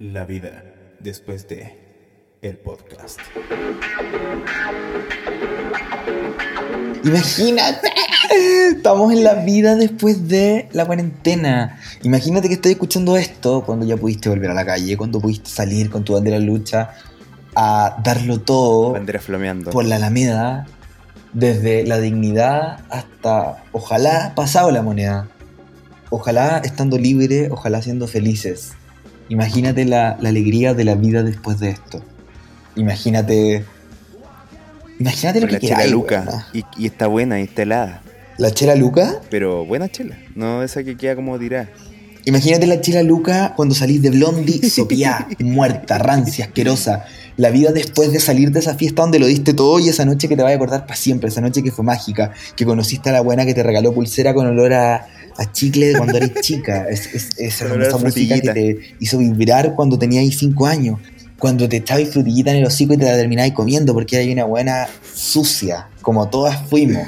La 0.00 0.24
vida 0.24 0.64
después 0.98 1.46
de 1.46 1.78
el 2.42 2.56
podcast. 2.56 3.20
Imagínate, 7.04 7.92
estamos 8.72 9.12
en 9.12 9.22
la 9.22 9.34
vida 9.34 9.76
después 9.76 10.26
de 10.26 10.68
la 10.72 10.84
cuarentena. 10.84 11.78
Imagínate 12.02 12.48
que 12.48 12.54
estoy 12.54 12.72
escuchando 12.72 13.16
esto 13.16 13.62
cuando 13.64 13.86
ya 13.86 13.96
pudiste 13.96 14.28
volver 14.28 14.50
a 14.50 14.54
la 14.54 14.66
calle, 14.66 14.96
cuando 14.96 15.20
pudiste 15.20 15.48
salir 15.48 15.88
con 15.90 16.02
tu 16.02 16.14
bandera 16.14 16.40
de 16.40 16.44
lucha 16.44 16.90
a 17.54 18.00
darlo 18.02 18.40
todo 18.40 18.94
Bandera 18.94 19.20
flameando. 19.20 19.70
por 19.70 19.84
la 19.84 19.94
Alameda, 19.94 20.66
desde 21.32 21.86
la 21.86 22.00
dignidad 22.00 22.80
hasta, 22.90 23.62
ojalá, 23.70 24.32
pasado 24.34 24.72
la 24.72 24.82
moneda. 24.82 25.28
Ojalá 26.10 26.62
estando 26.64 26.98
libre, 26.98 27.48
ojalá 27.52 27.80
siendo 27.80 28.08
felices. 28.08 28.72
Imagínate 29.28 29.84
la, 29.84 30.16
la 30.20 30.28
alegría 30.28 30.74
de 30.74 30.84
la 30.84 30.94
vida 30.94 31.22
después 31.22 31.58
de 31.60 31.70
esto. 31.70 32.02
Imagínate. 32.76 33.64
Imagínate 34.98 35.40
lo 35.40 35.46
que 35.46 35.54
la 35.54 35.60
chela 35.60 35.86
Luca. 35.86 36.46
Y, 36.52 36.64
y 36.76 36.86
está 36.86 37.06
buena 37.06 37.40
y 37.40 37.44
está 37.44 37.62
helada. 37.62 38.02
La 38.38 38.50
chela 38.50 38.74
Luca. 38.74 39.20
Pero 39.30 39.64
buena 39.64 39.88
chela. 39.88 40.18
No 40.34 40.62
esa 40.62 40.82
que 40.82 40.96
queda 40.96 41.16
como 41.16 41.38
tirada. 41.38 41.68
Imagínate 42.26 42.66
la 42.66 42.80
chela 42.80 43.02
Luca 43.02 43.52
cuando 43.54 43.74
salís 43.74 44.00
de 44.00 44.10
Blondie, 44.10 44.70
sopiá, 44.70 45.28
muerta, 45.40 45.98
rancia, 45.98 46.46
asquerosa. 46.46 47.04
La 47.36 47.50
vida 47.50 47.72
después 47.72 48.12
de 48.12 48.20
salir 48.20 48.50
de 48.50 48.60
esa 48.60 48.74
fiesta 48.74 49.02
donde 49.02 49.18
lo 49.18 49.26
diste 49.26 49.52
todo 49.52 49.78
y 49.78 49.88
esa 49.88 50.04
noche 50.04 50.28
que 50.28 50.36
te 50.36 50.42
vas 50.42 50.52
a 50.52 50.54
acordar 50.54 50.86
para 50.86 50.96
siempre, 50.96 51.28
esa 51.28 51.40
noche 51.40 51.62
que 51.62 51.70
fue 51.70 51.84
mágica, 51.84 52.32
que 52.56 52.64
conociste 52.64 53.10
a 53.10 53.12
la 53.12 53.20
buena 53.20 53.44
que 53.44 53.54
te 53.54 53.62
regaló 53.62 53.92
pulsera 53.92 54.32
con 54.32 54.46
olor 54.46 54.72
a, 54.72 55.06
a 55.36 55.50
chicle 55.52 55.88
de 55.88 55.96
cuando 55.96 56.16
eres 56.16 56.32
chica. 56.40 56.86
Es, 56.90 57.06
es- 57.14 57.38
esa 57.38 57.64
música 57.98 58.34
que 58.40 58.40
te 58.54 58.78
hizo 59.00 59.18
vibrar 59.18 59.74
cuando 59.74 59.98
tenías 59.98 60.34
5 60.36 60.66
años. 60.66 60.98
Cuando 61.38 61.68
te 61.68 61.76
echabas 61.78 62.08
frutillita 62.08 62.52
en 62.52 62.58
el 62.58 62.64
hocico 62.66 62.94
y 62.94 62.96
te 62.96 63.04
la 63.04 63.16
terminabas 63.16 63.52
comiendo 63.52 63.92
porque 63.92 64.22
era 64.22 64.32
una 64.32 64.44
buena 64.44 64.86
sucia, 65.14 65.88
como 66.00 66.28
todas 66.28 66.68
fuimos. 66.70 67.02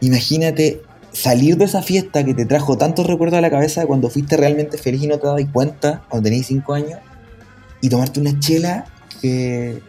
Imagínate 0.00 0.82
salir 1.12 1.56
de 1.56 1.64
esa 1.64 1.82
fiesta 1.82 2.24
que 2.24 2.34
te 2.34 2.46
trajo 2.46 2.78
tantos 2.78 3.06
recuerdos 3.06 3.38
a 3.38 3.40
la 3.40 3.50
cabeza 3.50 3.80
de 3.80 3.86
cuando 3.86 4.08
fuiste 4.10 4.36
realmente 4.36 4.78
feliz 4.78 5.02
y 5.02 5.06
no 5.08 5.18
te 5.18 5.26
dabas 5.26 5.44
cuenta 5.52 6.02
cuando 6.08 6.28
tenías 6.28 6.46
5 6.46 6.72
años 6.74 7.00
y 7.80 7.88
tomarte 7.88 8.20
una 8.20 8.38
chela 8.38 8.84
que 9.20 9.80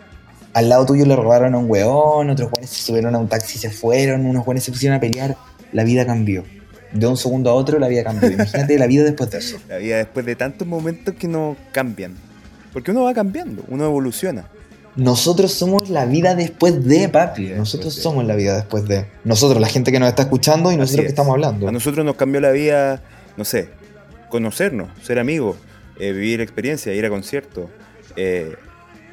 al 0.54 0.68
lado 0.70 0.86
tuyo 0.86 1.06
le 1.06 1.16
robaron 1.16 1.54
a 1.54 1.58
un 1.58 1.70
weón, 1.70 2.30
otros 2.30 2.50
weones 2.52 2.70
se 2.72 2.82
subieron 2.82 3.14
a 3.16 3.20
un 3.20 3.28
taxi 3.30 3.58
y 3.58 3.62
se 3.62 3.70
fueron, 3.70 4.26
unos 4.26 4.46
weones 4.46 4.64
se 4.64 4.72
pusieron 4.72 4.98
a 4.98 5.00
pelear, 5.00 5.38
la 5.72 5.84
vida 5.84 6.06
cambió. 6.06 6.44
De 6.94 7.08
un 7.08 7.18
segundo 7.18 7.50
a 7.50 7.54
otro 7.54 7.80
la 7.80 7.88
vida 7.88 8.04
cambió. 8.04 8.30
Imagínate 8.32 8.78
la 8.78 8.88
vida 8.88 9.04
después 9.04 9.30
de 9.32 9.38
eso. 9.38 9.58
La 9.70 9.78
vida 9.78 9.98
después 9.98 10.26
de 10.26 10.36
tantos 10.36 10.68
momentos 10.68 11.16
que 11.16 11.28
no 11.28 11.56
cambian. 11.72 12.16
Porque 12.74 12.92
uno 12.92 13.04
va 13.04 13.14
cambiando, 13.14 13.64
uno 13.68 13.86
evoluciona. 13.86 14.46
Nosotros 14.96 15.54
somos 15.54 15.90
la 15.90 16.06
vida 16.06 16.36
después 16.36 16.84
de, 16.86 17.08
papi. 17.08 17.48
Nosotros 17.50 17.96
de. 17.96 18.02
somos 18.02 18.26
la 18.26 18.36
vida 18.36 18.56
después 18.56 18.86
de. 18.88 19.06
Nosotros, 19.24 19.62
la 19.62 19.70
gente 19.70 19.92
que 19.92 20.00
nos 20.00 20.10
está 20.10 20.24
escuchando 20.24 20.72
y 20.72 20.76
nosotros 20.76 20.92
Así 20.92 20.98
que 21.02 21.06
es. 21.08 21.12
estamos 21.12 21.34
hablando. 21.34 21.68
A 21.68 21.72
nosotros 21.72 22.06
nos 22.06 22.16
cambió 22.16 22.42
la 22.42 22.52
vida, 22.52 23.02
no 23.38 23.46
sé, 23.46 23.70
conocernos, 24.30 24.90
ser 25.02 25.20
amigos, 25.20 25.56
eh, 25.98 26.12
vivir 26.12 26.42
experiencias, 26.42 26.96
ir 26.96 27.06
a 27.06 27.10
conciertos. 27.10 27.70
eh, 28.18 28.56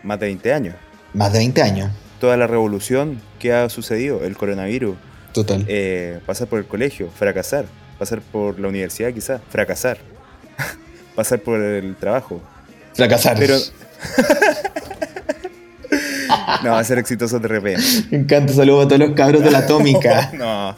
más 0.02 0.18
de 0.18 0.26
20 0.26 0.52
años. 0.52 0.74
Más 1.14 1.32
de 1.32 1.38
20 1.38 1.62
años. 1.62 1.90
Toda 2.20 2.36
la 2.36 2.46
revolución 2.48 3.20
que 3.38 3.52
ha 3.52 3.68
sucedido, 3.68 4.24
el 4.24 4.36
coronavirus, 4.36 4.96
Total. 5.42 5.64
eh, 5.68 6.18
pasar 6.26 6.48
por 6.48 6.58
el 6.58 6.66
colegio, 6.66 7.10
fracasar, 7.14 7.66
pasar 7.98 8.20
por 8.20 8.58
la 8.58 8.68
universidad 8.68 9.12
quizás, 9.12 9.40
fracasar, 9.50 9.98
pasar 11.14 11.40
por 11.40 11.60
el 11.60 11.94
trabajo. 11.96 12.40
Fracasar. 12.94 13.36
Pero... 13.38 13.56
no, 16.64 16.70
va 16.72 16.80
a 16.80 16.84
ser 16.84 16.98
exitoso 16.98 17.38
de 17.38 17.48
repente. 17.48 17.82
Me 18.10 18.18
encanta. 18.18 18.52
Saludos 18.52 18.86
a 18.86 18.88
todos 18.88 19.00
los 19.00 19.12
cabros 19.12 19.42
de 19.44 19.50
la 19.50 19.58
atómica. 19.58 20.32
No. 20.38 20.76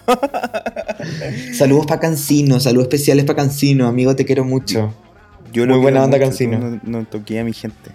saludos 1.55 1.87
para 1.87 2.01
Cancino. 2.01 2.61
Saludos 2.61 2.85
especiales 2.89 3.25
para 3.25 3.37
Cancino. 3.37 3.87
Amigo, 3.87 4.15
te 4.15 4.25
quiero 4.25 4.45
mucho. 4.45 4.93
Yo 5.53 5.67
Muy 5.67 5.79
buena 5.79 6.05
onda, 6.05 6.19
mucho, 6.19 6.29
Cancino. 6.29 6.59
No, 6.59 6.81
no 6.85 7.05
toqué 7.07 7.41
a 7.41 7.45
mi 7.45 7.53
gente. 7.53 7.91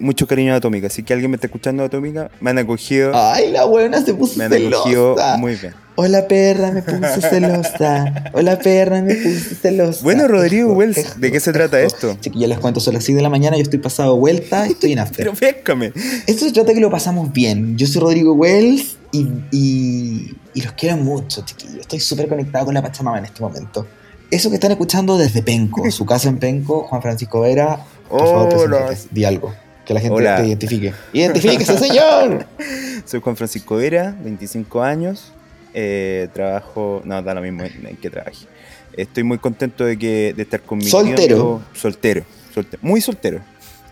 Mucho 0.00 0.26
cariño 0.26 0.52
a 0.52 0.56
Atómica. 0.56 0.86
Así 0.86 1.02
que 1.02 1.12
alguien 1.12 1.30
me 1.30 1.36
está 1.36 1.46
escuchando 1.46 1.82
de 1.82 1.88
Atómica, 1.88 2.30
me 2.40 2.50
han 2.50 2.58
acogido. 2.58 3.12
Ay, 3.14 3.50
la 3.50 3.64
buena 3.64 4.04
se 4.04 4.14
puso 4.14 4.38
me 4.38 4.44
han 4.44 4.52
acogido 4.52 5.14
celosa. 5.16 5.36
muy 5.38 5.54
bien. 5.56 5.74
Hola 5.96 6.26
perra, 6.28 6.70
me 6.70 6.82
puse 6.82 7.20
celosa. 7.20 8.30
Hola 8.32 8.58
perra, 8.58 9.02
me 9.02 9.14
puse 9.14 9.54
celosa. 9.54 10.02
Bueno, 10.02 10.28
Rodrigo 10.28 10.72
Wells, 10.72 11.20
¿de 11.20 11.32
qué 11.32 11.40
se 11.40 11.52
trata 11.52 11.80
esto? 11.80 12.16
Chiquillos, 12.20 12.48
les 12.48 12.58
cuento, 12.58 12.80
son 12.80 12.94
las 12.94 13.04
6 13.04 13.16
de 13.16 13.22
la 13.22 13.28
mañana, 13.28 13.56
yo 13.56 13.62
estoy 13.62 13.80
pasado 13.80 14.16
vuelta, 14.16 14.66
estoy 14.66 14.92
en 14.92 14.98
after. 15.00 15.24
Pero 15.26 15.34
féscame. 15.36 15.92
Esto 16.26 16.46
se 16.46 16.52
trata 16.52 16.68
de 16.68 16.74
que 16.74 16.80
lo 16.80 16.90
pasamos 16.90 17.32
bien. 17.32 17.76
Yo 17.76 17.86
soy 17.86 18.00
Rodrigo 18.00 18.32
Wells 18.32 18.96
y, 19.12 19.26
y, 19.50 20.36
y 20.54 20.62
los 20.62 20.72
quiero 20.72 20.96
mucho, 20.96 21.42
chiquillos. 21.44 21.80
Estoy 21.80 22.00
súper 22.00 22.28
conectado 22.28 22.66
con 22.66 22.74
la 22.74 22.82
Pachamama 22.82 23.18
en 23.18 23.26
este 23.26 23.42
momento. 23.42 23.86
Eso 24.30 24.48
que 24.48 24.54
están 24.54 24.70
escuchando 24.70 25.18
desde 25.18 25.42
Penco, 25.42 25.90
su 25.90 26.06
casa 26.06 26.28
en 26.28 26.38
Penco, 26.38 26.84
Juan 26.84 27.02
Francisco 27.02 27.40
Vera, 27.40 27.84
por 28.08 28.20
favor, 28.20 28.96
di 29.10 29.24
algo. 29.24 29.52
Que 29.90 29.94
la 29.94 30.00
gente 30.02 30.14
Hola. 30.18 30.36
te 30.36 30.46
identifique. 30.46 30.92
¡Identifíquese, 31.12 31.76
señor! 31.76 32.46
Soy 33.04 33.20
Juan 33.20 33.34
Francisco 33.34 33.74
Vera, 33.74 34.16
25 34.22 34.84
años. 34.84 35.32
eh, 35.74 36.28
trabajo. 36.32 37.02
No, 37.04 37.20
da 37.20 37.34
lo 37.34 37.40
mismo 37.40 37.64
en, 37.64 37.96
que 37.96 38.08
trabaje. 38.08 38.46
Estoy 38.92 39.24
muy 39.24 39.38
contento 39.38 39.84
de, 39.84 39.98
que, 39.98 40.32
de 40.32 40.42
estar 40.44 40.60
con 40.60 40.78
mi 40.78 40.84
Soltero. 40.84 41.60
soltero. 41.72 42.22
Soltero. 42.54 42.78
Muy 42.82 43.00
soltero. 43.00 43.40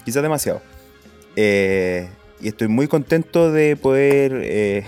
Quizás 0.05 0.23
demasiado. 0.23 0.63
Eh, 1.35 2.07
y 2.41 2.47
estoy 2.47 2.69
muy 2.69 2.87
contento 2.87 3.51
de 3.51 3.75
poder 3.75 4.41
eh, 4.45 4.85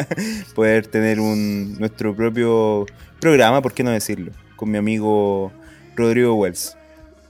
poder 0.54 0.86
tener 0.86 1.20
un 1.20 1.76
nuestro 1.78 2.16
propio 2.16 2.86
programa, 3.20 3.60
¿por 3.60 3.74
qué 3.74 3.82
no 3.82 3.90
decirlo? 3.90 4.32
Con 4.56 4.70
mi 4.70 4.78
amigo 4.78 5.52
Rodrigo 5.96 6.32
Wells. 6.34 6.78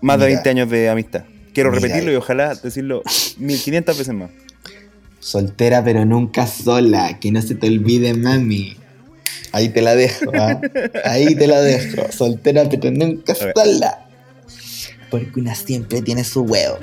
Más 0.00 0.16
de 0.20 0.26
Mira. 0.26 0.36
20 0.36 0.50
años 0.50 0.70
de 0.70 0.88
amistad. 0.88 1.24
Quiero 1.56 1.70
Mira. 1.70 1.80
repetirlo 1.80 2.12
y 2.12 2.16
ojalá 2.16 2.54
decirlo 2.54 3.02
1500 3.38 3.96
veces 3.96 4.14
más. 4.14 4.28
Soltera 5.20 5.82
pero 5.82 6.04
nunca 6.04 6.46
sola, 6.46 7.18
que 7.18 7.32
no 7.32 7.40
se 7.40 7.54
te 7.54 7.66
olvide, 7.66 8.12
mami. 8.12 8.76
Ahí 9.52 9.70
te 9.70 9.80
la 9.80 9.94
dejo, 9.94 10.30
¿ah? 10.34 10.60
Ahí 11.06 11.34
te 11.34 11.46
la 11.46 11.62
dejo. 11.62 12.12
Soltera 12.12 12.68
pero 12.68 12.90
nunca 12.90 13.34
sola. 13.34 14.06
Porque 15.10 15.40
una 15.40 15.54
siempre 15.54 16.02
tiene 16.02 16.24
su 16.24 16.42
huevo. 16.42 16.76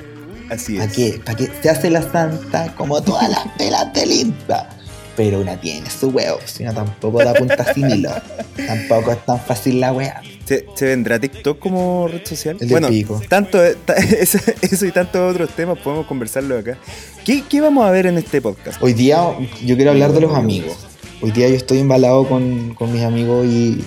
Así 0.50 0.74
¿Para 0.74 0.90
es. 0.90 0.96
qué? 0.96 1.20
¿Para 1.24 1.38
qué? 1.38 1.50
Se 1.62 1.70
hace 1.70 1.88
la 1.88 2.02
santa 2.02 2.74
como 2.74 3.00
todas 3.00 3.30
las 3.30 3.46
pelas 3.56 3.92
de 3.94 4.06
linda. 4.06 4.68
Pero 5.16 5.38
una 5.40 5.56
tiene 5.60 5.88
su 5.88 6.08
huevo, 6.08 6.40
si 6.46 6.64
una 6.64 6.74
tampoco 6.74 7.22
da 7.22 7.32
punta 7.32 7.72
sin 7.72 7.88
hilo. 7.88 8.10
Tampoco 8.66 9.12
es 9.12 9.24
tan 9.24 9.38
fácil 9.38 9.78
la 9.78 9.92
wea. 9.92 10.20
¿Se, 10.44 10.66
se 10.74 10.84
vendrá 10.86 11.18
TikTok 11.18 11.58
como 11.58 12.06
red 12.08 12.24
social? 12.26 12.56
El 12.60 12.68
bueno, 12.68 12.88
pico. 12.88 13.20
tanto 13.28 13.58
ta- 13.86 13.94
eso, 14.20 14.38
eso 14.60 14.86
y 14.86 14.92
tantos 14.92 15.32
otros 15.34 15.50
temas 15.50 15.78
podemos 15.78 16.06
conversarlo 16.06 16.58
acá. 16.58 16.78
¿Qué, 17.24 17.42
qué 17.48 17.60
vamos 17.60 17.84
a 17.86 17.90
ver 17.90 18.06
en 18.06 18.18
este 18.18 18.42
podcast? 18.42 18.82
Hoy 18.82 18.92
día 18.92 19.22
yo 19.64 19.76
quiero 19.76 19.92
hablar 19.92 20.12
de 20.12 20.20
los 20.20 20.34
amigos. 20.34 20.76
Hoy 21.22 21.30
día 21.30 21.48
yo 21.48 21.54
estoy 21.54 21.78
embalado 21.78 22.28
con, 22.28 22.74
con 22.74 22.92
mis 22.92 23.02
amigos 23.02 23.46
y, 23.46 23.82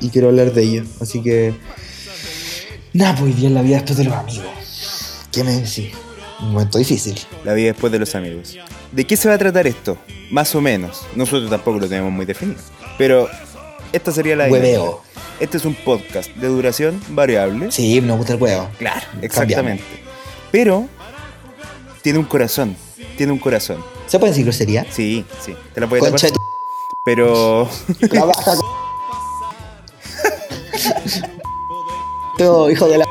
y 0.00 0.08
quiero 0.10 0.28
hablar 0.28 0.52
de 0.52 0.62
ellos. 0.62 0.88
Así 1.00 1.22
que. 1.22 1.54
Nada, 2.92 3.12
pues 3.14 3.32
hoy 3.32 3.32
día 3.34 3.48
es 3.48 3.54
la 3.54 3.62
vida 3.62 3.76
después 3.76 3.98
de 3.98 4.04
los 4.04 4.14
amigos. 4.14 4.44
¿Qué 5.30 5.44
me 5.44 5.52
decís? 5.52 5.90
Un 6.40 6.52
momento 6.52 6.78
difícil. 6.78 7.14
La 7.44 7.52
vida 7.52 7.68
después 7.68 7.92
de 7.92 8.00
los 8.00 8.14
amigos. 8.16 8.56
¿De 8.90 9.04
qué 9.04 9.16
se 9.16 9.28
va 9.28 9.34
a 9.34 9.38
tratar 9.38 9.68
esto? 9.68 9.96
Más 10.32 10.52
o 10.56 10.60
menos. 10.60 11.02
Nosotros 11.14 11.48
tampoco 11.50 11.78
lo 11.78 11.88
tenemos 11.88 12.10
muy 12.10 12.26
definido. 12.26 12.58
Pero 12.98 13.28
esta 13.92 14.10
sería 14.10 14.34
la 14.34 14.48
idea. 14.48 14.58
Hueveo. 14.60 15.02
Este 15.40 15.56
es 15.56 15.64
un 15.64 15.74
podcast 15.74 16.30
de 16.36 16.48
duración 16.48 17.00
variable. 17.08 17.72
Sí, 17.72 17.98
nos 18.02 18.18
gusta 18.18 18.34
el 18.34 18.42
huevo. 18.42 18.68
Claro, 18.78 19.06
exactamente. 19.22 19.82
Pero 20.52 20.86
tiene 22.02 22.18
un 22.18 22.26
corazón. 22.26 22.76
Tiene 23.16 23.32
un 23.32 23.38
corazón. 23.38 23.82
¿Se 24.06 24.18
puede 24.18 24.32
decir 24.32 24.44
grosería? 24.44 24.84
Sí, 24.90 25.24
sí. 25.40 25.56
Te 25.72 25.80
la 25.80 25.86
puedes 25.86 26.06
Concha. 26.06 26.28
Pero. 27.06 27.70
Trabaja 28.10 28.54
con... 28.54 28.66
Todo, 32.36 32.70
hijo 32.70 32.86
de 32.88 32.98
la... 32.98 33.06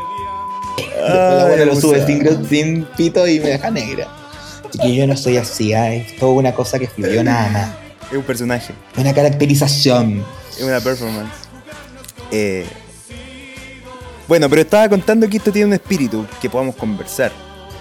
La 1.08 1.42
abuela 1.42 1.66
lo 1.66 1.76
sube 1.82 2.06
sin, 2.06 2.48
sin 2.48 2.86
pito 2.96 3.28
y 3.28 3.40
me 3.40 3.50
deja 3.50 3.72
negra. 3.72 4.08
Así 4.70 4.78
que 4.78 4.96
yo 4.96 5.08
no 5.08 5.18
soy 5.18 5.38
así, 5.38 5.74
ah, 5.74 5.92
es 5.92 6.16
toda 6.18 6.34
una 6.34 6.54
cosa 6.54 6.78
que 6.78 6.88
fluyó 6.88 7.24
nada 7.24 7.50
más. 7.50 7.70
es 8.12 8.18
un 8.18 8.24
personaje. 8.24 8.76
Una 8.98 9.16
caracterización. 9.16 10.24
Es 10.56 10.62
una 10.62 10.80
performance. 10.80 11.49
Eh, 12.32 12.66
bueno, 14.28 14.50
pero 14.50 14.62
estaba 14.62 14.88
contando 14.88 15.28
que 15.28 15.38
esto 15.38 15.52
tiene 15.52 15.68
un 15.68 15.74
espíritu 15.74 16.26
que 16.42 16.50
podamos 16.50 16.76
conversar. 16.76 17.32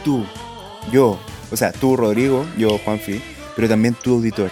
Tú, 0.04 0.24
yo, 0.90 1.18
o 1.50 1.56
sea, 1.56 1.72
tú, 1.72 1.96
Rodrigo, 1.96 2.46
yo, 2.56 2.78
Juanfi, 2.78 3.20
pero 3.54 3.68
también 3.68 3.94
tu 3.94 4.14
auditor. 4.14 4.50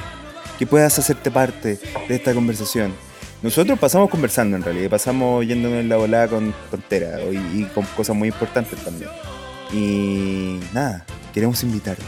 Que 0.59 0.67
puedas 0.67 0.99
hacerte 0.99 1.31
parte 1.31 1.79
de 2.09 2.15
esta 2.15 2.35
conversación. 2.35 2.93
Nosotros 3.43 3.79
pasamos 3.79 4.11
conversando 4.11 4.57
en 4.57 4.63
realidad, 4.63 4.91
pasamos 4.91 5.47
yéndonos 5.47 5.79
en 5.79 5.89
la 5.89 5.97
volada 5.97 6.29
con 6.29 6.55
tonteras 6.71 7.21
y 7.55 7.65
con 7.65 7.85
cosas 7.97 8.17
muy 8.17 8.29
importantes 8.29 8.83
también. 8.83 9.11
Y 9.73 10.61
nada, 10.73 11.05
queremos 11.35 11.63
invitarte. 11.63 12.03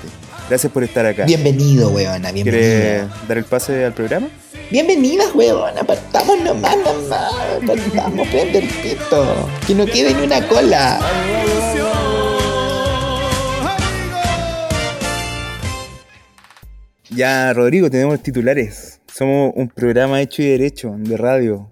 Gracias 0.49 0.73
por 0.73 0.83
estar 0.85 1.05
acá. 1.05 1.25
Bienvenido, 1.25 1.91
weona, 1.91 2.33
bienvenido. 2.33 2.43
¿Quieres 2.63 3.29
dar 3.29 3.39
el 3.39 3.45
pase 3.45 3.85
al 3.85 3.93
programa? 3.93 4.29
Bienvenidas, 4.71 5.35
weona, 5.35 5.83
partamos 5.85 6.41
nomás, 6.41 6.77
nomás. 6.79 7.33
Partamos, 7.67 8.29
prende 8.29 8.59
el 8.61 8.69
pito. 8.69 9.49
Que 9.67 9.75
no 9.75 9.87
quede 9.87 10.15
ni 10.15 10.23
una 10.27 10.47
cola. 10.47 10.99
Ya, 17.11 17.53
Rodrigo, 17.53 17.91
tenemos 17.91 18.23
titulares. 18.23 19.01
Somos 19.13 19.53
un 19.57 19.69
programa 19.69 20.21
hecho 20.21 20.43
y 20.43 20.47
derecho 20.49 20.95
de 20.99 21.17
radio. 21.17 21.71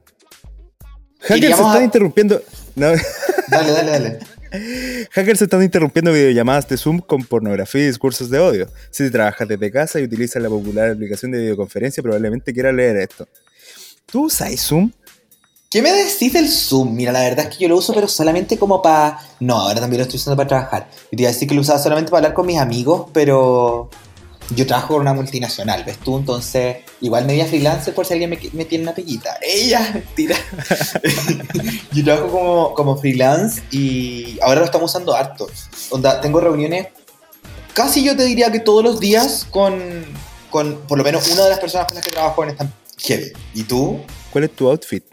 Hackers 1.21 1.57
se 1.57 1.63
a- 1.63 1.83
interrumpiendo. 1.85 2.41
No, 2.75 2.89
Dale, 3.49 3.71
dale, 3.73 3.91
dale. 3.91 4.19
Hackers 5.11 5.43
están 5.43 5.63
interrumpiendo 5.63 6.13
videollamadas 6.13 6.69
de 6.69 6.77
Zoom 6.77 7.01
con 7.01 7.25
pornografía 7.25 7.83
y 7.83 7.87
discursos 7.87 8.31
de 8.31 8.39
odio. 8.39 8.69
Si 8.91 9.11
trabajas 9.11 9.49
desde 9.49 9.71
casa 9.71 10.01
y 10.01 10.05
utilizas 10.05 10.43
la 10.43 10.49
popular 10.49 10.91
aplicación 10.91 11.33
de 11.33 11.39
videoconferencia, 11.39 12.03
probablemente 12.03 12.53
quieras 12.53 12.75
leer 12.75 12.97
esto. 12.97 13.29
¿Tú 14.07 14.27
usas 14.27 14.61
Zoom? 14.61 14.91
¿Qué 15.69 15.83
me 15.83 15.93
decís 15.93 16.33
del 16.33 16.49
Zoom? 16.49 16.95
Mira, 16.95 17.13
la 17.13 17.21
verdad 17.21 17.47
es 17.47 17.57
que 17.57 17.63
yo 17.65 17.69
lo 17.69 17.77
uso, 17.77 17.93
pero 17.93 18.07
solamente 18.07 18.57
como 18.57 18.81
para. 18.81 19.19
No, 19.41 19.57
ahora 19.57 19.81
también 19.81 19.99
lo 19.99 20.05
estoy 20.05 20.19
usando 20.19 20.37
para 20.37 20.49
trabajar. 20.49 20.89
Y 21.11 21.17
te 21.17 21.23
iba 21.23 21.31
a 21.31 21.33
decir 21.33 21.49
que 21.49 21.55
lo 21.55 21.61
usaba 21.61 21.79
solamente 21.79 22.11
para 22.11 22.21
hablar 22.21 22.35
con 22.35 22.47
mis 22.47 22.59
amigos, 22.59 23.11
pero. 23.13 23.91
Yo 24.51 24.67
trabajo 24.67 24.95
con 24.95 25.01
una 25.01 25.13
multinacional, 25.13 25.85
¿ves 25.85 25.99
tú? 25.99 26.19
Entonces, 26.19 26.79
igual 27.01 27.25
media 27.25 27.47
freelancer 27.47 27.95
por 27.95 28.07
si 28.07 28.13
alguien 28.13 28.31
me, 28.31 28.39
me 28.53 28.65
tiene 28.65 28.85
una 28.85 28.95
peguita. 28.95 29.39
¡Ella! 29.43 29.91
Mentira. 29.95 30.37
yo 31.93 32.05
trabajo 32.05 32.31
como, 32.31 32.75
como 32.75 32.97
freelance 32.97 33.63
y 33.71 34.39
ahora 34.43 34.61
lo 34.61 34.67
estamos 34.67 34.91
usando 34.91 35.15
harto. 35.15 35.49
Onda, 35.91 36.21
tengo 36.21 36.41
reuniones 36.41 36.89
casi 37.77 38.03
yo 38.03 38.17
te 38.17 38.25
diría 38.25 38.51
que 38.51 38.59
todos 38.59 38.83
los 38.83 38.99
días 38.99 39.47
con, 39.51 39.79
con 40.51 40.77
por 40.89 40.97
lo 40.97 41.05
menos 41.05 41.29
una 41.29 41.45
de 41.45 41.51
las 41.51 41.61
personas 41.61 41.87
con 41.87 41.97
las 41.97 42.05
que 42.05 42.11
trabajo 42.11 42.43
en 42.43 42.51
esta 42.51 42.67
heavy. 42.99 43.33
¿Y 43.53 43.65
tú? 43.65 44.01
¿Cuál 44.33 44.45
es 44.45 44.53
tu 44.53 44.69
outfit? 44.69 45.05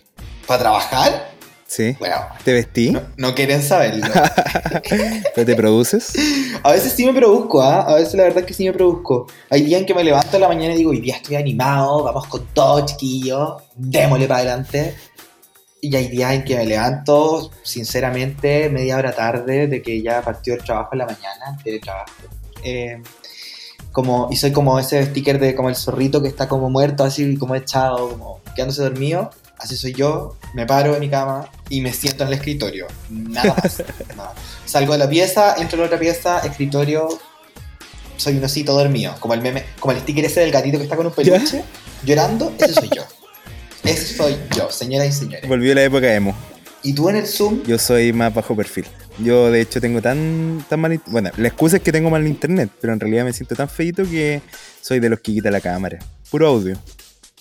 ¿Para 0.47 0.59
trabajar? 0.61 1.32
¿Sí? 1.73 1.95
Bueno, 1.97 2.17
¿Te 2.43 2.53
vestí? 2.53 2.91
no, 2.91 3.01
no 3.17 3.33
quieren 3.33 3.63
saberlo. 3.63 4.05
¿Pero 5.33 5.43
te 5.43 5.55
produces? 5.55 6.13
A 6.61 6.71
veces 6.71 6.93
sí 6.93 7.03
me 7.03 7.13
produzco, 7.13 7.63
¿ah? 7.63 7.81
A 7.81 7.95
veces 7.95 8.13
la 8.13 8.23
verdad 8.25 8.41
es 8.41 8.45
que 8.45 8.53
sí 8.53 8.65
me 8.65 8.73
produzco. 8.73 9.25
Hay 9.49 9.63
días 9.63 9.81
en 9.81 9.87
que 9.87 9.95
me 9.95 10.03
levanto 10.03 10.37
en 10.37 10.41
la 10.41 10.47
mañana 10.49 10.75
y 10.75 10.77
digo, 10.77 10.91
hoy 10.91 11.01
día 11.01 11.15
estoy 11.15 11.35
animado, 11.35 12.03
vamos 12.03 12.27
con 12.27 12.45
todo, 12.53 12.85
chiquillo, 12.85 13.57
démosle 13.73 14.27
para 14.27 14.41
adelante. 14.41 14.93
Y 15.81 15.95
hay 15.95 16.09
días 16.09 16.33
en 16.33 16.43
que 16.43 16.57
me 16.57 16.67
levanto, 16.67 17.49
sinceramente, 17.63 18.69
media 18.69 18.97
hora 18.97 19.11
tarde 19.11 19.65
de 19.65 19.81
que 19.81 19.99
ya 19.99 20.21
partió 20.21 20.53
el 20.53 20.63
trabajo 20.63 20.89
en 20.91 20.99
la 20.99 21.05
mañana, 21.07 21.57
el 21.65 21.81
trabajo. 21.81 22.11
Eh, 22.63 23.01
como, 23.91 24.27
y 24.29 24.35
soy 24.35 24.51
como 24.51 24.77
ese 24.77 25.03
sticker 25.07 25.39
de 25.39 25.55
como 25.55 25.69
el 25.69 25.75
zorrito 25.75 26.21
que 26.21 26.27
está 26.27 26.47
como 26.47 26.69
muerto, 26.69 27.03
así 27.03 27.35
como 27.35 27.55
echado, 27.55 28.09
como 28.09 28.41
quedándose 28.53 28.83
dormido. 28.83 29.31
Así 29.63 29.77
soy 29.77 29.93
yo, 29.93 30.35
me 30.53 30.65
paro 30.65 30.93
de 30.93 30.99
mi 30.99 31.09
cama 31.09 31.49
y 31.69 31.79
me 31.79 31.93
siento 31.93 32.23
en 32.23 32.27
el 32.27 32.33
escritorio. 32.33 32.85
Nada 33.09 33.55
más. 33.55 33.81
nada. 34.17 34.33
Salgo 34.65 34.91
de 34.91 34.99
la 34.99 35.09
pieza, 35.09 35.55
entro 35.57 35.77
a 35.77 35.79
la 35.81 35.85
otra 35.85 35.97
pieza, 35.97 36.39
escritorio, 36.39 37.07
soy 38.17 38.35
un 38.35 38.43
osito 38.43 38.73
dormido. 38.73 39.15
Como 39.21 39.35
el 39.35 39.41
meme, 39.41 39.63
como 39.79 39.93
el 39.93 40.01
sticker 40.01 40.25
ese 40.25 40.41
del 40.41 40.51
gatito 40.51 40.79
que 40.79 40.83
está 40.83 40.97
con 40.97 41.05
un 41.05 41.13
peluche, 41.13 41.63
llorando, 42.03 42.53
ese 42.59 42.73
soy 42.73 42.89
yo. 42.93 43.03
Ese 43.85 44.17
soy 44.17 44.37
yo, 44.53 44.69
señoras 44.69 45.07
y 45.07 45.11
señores. 45.13 45.47
Volvió 45.47 45.73
la 45.73 45.83
época 45.83 46.13
emo. 46.13 46.35
Y 46.83 46.91
tú 46.91 47.07
en 47.07 47.15
el 47.15 47.25
Zoom, 47.25 47.63
Yo 47.63 47.79
soy 47.79 48.11
más 48.11 48.33
bajo 48.33 48.57
perfil. 48.57 48.85
Yo, 49.19 49.49
de 49.49 49.61
hecho, 49.61 49.79
tengo 49.79 50.01
tan, 50.01 50.65
tan 50.67 50.81
mal. 50.81 50.99
Bueno, 51.07 51.31
la 51.37 51.47
excusa 51.47 51.77
es 51.77 51.83
que 51.83 51.93
tengo 51.93 52.09
mal 52.09 52.27
internet, 52.27 52.69
pero 52.81 52.91
en 52.91 52.99
realidad 52.99 53.23
me 53.23 53.31
siento 53.31 53.55
tan 53.55 53.69
feito 53.69 54.03
que 54.03 54.41
soy 54.81 54.99
de 54.99 55.07
los 55.07 55.21
que 55.21 55.31
quita 55.31 55.49
la 55.49 55.61
cámara. 55.61 55.99
Puro 56.29 56.49
audio. 56.49 56.77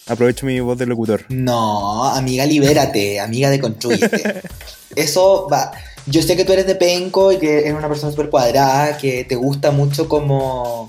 Aprovecho 0.06 0.46
mi 0.46 0.58
voz 0.60 0.78
de 0.78 0.86
locutor. 0.86 1.24
no, 1.28 2.04
amiga, 2.04 2.44
libérate, 2.46 3.20
amiga, 3.20 3.50
deconstrúyete. 3.50 4.42
Eso 4.96 5.48
va. 5.50 5.72
Yo 6.06 6.20
sé 6.22 6.36
que 6.36 6.44
tú 6.44 6.52
eres 6.52 6.66
de 6.66 6.74
penco 6.74 7.30
y 7.30 7.38
que 7.38 7.60
eres 7.60 7.74
una 7.74 7.88
persona 7.88 8.10
súper 8.10 8.28
cuadrada, 8.28 8.98
que 8.98 9.24
te 9.24 9.36
gusta 9.36 9.70
mucho 9.70 10.08
como 10.08 10.88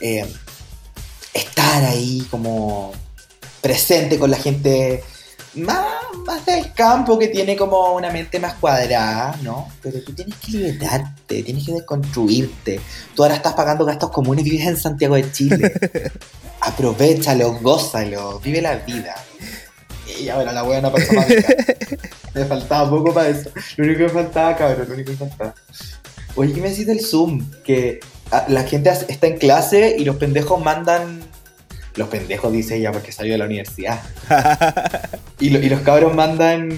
eh, 0.00 0.24
estar 1.34 1.84
ahí, 1.84 2.26
como 2.30 2.92
presente 3.60 4.18
con 4.18 4.30
la 4.30 4.36
gente 4.36 5.02
más, 5.54 5.86
más 6.26 6.46
del 6.46 6.72
campo 6.72 7.18
que 7.18 7.28
tiene 7.28 7.56
como 7.56 7.94
una 7.94 8.10
mente 8.10 8.38
más 8.38 8.54
cuadrada, 8.54 9.36
¿no? 9.42 9.68
Pero 9.82 10.02
tú 10.02 10.12
tienes 10.12 10.34
que 10.36 10.52
liberarte, 10.52 11.42
tienes 11.42 11.66
que 11.66 11.72
desconstruirte. 11.72 12.80
Tú 13.14 13.22
ahora 13.22 13.36
estás 13.36 13.54
pagando 13.54 13.84
gastos 13.84 14.10
comunes, 14.10 14.44
vives 14.44 14.66
en 14.66 14.76
Santiago 14.76 15.14
de 15.16 15.30
Chile. 15.30 15.72
Aprovechalo, 16.60 17.58
gózalo, 17.60 18.40
vive 18.40 18.62
la 18.62 18.76
vida. 18.76 19.14
Y 20.20 20.28
ahora 20.28 20.52
la 20.52 20.62
buena 20.62 20.90
rica. 20.90 21.26
Me 22.34 22.44
faltaba 22.46 22.88
poco 22.88 23.12
para 23.12 23.28
eso. 23.28 23.50
Lo 23.76 23.84
único 23.84 23.98
que 23.98 24.04
me 24.04 24.22
faltaba, 24.22 24.56
cabrón, 24.56 24.88
lo 24.88 24.94
único 24.94 25.12
que 25.12 25.22
me 25.22 25.28
faltaba. 25.28 25.54
Oye, 26.34 26.54
¿qué 26.54 26.60
me 26.62 26.70
decís 26.70 26.86
del 26.86 27.00
Zoom? 27.00 27.44
Que 27.62 28.00
ah, 28.30 28.46
la 28.48 28.62
gente 28.62 28.90
está 28.90 29.26
en 29.26 29.36
clase 29.36 29.96
y 29.98 30.04
los 30.04 30.16
pendejos 30.16 30.62
mandan. 30.62 31.20
Los 31.96 32.08
pendejos, 32.08 32.50
dice 32.52 32.76
ella, 32.76 32.90
porque 32.92 33.12
salió 33.12 33.32
de 33.32 33.38
la 33.38 33.44
universidad. 33.46 34.00
Y, 35.40 35.50
lo- 35.50 35.58
y 35.58 35.68
los 35.68 35.80
cabros 35.80 36.14
mandan 36.14 36.68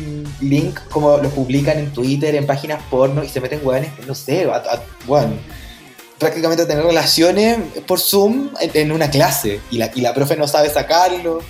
link, 0.41 0.79
como 0.91 1.19
los 1.19 1.31
publican 1.35 1.79
en 1.79 1.93
Twitter, 1.93 2.35
en 2.35 2.47
páginas 2.47 2.83
porno, 2.91 3.23
y 3.23 3.29
se 3.29 3.39
meten 3.43 3.61
weones, 3.63 3.91
no 4.07 4.15
sé, 4.15 4.45
a, 4.45 4.55
a- 4.57 4.83
weón, 5.07 5.39
prácticamente 6.19 6.63
a 6.63 6.67
tener 6.67 6.83
relaciones 6.83 7.59
por 7.87 8.01
Zoom 8.01 8.49
en, 8.63 8.71
en 8.73 8.93
una 8.93 9.11
clase. 9.11 9.61
Y 9.71 9.77
la, 9.77 9.91
y 9.95 10.01
la 10.01 10.15
profe 10.15 10.35
no 10.37 10.49
sabe 10.49 10.71
sacarlo. 10.71 11.41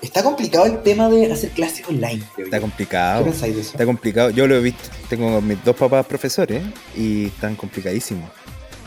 Está 0.00 0.22
complicado 0.22 0.66
el 0.66 0.82
tema 0.82 1.08
de 1.08 1.32
hacer 1.32 1.50
clases 1.50 1.84
online, 1.88 2.22
creo 2.34 2.46
Está 2.46 2.58
yo. 2.58 2.60
¿Qué 2.60 2.60
complicado. 2.60 3.24
pensáis 3.24 3.54
de 3.56 3.60
eso? 3.62 3.70
Está 3.72 3.84
complicado. 3.84 4.30
Yo 4.30 4.46
lo 4.46 4.54
he 4.56 4.60
visto. 4.60 4.88
Tengo 5.08 5.40
mis 5.40 5.62
dos 5.64 5.74
papás 5.74 6.06
profesores 6.06 6.62
y 6.96 7.26
están 7.26 7.56
complicadísimos. 7.56 8.30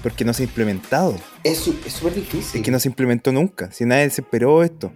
Porque 0.06 0.24
no 0.24 0.34
se 0.34 0.44
ha 0.44 0.46
implementado. 0.46 1.16
Es 1.44 1.58
súper 1.58 2.14
difícil. 2.14 2.60
Es 2.60 2.64
que 2.64 2.70
no 2.70 2.80
se 2.80 2.90
implementó 2.90 3.32
nunca. 3.32 3.72
Si 3.72 3.86
nadie 3.86 4.08
se 4.12 4.22
esperó 4.22 4.62
esto. 4.62 4.92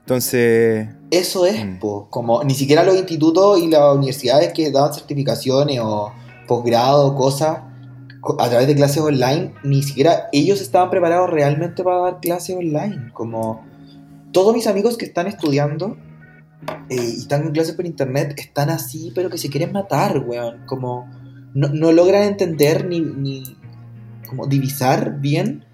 Entonces, 0.00 0.88
Eso 1.10 1.44
es, 1.44 1.66
Mm. 1.66 1.78
po, 1.80 2.08
como 2.08 2.42
ni 2.44 2.54
siquiera 2.54 2.82
los 2.82 2.96
institutos 2.96 3.60
y 3.60 3.66
las 3.68 3.94
universidades 3.94 4.54
que 4.54 4.70
daban 4.70 4.94
certificaciones 4.94 5.80
o 5.82 6.10
posgrado, 6.46 7.14
cosas, 7.14 7.58
co- 8.22 8.40
a 8.40 8.48
través 8.48 8.66
de 8.68 8.74
clases 8.74 9.02
online, 9.02 9.52
ni 9.64 9.82
siquiera 9.82 10.28
ellos 10.32 10.62
estaban 10.62 10.88
preparados 10.88 11.28
realmente 11.28 11.84
para 11.84 11.98
dar 11.98 12.20
clases 12.20 12.56
online. 12.56 13.10
Como 13.12 13.66
todos 14.32 14.54
mis 14.54 14.66
amigos 14.66 14.96
que 14.96 15.04
están 15.04 15.26
estudiando 15.26 15.98
eh, 16.88 16.94
y 16.96 17.18
están 17.18 17.42
en 17.42 17.52
clases 17.52 17.74
por 17.74 17.84
internet 17.84 18.32
están 18.38 18.70
así, 18.70 19.12
pero 19.14 19.28
que 19.28 19.36
se 19.36 19.50
quieren 19.50 19.72
matar, 19.72 20.18
weón. 20.26 20.62
Como 20.66 21.06
no, 21.52 21.68
no 21.68 21.92
logran 21.92 22.22
entender 22.22 22.86
ni, 22.86 23.00
ni 23.00 23.42
como 24.28 24.46
divisar 24.46 25.18
bien 25.20 25.64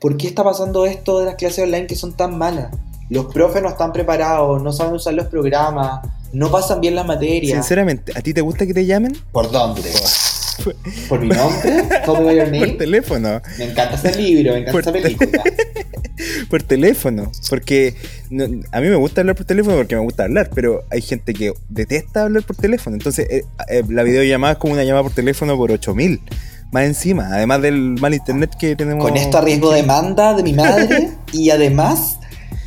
por 0.00 0.16
qué 0.16 0.26
está 0.26 0.42
pasando 0.42 0.86
esto 0.86 1.20
de 1.20 1.26
las 1.26 1.34
clases 1.36 1.64
online 1.64 1.86
que 1.86 1.94
son 1.96 2.16
tan 2.16 2.36
malas. 2.38 2.74
Los 3.08 3.26
profes 3.26 3.62
no 3.62 3.68
están 3.68 3.92
preparados, 3.92 4.62
no 4.62 4.72
saben 4.72 4.94
usar 4.94 5.14
los 5.14 5.26
programas, 5.26 6.00
no 6.32 6.50
pasan 6.50 6.80
bien 6.80 6.94
las 6.94 7.06
materias. 7.06 7.58
sinceramente, 7.58 8.12
¿a 8.16 8.20
ti 8.22 8.32
te 8.32 8.40
gusta 8.40 8.66
que 8.66 8.74
te 8.74 8.86
llamen? 8.86 9.16
¿Por 9.32 9.50
dónde? 9.50 9.82
¿Por 11.08 11.20
mi 11.20 11.28
nombre? 11.28 11.88
¿Call 12.04 12.18
me 12.18 12.24
by 12.24 12.36
your 12.36 12.58
Por 12.68 12.78
teléfono. 12.78 13.42
Me 13.58 13.64
encanta 13.64 13.94
ese 13.96 14.14
libro, 14.16 14.52
me 14.52 14.58
encanta 14.60 14.72
Por 14.72 14.80
esa 14.82 14.92
película. 14.92 15.42
Por 16.50 16.62
teléfono. 16.62 17.32
Porque 17.48 17.94
no- 18.28 18.44
a 18.72 18.80
mí 18.80 18.88
me 18.88 18.96
gusta 18.96 19.22
hablar 19.22 19.36
por 19.36 19.46
teléfono 19.46 19.76
porque 19.76 19.96
me 19.96 20.02
gusta 20.02 20.24
hablar, 20.24 20.50
pero 20.54 20.84
hay 20.90 21.00
gente 21.00 21.32
que 21.32 21.54
detesta 21.70 22.24
hablar 22.24 22.42
por 22.42 22.56
teléfono. 22.56 22.94
Entonces, 22.96 23.26
eh, 23.30 23.44
eh, 23.68 23.82
la 23.88 24.02
videollamada 24.02 24.52
es 24.54 24.58
como 24.58 24.74
una 24.74 24.84
llamada 24.84 25.02
por 25.04 25.12
teléfono 25.12 25.56
por 25.56 25.72
8000. 25.72 26.20
Más 26.70 26.84
encima, 26.84 27.28
además 27.32 27.62
del 27.62 27.96
mal 28.00 28.14
internet 28.14 28.54
que 28.58 28.76
tenemos. 28.76 29.04
Con 29.04 29.16
esto 29.16 29.38
arriesgo 29.38 29.72
demanda 29.72 30.34
de 30.34 30.42
mi 30.42 30.52
madre 30.52 31.10
y 31.32 31.50
además 31.50 32.18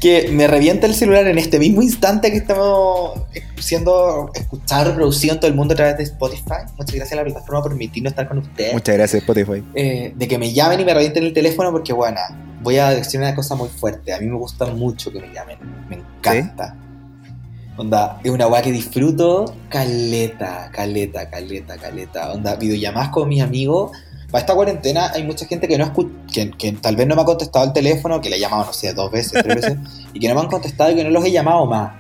que 0.01 0.29
me 0.33 0.47
revienta 0.47 0.85
el 0.85 0.93
celular 0.93 1.25
en 1.27 1.37
este 1.37 1.59
mismo 1.59 1.81
instante 1.81 2.29
que 2.29 2.37
estamos 2.37 3.21
siendo 3.57 4.31
escuchado, 4.33 4.89
reproducido 4.89 5.35
en 5.35 5.39
todo 5.39 5.49
el 5.49 5.55
mundo 5.55 5.73
a 5.73 5.77
través 5.77 5.97
de 5.97 6.03
Spotify. 6.03 6.65
Muchas 6.77 6.95
gracias 6.95 7.13
a 7.13 7.15
la 7.15 7.23
plataforma 7.23 7.61
por 7.61 7.71
permitirnos 7.71 8.11
estar 8.11 8.27
con 8.27 8.39
ustedes. 8.39 8.73
Muchas 8.73 8.95
gracias, 8.95 9.21
Spotify. 9.21 9.63
Eh, 9.73 10.13
de 10.13 10.27
que 10.27 10.37
me 10.37 10.51
llamen 10.51 10.81
y 10.81 10.85
me 10.85 10.93
revienten 10.93 11.23
el 11.23 11.31
teléfono 11.31 11.71
porque, 11.71 11.93
bueno, 11.93 12.19
voy 12.61 12.79
a 12.79 12.89
decir 12.89 13.21
una 13.21 13.33
cosa 13.33 13.55
muy 13.55 13.69
fuerte. 13.69 14.13
A 14.13 14.19
mí 14.19 14.25
me 14.25 14.35
gusta 14.35 14.65
mucho 14.65 15.09
que 15.09 15.21
me 15.21 15.33
llamen. 15.33 15.57
Me 15.87 15.95
encanta. 15.95 16.75
Onda, 17.75 18.19
es 18.23 18.29
una 18.29 18.47
weá 18.47 18.61
que 18.61 18.71
disfruto 18.71 19.45
caleta, 19.69 20.69
caleta, 20.71 21.27
caleta, 21.29 21.77
caleta. 21.77 22.31
Onda, 22.31 22.55
videollamadas 22.55 23.09
con 23.09 23.27
mis 23.27 23.41
amigos. 23.41 23.91
Para 24.29 24.41
esta 24.41 24.53
cuarentena 24.53 25.11
hay 25.11 25.23
mucha 25.23 25.45
gente 25.47 25.67
que 25.67 25.77
no 25.77 25.91
que, 26.31 26.51
que 26.51 26.71
tal 26.73 26.95
vez 26.95 27.07
no 27.07 27.15
me 27.15 27.23
ha 27.23 27.25
contestado 27.25 27.65
el 27.65 27.73
teléfono, 27.73 28.21
que 28.21 28.29
le 28.29 28.37
he 28.37 28.39
llamado, 28.39 28.65
no 28.65 28.73
sé, 28.73 28.93
dos 28.93 29.11
veces, 29.11 29.43
tres 29.43 29.55
veces, 29.55 29.77
y 30.13 30.19
que 30.19 30.27
no 30.27 30.35
me 30.35 30.41
han 30.41 30.47
contestado 30.47 30.91
y 30.91 30.95
que 30.95 31.03
no 31.03 31.09
los 31.09 31.25
he 31.25 31.31
llamado 31.31 31.65
más. 31.65 31.93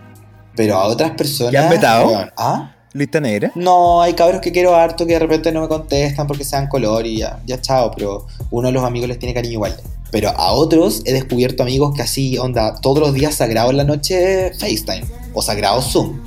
Pero 0.55 0.75
a 0.75 0.85
otras 0.85 1.11
personas. 1.11 1.53
¿Ya 1.53 1.63
han 1.63 1.69
vetado? 1.71 2.29
¿Ah? 2.37 2.75
¿Lista 2.93 3.19
negra? 3.19 3.51
No, 3.55 4.03
hay 4.03 4.13
cabros 4.13 4.41
que 4.41 4.51
quiero 4.51 4.75
harto 4.75 5.07
que 5.07 5.13
de 5.13 5.19
repente 5.19 5.51
no 5.51 5.61
me 5.61 5.67
contestan 5.67 6.27
porque 6.27 6.43
sean 6.43 6.67
color 6.67 7.07
y 7.07 7.17
ya, 7.17 7.39
ya 7.47 7.59
chao, 7.59 7.91
pero 7.95 8.27
uno 8.51 8.67
de 8.67 8.73
los 8.73 8.83
amigos 8.83 9.09
les 9.09 9.17
tiene 9.17 9.33
cariño 9.33 9.53
igual. 9.53 9.75
Pero 10.13 10.29
a 10.29 10.53
otros 10.53 11.01
he 11.05 11.11
descubierto 11.11 11.63
amigos 11.63 11.93
que 11.93 12.01
así, 12.03 12.37
onda, 12.37 12.79
todos 12.79 12.99
los 12.99 13.13
días 13.13 13.35
sagrado 13.35 13.71
en 13.71 13.77
la 13.77 13.83
noche 13.83 14.51
FaceTime 14.53 15.03
o 15.33 15.41
sagrado 15.41 15.81
Zoom. 15.81 16.21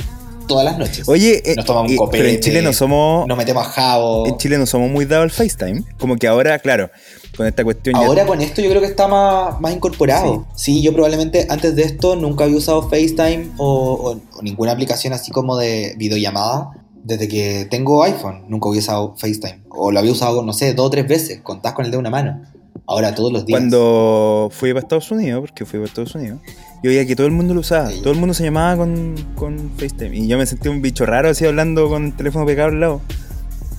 Todas 0.49 0.65
las 0.65 0.79
noches. 0.79 1.09
Oye, 1.09 1.43
eh, 1.45 1.55
Nos 1.57 1.65
tomamos 1.65 1.89
un 1.91 1.95
eh, 1.95 1.99
copete. 1.99 2.23
pero 2.23 2.35
en 2.35 2.41
Chile 2.41 2.63
no 2.63 2.73
somos. 2.73 3.27
Nos 3.27 3.37
metemos 3.37 3.67
a 3.67 3.71
jabo. 3.71 4.27
En 4.29 4.37
Chile 4.37 4.59
no 4.59 4.67
somos 4.67 4.91
muy 4.91 5.05
dados 5.05 5.25
al 5.25 5.31
FaceTime. 5.31 5.83
Como 5.99 6.17
que 6.17 6.29
ahora, 6.29 6.59
claro, 6.61 6.89
con 7.37 7.47
esta 7.49 7.65
cuestión 7.65 7.97
ya- 7.99 8.07
Ahora 8.07 8.27
con 8.27 8.41
esto 8.41 8.61
yo 8.63 8.69
creo 8.71 8.81
que 8.81 8.87
está 8.87 9.09
más, 9.09 9.61
más 9.61 9.73
incorporado. 9.75 10.47
Sí. 10.55 10.83
yo 10.83 10.93
probablemente 10.93 11.47
antes 11.51 11.75
de 11.75 11.83
esto 11.83 12.15
nunca 12.15 12.45
había 12.45 12.57
usado 12.59 12.89
FaceTime 12.89 13.51
o, 13.57 13.67
o- 13.95 14.39
o 14.39 14.43
ninguna 14.43 14.71
aplicación 14.73 15.13
así 15.13 15.33
como 15.33 15.57
de 15.57 15.95
videollamada. 15.97 16.71
Desde 17.03 17.27
que 17.29 17.67
tengo 17.71 18.03
iPhone 18.05 18.45
nunca 18.49 18.69
había 18.69 18.81
usado 18.81 19.15
FaceTime. 19.17 19.63
O 19.71 19.91
lo 19.93 19.99
había 19.99 20.13
usado, 20.13 20.43
no 20.45 20.53
sé, 20.53 20.75
dos 20.75 20.87
o 20.87 20.91
tres 20.91 21.07
veces. 21.09 21.41
Contás 21.41 21.73
con 21.73 21.85
el 21.85 21.91
de 21.91 21.97
una 21.99 22.11
mano. 22.11 22.43
Ahora 22.87 23.15
todos 23.15 23.33
los 23.33 23.45
días. 23.47 23.59
Cuando 23.59 24.49
fui 24.53 24.71
para 24.73 24.81
Estados 24.81 25.11
Unidos, 25.11 25.41
porque 25.41 25.65
fui 25.65 25.79
para 25.81 25.89
Estados 25.89 26.15
Unidos, 26.15 26.39
yo 26.83 26.91
veía 26.91 27.05
que 27.07 27.17
todo 27.17 27.27
el 27.27 27.33
mundo 27.33 27.53
lo 27.55 27.61
usaba. 27.61 27.91
Sí. 27.91 28.01
Todo 28.01 28.13
el 28.13 28.19
mundo 28.19 28.33
se 28.35 28.45
llamaba 28.45 28.77
con, 28.77 29.15
con 29.35 29.71
FaceTime. 29.77 30.17
Y 30.17 30.29
yo 30.29 30.39
me 30.39 30.47
sentí 30.47 30.69
un 30.69 30.83
bicho 30.83 31.05
raro 31.07 31.29
así 31.31 31.45
hablando 31.45 31.89
con 31.89 32.05
el 32.07 32.17
teléfono 32.17 32.47
pegado 32.47 32.69
al 32.71 32.81
lado. 32.81 33.01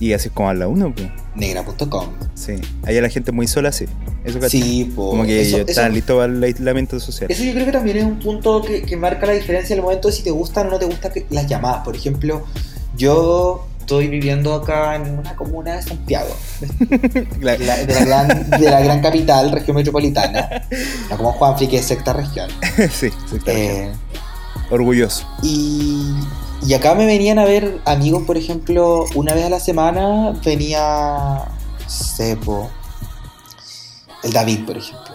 Y 0.00 0.12
así 0.12 0.28
es 0.28 0.34
como 0.34 0.48
habla 0.50 0.68
uno, 0.68 0.94
pues. 0.94 1.08
Negra.com. 1.34 2.06
Sí. 2.34 2.54
Allá 2.84 3.00
la 3.00 3.08
gente 3.08 3.32
muy 3.32 3.48
sola, 3.48 3.72
sí. 3.72 3.86
Eso 4.24 4.38
¿cachai? 4.40 4.60
Sí, 4.62 4.92
po, 4.94 5.10
Como 5.10 5.24
que 5.24 5.40
eso- 5.40 5.58
están 5.58 5.92
listos 5.94 6.16
para 6.18 6.32
el 6.32 6.42
aislamiento 6.42 7.00
social. 7.00 7.30
Eso 7.30 7.42
yo 7.44 7.52
creo 7.52 7.64
que 7.66 7.72
también 7.72 7.96
es 7.96 8.04
un 8.04 8.18
punto 8.18 8.62
que, 8.62 8.82
que 8.82 8.96
marca 8.96 9.26
la 9.26 9.32
diferencia 9.32 9.72
en 9.74 9.78
el 9.78 9.84
momento 9.84 10.08
de 10.08 10.14
si 10.14 10.22
te 10.22 10.30
gustan 10.30 10.66
o 10.68 10.70
no 10.72 10.78
te 10.78 10.84
gustan 10.84 11.12
que- 11.12 11.26
las 11.30 11.46
llamadas. 11.46 11.82
Por 11.84 11.96
ejemplo, 11.96 12.44
yo 12.96 13.66
estoy 13.88 14.08
viviendo 14.08 14.52
acá 14.52 14.96
en 14.96 15.18
una 15.18 15.34
comuna 15.34 15.76
de 15.76 15.82
Santiago, 15.82 16.28
La- 17.40 17.56
de 17.56 17.64
la, 17.64 18.04
gran, 18.04 18.50
de 18.50 18.70
la 18.70 18.80
gran 18.82 19.00
capital, 19.00 19.50
región 19.50 19.76
metropolitana. 19.76 20.46
No 21.08 21.16
como 21.16 21.32
Juanfri, 21.32 21.68
que 21.68 21.78
es 21.78 21.86
sexta 21.86 22.12
región. 22.12 22.50
sí, 22.92 23.08
bien. 23.30 23.42
Eh, 23.46 23.92
Orgulloso. 24.70 25.26
y, 25.42 26.02
y 26.66 26.74
acá 26.74 26.94
me 26.94 27.06
venían 27.06 27.38
a 27.38 27.46
ver 27.46 27.80
amigos, 27.86 28.24
por 28.26 28.36
ejemplo, 28.36 29.06
una 29.14 29.32
vez 29.32 29.46
a 29.46 29.48
la 29.48 29.58
semana 29.58 30.34
venía 30.44 31.44
Cepo, 31.88 32.68
el 34.22 34.34
David, 34.34 34.66
por 34.66 34.76
ejemplo. 34.76 35.14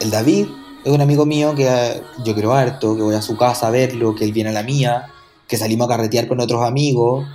El 0.00 0.10
David 0.10 0.46
es 0.86 0.90
un 0.90 1.02
amigo 1.02 1.26
mío 1.26 1.54
que 1.54 1.68
eh, 1.68 2.02
yo 2.24 2.34
creo 2.34 2.54
harto, 2.54 2.96
que 2.96 3.02
voy 3.02 3.14
a 3.14 3.20
su 3.20 3.36
casa 3.36 3.66
a 3.66 3.70
verlo, 3.70 4.14
que 4.14 4.24
él 4.24 4.32
viene 4.32 4.48
a 4.48 4.52
la 4.54 4.62
mía, 4.62 5.08
que 5.46 5.58
salimos 5.58 5.86
a 5.86 5.90
carretear 5.90 6.26
con 6.28 6.40
otros 6.40 6.66
amigos 6.66 7.26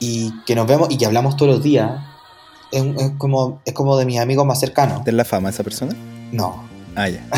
y 0.00 0.32
que 0.44 0.54
nos 0.54 0.66
vemos 0.66 0.88
y 0.90 0.98
que 0.98 1.06
hablamos 1.06 1.36
todos 1.36 1.54
los 1.54 1.62
días. 1.62 1.92
Es, 2.72 2.84
como, 3.18 3.60
es 3.64 3.72
como 3.72 3.96
de 3.96 4.06
mis 4.06 4.18
amigos 4.18 4.46
más 4.46 4.58
cercanos. 4.60 5.04
¿Ten 5.04 5.16
la 5.16 5.24
fama 5.24 5.50
esa 5.50 5.62
persona? 5.62 5.94
No. 6.32 6.64
Ah, 6.96 7.08
ya. 7.08 7.24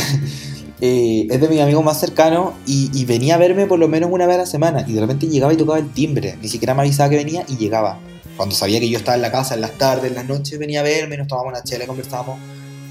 Eh, 0.84 1.28
es 1.30 1.40
de 1.40 1.48
mis 1.48 1.60
amigos 1.60 1.84
más 1.84 2.00
cercanos 2.00 2.54
y, 2.66 2.90
y 2.92 3.04
venía 3.04 3.36
a 3.36 3.38
verme 3.38 3.66
por 3.66 3.78
lo 3.78 3.86
menos 3.86 4.10
una 4.10 4.26
vez 4.26 4.34
a 4.34 4.38
la 4.38 4.46
semana 4.46 4.84
y 4.84 4.94
de 4.94 5.00
repente 5.00 5.28
llegaba 5.28 5.52
y 5.52 5.56
tocaba 5.56 5.78
el 5.78 5.92
timbre. 5.92 6.36
Ni 6.42 6.48
siquiera 6.48 6.74
me 6.74 6.80
avisaba 6.80 7.08
que 7.08 7.14
venía 7.14 7.44
y 7.46 7.56
llegaba. 7.56 8.00
Cuando 8.36 8.56
sabía 8.56 8.80
que 8.80 8.88
yo 8.88 8.98
estaba 8.98 9.14
en 9.14 9.22
la 9.22 9.30
casa 9.30 9.54
en 9.54 9.60
las 9.60 9.78
tardes, 9.78 10.10
en 10.10 10.16
las 10.16 10.26
noches, 10.26 10.58
venía 10.58 10.80
a 10.80 10.82
verme, 10.82 11.16
nos 11.16 11.28
tomábamos 11.28 11.52
una 11.52 11.62
chela, 11.62 11.86
conversábamos 11.86 12.40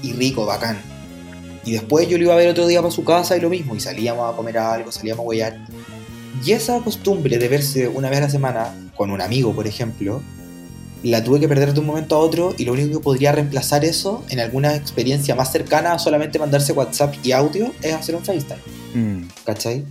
y 0.02 0.14
rico, 0.14 0.46
bacán. 0.46 0.80
Y 1.64 1.72
después 1.72 2.08
yo 2.08 2.18
lo 2.18 2.24
iba 2.24 2.34
a 2.34 2.36
ver 2.36 2.48
otro 2.48 2.66
día 2.66 2.80
para 2.80 2.90
su 2.90 3.04
casa 3.04 3.36
y 3.36 3.40
lo 3.40 3.48
mismo, 3.48 3.76
y 3.76 3.80
salíamos 3.80 4.32
a 4.32 4.36
comer 4.36 4.58
algo, 4.58 4.90
salíamos 4.90 5.24
a 5.24 5.28
huellar. 5.28 5.58
Y 6.44 6.52
esa 6.52 6.78
costumbre 6.80 7.38
de 7.38 7.48
verse 7.48 7.88
una 7.88 8.08
vez 8.10 8.18
a 8.18 8.22
la 8.22 8.30
semana 8.30 8.74
con 8.96 9.10
un 9.10 9.20
amigo, 9.20 9.52
por 9.54 9.66
ejemplo, 9.66 10.22
la 11.02 11.22
tuve 11.24 11.40
que 11.40 11.48
perder 11.48 11.74
de 11.74 11.80
un 11.80 11.86
momento 11.86 12.14
a 12.16 12.18
otro 12.20 12.54
y 12.56 12.64
lo 12.64 12.72
único 12.72 12.98
que 12.98 13.02
podría 13.04 13.32
reemplazar 13.32 13.84
eso 13.84 14.22
en 14.30 14.38
alguna 14.40 14.74
experiencia 14.76 15.34
más 15.34 15.50
cercana 15.50 15.92
a 15.94 15.98
solamente 15.98 16.38
mandarse 16.38 16.72
WhatsApp 16.72 17.14
y 17.24 17.32
audio 17.32 17.72
es 17.82 17.92
hacer 17.92 18.14
un 18.14 18.24
FaceTime, 18.24 18.60
Mm. 18.94 19.28
¿cachai? 19.44 19.84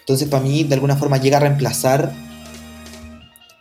Entonces 0.00 0.28
para 0.28 0.42
mí 0.42 0.62
de 0.64 0.74
alguna 0.74 0.96
forma 0.96 1.18
llega 1.18 1.38
a 1.38 1.40
reemplazar 1.40 2.12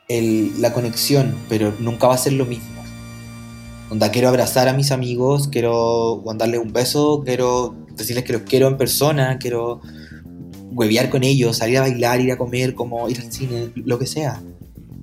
el- 0.08 0.62
la 0.62 0.74
conexión, 0.74 1.36
pero 1.50 1.74
nunca 1.80 2.08
va 2.08 2.16
a 2.16 2.18
ser 2.18 2.34
lo 2.34 2.46
mismo. 2.46 2.80
Onda, 3.92 4.12
quiero 4.12 4.30
abrazar 4.30 4.68
a 4.68 4.74
mis 4.74 4.92
amigos, 4.92 5.48
quiero 5.48 6.22
darles 6.36 6.60
un 6.62 6.72
beso, 6.72 7.24
quiero 7.26 7.76
decirles 7.96 8.24
que 8.24 8.34
los 8.34 8.44
quiero 8.44 8.68
en 8.68 8.78
persona, 8.78 9.38
quiero 9.40 9.82
huevear 10.72 11.10
con 11.10 11.24
ellos, 11.24 11.58
salir 11.58 11.78
a 11.78 11.82
bailar, 11.82 12.22
ir 12.22 12.32
a 12.32 12.38
comer, 12.38 12.76
como 12.76 13.10
ir 13.10 13.20
al 13.20 13.32
cine, 13.32 13.70
lo 13.76 14.00
que 14.00 14.06
sea. 14.06 14.42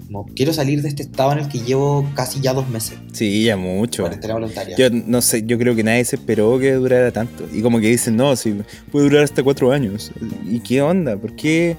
Como, 0.06 0.26
quiero 0.26 0.52
salir 0.52 0.82
de 0.82 0.88
este 0.88 1.02
estado 1.02 1.32
en 1.32 1.38
el 1.38 1.48
que 1.48 1.58
llevo 1.58 2.08
casi 2.14 2.40
ya 2.40 2.52
dos 2.52 2.68
meses. 2.68 2.98
Sí, 3.12 3.44
ya 3.44 3.56
mucho. 3.56 4.04
Cuarentena 4.04 4.34
voluntaria. 4.34 4.76
Yo 4.76 4.88
no 4.90 5.20
sé, 5.20 5.44
yo 5.44 5.58
creo 5.58 5.74
que 5.74 5.82
nadie 5.82 6.04
se 6.04 6.16
esperó 6.16 6.58
que 6.58 6.72
durara 6.74 7.10
tanto. 7.10 7.48
Y 7.52 7.60
como 7.60 7.80
que 7.80 7.88
dicen, 7.88 8.16
no, 8.16 8.36
si 8.36 8.54
puede 8.92 9.06
durar 9.06 9.24
hasta 9.24 9.42
cuatro 9.42 9.72
años. 9.72 10.12
¿Y 10.48 10.60
qué 10.60 10.80
onda? 10.80 11.16
¿Por 11.16 11.34
qué? 11.34 11.76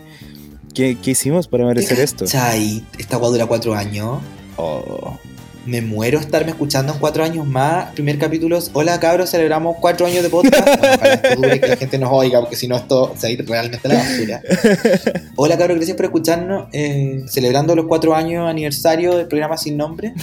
¿Qué, 0.74 0.98
qué 1.02 1.12
hicimos 1.12 1.48
para 1.48 1.66
merecer 1.66 2.00
esto? 2.00 2.26
Chai, 2.26 2.84
esta 3.00 3.16
agua 3.16 3.30
dura 3.30 3.46
cuatro 3.46 3.74
años. 3.74 4.20
Oh. 4.58 5.18
Me 5.68 5.82
muero 5.82 6.18
estarme 6.18 6.52
escuchando 6.52 6.94
en 6.94 7.00
cuatro 7.00 7.26
años 7.26 7.46
más. 7.46 7.92
Primer 7.92 8.18
capítulo, 8.18 8.58
hola 8.72 8.98
cabros, 9.02 9.32
celebramos 9.32 9.76
cuatro 9.82 10.06
años 10.06 10.24
de 10.24 10.30
podcast. 10.30 10.66
Bueno, 10.66 10.96
ojalá 10.96 11.14
esto 11.16 11.36
dure 11.36 11.56
y 11.58 11.60
que 11.60 11.68
la 11.68 11.76
gente 11.76 11.98
nos 12.00 12.10
oiga, 12.14 12.40
porque 12.40 12.56
si 12.56 12.70
no 12.70 12.78
esto 12.78 13.14
se 13.18 13.34
ir 13.34 13.46
realmente 13.46 13.86
a 13.86 13.94
la 13.94 14.00
basura. 14.00 14.42
Hola 15.36 15.58
cabros, 15.58 15.76
gracias 15.76 15.98
por 15.98 16.06
escucharnos. 16.06 16.70
Eh, 16.72 17.22
celebrando 17.28 17.76
los 17.76 17.86
cuatro 17.86 18.16
años 18.16 18.50
aniversario 18.50 19.18
del 19.18 19.28
programa 19.28 19.58
Sin 19.58 19.76
Nombre. 19.76 20.14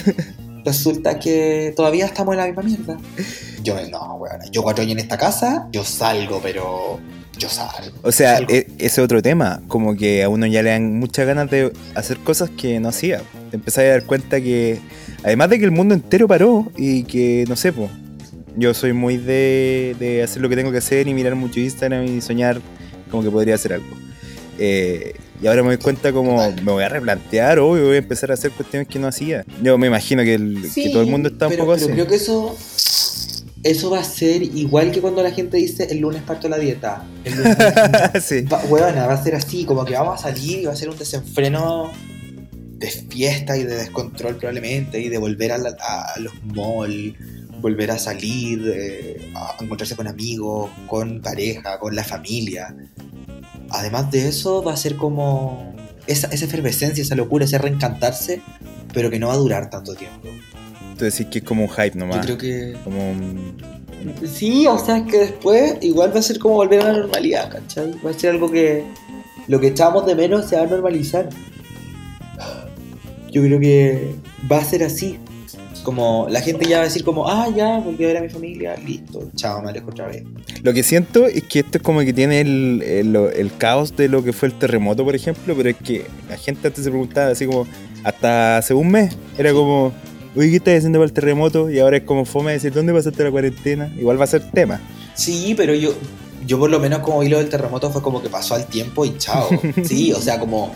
Resulta 0.65 1.19
que 1.19 1.73
todavía 1.75 2.07
estamos 2.07 2.33
en 2.33 2.39
la 2.39 2.47
misma 2.47 2.63
mierda. 2.63 2.97
Yo, 3.61 3.75
no, 3.91 4.15
weón, 4.15 4.39
yo 4.51 4.63
cuatro 4.63 4.81
años 4.81 4.93
en 4.93 4.99
esta 4.99 5.19
casa, 5.19 5.67
yo 5.71 5.83
salgo, 5.83 6.39
pero 6.41 6.99
yo 7.37 7.49
salgo. 7.49 7.97
O 8.01 8.11
sea, 8.11 8.37
Salgo. 8.37 8.53
e- 8.53 8.67
ese 8.77 9.01
otro 9.01 9.21
tema, 9.21 9.61
como 9.67 9.95
que 9.95 10.23
a 10.23 10.29
uno 10.29 10.45
ya 10.45 10.61
le 10.63 10.69
dan 10.71 10.97
muchas 10.99 11.25
ganas 11.27 11.49
de 11.49 11.71
hacer 11.95 12.17
cosas 12.19 12.49
que 12.49 12.79
no 12.79 12.89
hacía. 12.89 13.21
Te 13.49 13.57
empezás 13.57 13.79
a 13.83 13.87
dar 13.87 14.05
cuenta 14.05 14.39
que, 14.41 14.79
además 15.23 15.49
de 15.49 15.59
que 15.59 15.65
el 15.65 15.71
mundo 15.71 15.93
entero 15.95 16.27
paró 16.27 16.71
y 16.77 17.03
que, 17.03 17.45
no 17.47 17.55
sé, 17.55 17.71
po, 17.73 17.89
yo 18.57 18.73
soy 18.73 18.93
muy 18.93 19.17
de, 19.17 19.95
de 19.99 20.23
hacer 20.23 20.41
lo 20.41 20.49
que 20.49 20.55
tengo 20.55 20.71
que 20.71 20.77
hacer 20.77 21.07
y 21.07 21.13
mirar 21.13 21.35
mucho 21.35 21.59
Instagram 21.59 22.05
y 22.05 22.21
soñar 22.21 22.61
como 23.11 23.21
que 23.23 23.29
podría 23.29 23.55
hacer 23.55 23.73
algo. 23.73 23.87
Eh, 24.57 25.13
y 25.43 25.47
ahora 25.47 25.63
me 25.63 25.67
doy 25.69 25.77
cuenta 25.77 26.13
como 26.13 26.37
Total. 26.37 26.63
me 26.63 26.71
voy 26.71 26.83
a 26.83 26.87
replantear, 26.89 27.59
obvio, 27.59 27.87
voy 27.87 27.95
a 27.95 27.99
empezar 27.99 28.31
a 28.31 28.35
hacer 28.35 28.51
cuestiones 28.51 28.87
que 28.87 28.97
no 28.99 29.07
hacía. 29.07 29.43
Yo 29.61 29.77
me 29.77 29.87
imagino 29.87 30.23
que, 30.23 30.35
el- 30.35 30.69
que 30.73 30.89
todo 30.89 31.01
el 31.01 31.09
mundo 31.09 31.27
está 31.27 31.47
un 31.47 31.51
pero, 31.51 31.65
poco 31.65 31.73
pero 31.75 31.85
así. 31.87 31.93
creo 31.93 32.07
que 32.07 32.15
eso 32.15 32.57
eso 33.65 33.89
va 33.89 33.99
a 33.99 34.03
ser 34.03 34.43
igual 34.43 34.91
que 34.91 35.01
cuando 35.01 35.23
la 35.23 35.31
gente 35.31 35.57
dice 35.57 35.87
el 35.89 35.97
lunes 35.99 36.21
parto 36.21 36.47
la 36.47 36.57
dieta. 36.59 37.03
El 37.23 37.35
lunes 37.35 37.57
sí. 38.23 38.41
va, 38.43 38.61
va 38.63 39.13
a 39.13 39.23
ser 39.23 39.33
así, 39.35 39.65
como 39.65 39.83
que 39.83 39.93
vamos 39.95 40.19
a 40.19 40.31
salir 40.31 40.59
y 40.59 40.65
va 40.65 40.73
a 40.73 40.75
ser 40.75 40.89
un 40.89 40.97
desenfreno 40.97 41.91
de 42.77 42.87
fiesta 42.91 43.57
y 43.57 43.63
de 43.63 43.75
descontrol 43.75 44.35
probablemente 44.35 44.99
y 45.01 45.09
de 45.09 45.17
volver 45.17 45.51
a, 45.51 45.57
la- 45.57 45.75
a 45.79 46.19
los 46.19 46.33
malls, 46.43 47.15
volver 47.59 47.89
a 47.89 47.97
salir, 47.97 48.71
eh, 48.71 49.31
a 49.35 49.55
encontrarse 49.59 49.95
con 49.95 50.07
amigos, 50.07 50.69
con 50.87 51.21
pareja, 51.21 51.79
con 51.79 51.95
la 51.95 52.03
familia. 52.03 52.75
Además 53.71 54.11
de 54.11 54.27
eso 54.27 54.61
va 54.61 54.73
a 54.73 54.77
ser 54.77 54.95
como 54.95 55.73
esa, 56.05 56.27
esa 56.27 56.45
efervescencia, 56.45 57.01
esa 57.01 57.15
locura, 57.15 57.45
ese 57.45 57.57
reencantarse, 57.57 58.41
pero 58.93 59.09
que 59.09 59.17
no 59.17 59.29
va 59.29 59.33
a 59.33 59.37
durar 59.37 59.69
tanto 59.71 59.95
tiempo. 59.95 60.27
Tú 60.97 61.05
decís 61.05 61.27
que 61.31 61.39
es 61.39 61.43
como 61.43 61.63
un 61.63 61.69
hype 61.69 61.91
Yo 61.93 61.99
nomás. 61.99 62.25
creo 62.25 62.37
que. 62.37 62.75
Como 62.83 63.11
un- 63.11 63.55
Sí, 64.31 64.67
o 64.67 64.77
sea, 64.77 64.97
es 64.97 65.03
que 65.11 65.17
después 65.17 65.77
igual 65.81 66.13
va 66.15 66.19
a 66.19 66.21
ser 66.21 66.37
como 66.39 66.55
volver 66.55 66.81
a 66.81 66.91
la 66.91 66.99
normalidad, 66.99 67.49
¿cachai? 67.51 67.91
Va 68.05 68.11
a 68.11 68.13
ser 68.13 68.31
algo 68.31 68.51
que. 68.51 68.83
Lo 69.47 69.59
que 69.59 69.67
echábamos 69.67 70.05
de 70.05 70.15
menos 70.15 70.45
se 70.47 70.55
va 70.55 70.63
a 70.63 70.65
normalizar. 70.67 71.29
Yo 73.31 73.41
creo 73.41 73.59
que 73.59 74.15
va 74.51 74.57
a 74.57 74.63
ser 74.63 74.83
así. 74.83 75.17
Como 75.83 76.25
la 76.31 76.41
gente 76.41 76.65
ya 76.67 76.77
va 76.77 76.81
a 76.83 76.85
decir 76.85 77.03
como, 77.03 77.27
ah, 77.29 77.47
ya, 77.55 77.77
volví 77.77 78.03
a 78.05 78.07
ver 78.07 78.17
a 78.17 78.21
mi 78.21 78.29
familia, 78.29 78.75
listo, 78.83 79.29
chao, 79.35 79.61
me 79.61 79.69
alejo 79.69 79.91
otra 79.91 80.07
vez. 80.07 80.23
Lo 80.63 80.73
que 80.73 80.81
siento 80.81 81.27
es 81.27 81.43
que 81.43 81.59
esto 81.59 81.77
es 81.77 81.83
como 81.83 81.99
que 81.99 82.11
tiene 82.11 82.41
el, 82.41 82.81
el- 82.83 83.15
el 83.15 83.55
caos 83.55 83.95
de 83.95 84.07
lo 84.09 84.23
que 84.23 84.33
fue 84.33 84.47
el 84.47 84.55
terremoto, 84.55 85.03
por 85.05 85.13
ejemplo, 85.15 85.53
pero 85.55 85.69
es 85.69 85.75
que 85.75 86.05
la 86.27 86.37
gente 86.37 86.67
antes 86.69 86.83
se 86.83 86.89
preguntaba 86.89 87.27
así 87.31 87.45
como, 87.45 87.67
hasta 88.03 88.57
hace 88.57 88.73
un 88.73 88.89
mes, 88.89 89.15
era 89.37 89.53
como, 89.53 89.93
oye, 90.35 90.49
¿qué 90.49 90.55
estás 90.57 90.77
haciendo 90.77 90.99
para 90.99 91.07
el 91.07 91.13
terremoto? 91.13 91.69
Y 91.69 91.79
ahora 91.79 91.97
es 91.97 92.03
como 92.03 92.25
fome 92.25 92.51
decir, 92.51 92.73
¿dónde 92.73 92.93
pasaste 92.93 93.23
la 93.23 93.31
cuarentena? 93.31 93.91
Igual 93.97 94.19
va 94.19 94.25
a 94.25 94.27
ser 94.27 94.49
tema. 94.51 94.81
Sí, 95.15 95.53
pero 95.55 95.73
yo, 95.73 95.93
yo 96.45 96.59
por 96.59 96.69
lo 96.69 96.79
menos 96.79 96.99
como 96.99 97.19
vi 97.19 97.29
lo 97.29 97.37
del 97.37 97.49
terremoto 97.49 97.91
fue 97.91 98.01
como 98.01 98.21
que 98.21 98.29
pasó 98.29 98.55
al 98.55 98.65
tiempo 98.67 99.05
y 99.05 99.17
chao. 99.17 99.49
Sí, 99.83 100.11
o 100.13 100.21
sea, 100.21 100.39
como 100.39 100.73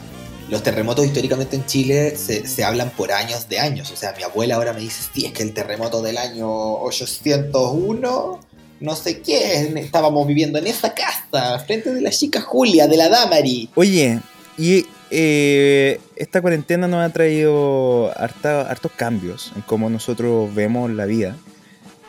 los 0.50 0.64
terremotos 0.64 1.06
históricamente 1.06 1.56
en 1.56 1.66
Chile 1.66 2.16
se, 2.16 2.48
se 2.48 2.64
hablan 2.64 2.90
por 2.92 3.12
años 3.12 3.48
de 3.50 3.60
años. 3.60 3.92
O 3.92 3.96
sea, 3.96 4.14
mi 4.18 4.24
abuela 4.24 4.56
ahora 4.56 4.74
me 4.74 4.80
dice, 4.80 5.04
sí, 5.14 5.26
es 5.26 5.34
que 5.34 5.44
el 5.44 5.54
terremoto 5.54 6.02
del 6.02 6.18
año 6.18 6.50
801, 6.50 8.40
no 8.80 8.96
sé 8.96 9.22
qué, 9.22 9.74
estábamos 9.78 10.26
viviendo 10.26 10.58
en 10.58 10.68
esa 10.68 10.94
casa, 10.94 11.60
frente 11.60 11.94
de 11.94 12.02
la 12.02 12.10
chica 12.12 12.42
Julia, 12.42 12.88
de 12.88 12.98
la 12.98 13.10
Damari. 13.10 13.70
Oye, 13.76 14.20
y 14.58 14.86
eh, 15.12 16.00
esta 16.16 16.42
cuarentena 16.42 16.88
nos 16.88 17.06
ha 17.08 17.12
traído 17.14 18.12
harta- 18.18 18.62
hartos 18.70 18.92
cambios 18.96 19.52
en 19.56 19.62
cómo 19.64 19.90
nosotros 19.90 20.54
vemos 20.54 20.90
la 20.92 21.06
vida. 21.06 21.36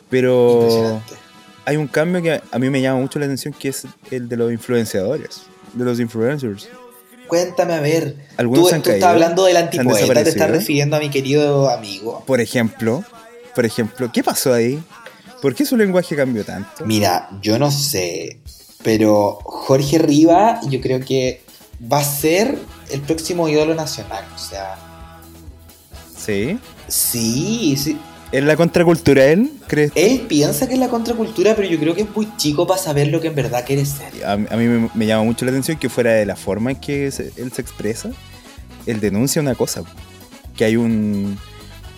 Pero 0.09 1.01
hay 1.65 1.77
un 1.77 1.87
cambio 1.87 2.21
que 2.23 2.41
a 2.51 2.59
mí 2.59 2.71
me 2.71 2.81
llama 2.81 3.01
mucho 3.01 3.19
la 3.19 3.27
atención, 3.27 3.55
que 3.57 3.69
es 3.69 3.85
el 4.11 4.29
de 4.29 4.37
los 4.37 4.53
influenciadores, 4.53 5.43
de 5.73 5.85
los 5.85 6.01
influencers. 6.01 6.69
Cuéntame, 7.29 7.75
a 7.75 7.81
ver. 7.81 8.17
Algunos 8.37 8.65
Tú, 8.65 8.69
se 8.71 8.75
han 8.75 8.83
tú 8.83 8.87
caído, 8.91 8.97
estás 8.99 9.11
hablando 9.15 9.45
del 9.45 9.57
antipoeta, 9.57 10.25
te 10.25 10.31
estás 10.31 10.51
refiriendo 10.51 10.97
a 10.97 10.99
mi 10.99 11.11
querido 11.11 11.71
amigo. 11.71 12.25
Por 12.27 12.41
ejemplo, 12.41 13.05
por 13.55 13.65
ejemplo, 13.65 14.11
¿qué 14.13 14.25
pasó 14.25 14.53
ahí? 14.53 14.83
¿Por 15.41 15.55
qué 15.55 15.65
su 15.65 15.77
lenguaje 15.77 16.17
cambió 16.17 16.45
tanto? 16.45 16.85
Mira, 16.85 17.31
yo 17.41 17.57
no 17.59 17.71
sé, 17.71 18.41
pero 18.83 19.39
Jorge 19.45 19.99
Riva 19.99 20.61
yo 20.69 20.81
creo 20.81 20.99
que 21.01 21.41
va 21.91 22.01
a 22.01 22.05
ser 22.05 22.59
el 22.93 23.01
próximo 23.03 23.49
ídolo 23.49 23.75
nacional. 23.75 24.25
O 24.35 24.39
sea, 24.39 24.77
Sí. 26.17 26.59
sí, 26.89 27.77
sí. 27.77 27.99
¿Es 28.33 28.45
la 28.45 28.57
contracultura 28.57 29.25
él? 29.25 29.51
¿Crees? 29.67 29.91
Él 29.97 30.21
piensa 30.29 30.69
que 30.69 30.75
es 30.75 30.79
la 30.81 30.89
contracultura, 30.89 31.57
pero 31.57 31.67
yo 31.69 31.79
creo 31.81 31.95
que 31.97 32.03
es 32.03 32.15
muy 32.15 32.29
chico 32.37 32.65
para 32.67 32.81
saber 32.81 33.09
lo 33.09 33.21
que 33.21 33.27
en 33.29 33.35
verdad 33.35 33.65
quiere 33.67 33.85
ser. 33.85 34.25
A, 34.25 34.33
a 34.35 34.37
mí 34.37 34.67
me, 34.67 34.89
me 34.95 35.07
llama 35.07 35.25
mucho 35.25 35.45
la 35.45 35.51
atención 35.51 35.77
que 35.79 35.89
fuera 35.89 36.13
de 36.13 36.27
la 36.27 36.37
forma 36.37 36.71
en 36.71 36.77
que 36.77 37.11
se- 37.11 37.33
él 37.37 37.51
se 37.53 37.61
expresa, 37.63 38.11
él 38.87 39.01
denuncia 39.01 39.43
una 39.43 39.55
cosa, 39.57 39.83
que 40.57 40.65
hay 40.65 40.77
un 40.77 41.39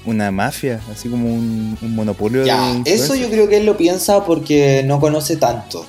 una 0.05 0.33
mafia, 0.33 0.81
así 0.91 1.09
como 1.09 1.33
un, 1.33 1.79
un 1.81 1.95
monopolio 1.95 2.41
de 2.41 2.47
Ya, 2.49 2.71
eso 2.71 2.79
influencers. 2.79 3.21
yo 3.21 3.29
creo 3.31 3.49
que 3.49 3.59
él 3.59 3.67
lo 3.67 3.77
piensa 3.77 4.25
porque 4.25 4.83
no 4.85 4.99
conoce 4.99 5.37
tanto. 5.37 5.87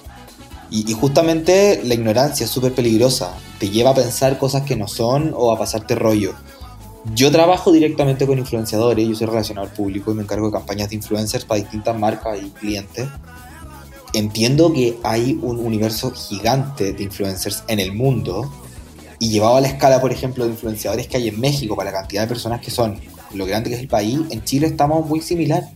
Y, 0.74 0.92
justamente 0.94 1.82
la 1.84 1.94
ignorancia 1.94 2.46
es 2.46 2.50
súper 2.50 2.74
peligrosa. 2.74 3.32
Te 3.60 3.70
lleva 3.70 3.92
a 3.92 3.94
pensar 3.94 4.40
cosas 4.40 4.64
que 4.64 4.76
no 4.76 4.88
son 4.88 5.32
o 5.38 5.52
a 5.52 5.60
pasarte 5.60 5.94
rollo. 5.94 6.34
Yo 7.14 7.32
trabajo 7.32 7.72
directamente 7.72 8.26
con 8.26 8.40
influenciadores, 8.40 9.08
yo 9.08 9.14
soy 9.14 9.28
relacionador 9.28 9.70
público 9.70 10.12
y 10.12 10.16
me 10.16 10.24
encargo 10.24 10.48
de 10.48 10.54
campañas 10.54 10.90
de 10.90 10.96
influencers 10.96 11.46
para 11.46 11.62
distintas 11.62 11.96
marcas 11.96 12.40
y 12.42 12.50
clientes. 12.50 13.08
Entiendo 14.14 14.74
que 14.74 14.98
hay 15.04 15.38
un 15.44 15.60
universo 15.60 16.10
gigante 16.10 16.92
de 16.94 17.04
influencers 17.04 17.64
en 17.68 17.80
el 17.80 17.94
mundo 17.94 18.52
y 19.20 19.30
llevado 19.30 19.58
a 19.58 19.62
la 19.62 19.68
escala, 19.68 20.02
por 20.02 20.12
ejemplo, 20.12 20.46
de 20.46 20.52
influenciadores 20.52 21.08
que 21.08 21.18
hay 21.18 21.28
en 21.28 21.40
México 21.40 21.76
para 21.76 21.92
la 21.92 22.00
cantidad 22.00 22.24
de 22.24 22.28
personas 22.30 22.62
que 22.62 22.72
son, 22.72 23.00
lo 23.36 23.46
grande 23.46 23.70
que 23.70 23.76
es 23.76 23.82
el 23.82 23.88
país, 23.88 24.20
en 24.32 24.44
Chile 24.44 24.66
estamos 24.66 25.06
muy 25.08 25.22
similar. 25.22 25.70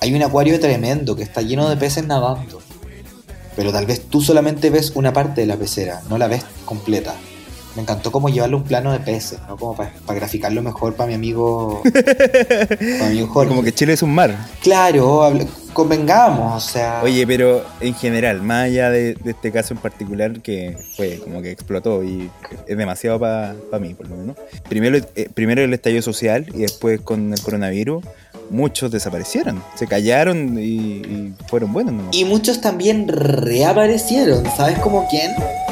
Hay 0.00 0.12
un 0.12 0.22
acuario 0.24 0.58
tremendo 0.58 1.14
que 1.14 1.22
está 1.22 1.40
lleno 1.40 1.68
de 1.68 1.76
peces 1.76 2.04
nadando. 2.04 2.60
Pero 3.60 3.72
tal 3.72 3.84
vez 3.84 4.00
tú 4.08 4.22
solamente 4.22 4.70
ves 4.70 4.92
una 4.94 5.12
parte 5.12 5.42
de 5.42 5.46
la 5.46 5.58
pecera, 5.58 6.00
no 6.08 6.16
la 6.16 6.28
ves 6.28 6.46
completa. 6.64 7.14
Me 7.76 7.82
encantó 7.82 8.10
como 8.10 8.28
llevarle 8.28 8.56
un 8.56 8.64
plano 8.64 8.92
de 8.92 8.98
peces, 9.00 9.38
¿no? 9.48 9.56
Como 9.56 9.76
para 9.76 9.92
graficarlo 10.08 10.60
mejor 10.62 10.94
para 10.94 11.08
mi 11.08 11.14
amigo. 11.14 11.82
para 11.84 12.76
mi 12.80 13.04
amigo 13.06 13.28
Jorge. 13.28 13.48
Como 13.48 13.62
que 13.62 13.72
Chile 13.72 13.92
es 13.92 14.02
un 14.02 14.14
mar. 14.14 14.36
Claro, 14.62 15.32
convengamos, 15.72 16.64
o 16.64 16.68
sea. 16.68 17.00
Oye, 17.02 17.26
pero 17.26 17.64
en 17.80 17.94
general, 17.94 18.42
más 18.42 18.64
allá 18.64 18.90
de, 18.90 19.14
de 19.14 19.30
este 19.30 19.52
caso 19.52 19.74
en 19.74 19.80
particular 19.80 20.40
que 20.40 20.76
fue 20.96 21.18
como 21.18 21.42
que 21.42 21.50
explotó 21.50 22.02
y 22.02 22.30
es 22.66 22.76
demasiado 22.76 23.18
para 23.20 23.54
mí, 23.80 23.94
por 23.94 24.08
lo 24.08 24.16
menos. 24.16 24.36
Primero, 24.68 24.98
eh, 25.14 25.28
primero 25.32 25.62
el 25.62 25.72
estallido 25.72 26.02
social 26.02 26.46
y 26.52 26.62
después 26.62 27.00
con 27.00 27.32
el 27.32 27.40
coronavirus, 27.40 28.04
muchos 28.50 28.90
desaparecieron, 28.90 29.62
se 29.76 29.86
callaron 29.86 30.58
y, 30.58 30.62
y 30.62 31.34
fueron 31.46 31.72
buenos, 31.72 31.94
¿no? 31.94 32.08
Y 32.12 32.24
muchos 32.24 32.60
también 32.60 33.06
reaparecieron, 33.06 34.44
¿sabes 34.56 34.78
como 34.80 35.06
quién? 35.08 35.30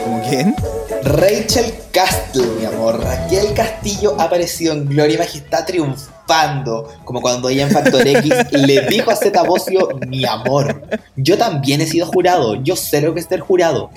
¿Como 0.09 0.23
quién? 0.27 0.55
Rachel 1.03 1.71
Castle, 1.93 2.47
mi 2.59 2.65
amor. 2.65 2.99
Raquel 3.05 3.53
Castillo 3.53 4.19
ha 4.19 4.25
aparecido 4.25 4.73
en 4.73 4.87
Gloria 4.87 5.17
y 5.17 5.19
Majestad 5.19 5.67
triunfando. 5.67 6.91
Como 7.05 7.21
cuando 7.21 7.50
ella 7.50 7.65
en 7.65 7.71
Factor 7.71 8.09
X 8.09 8.33
le 8.53 8.87
dijo 8.87 9.11
a 9.11 9.17
Zeta 9.17 9.43
Bocio, 9.43 9.91
mi 10.09 10.25
amor. 10.25 10.81
Yo 11.15 11.37
también 11.37 11.83
he 11.83 11.87
sido 11.87 12.07
jurado. 12.07 12.55
Yo 12.62 12.75
sé 12.75 13.03
lo 13.03 13.12
que 13.12 13.21
es 13.21 13.27
ser 13.27 13.41
jurado. 13.41 13.90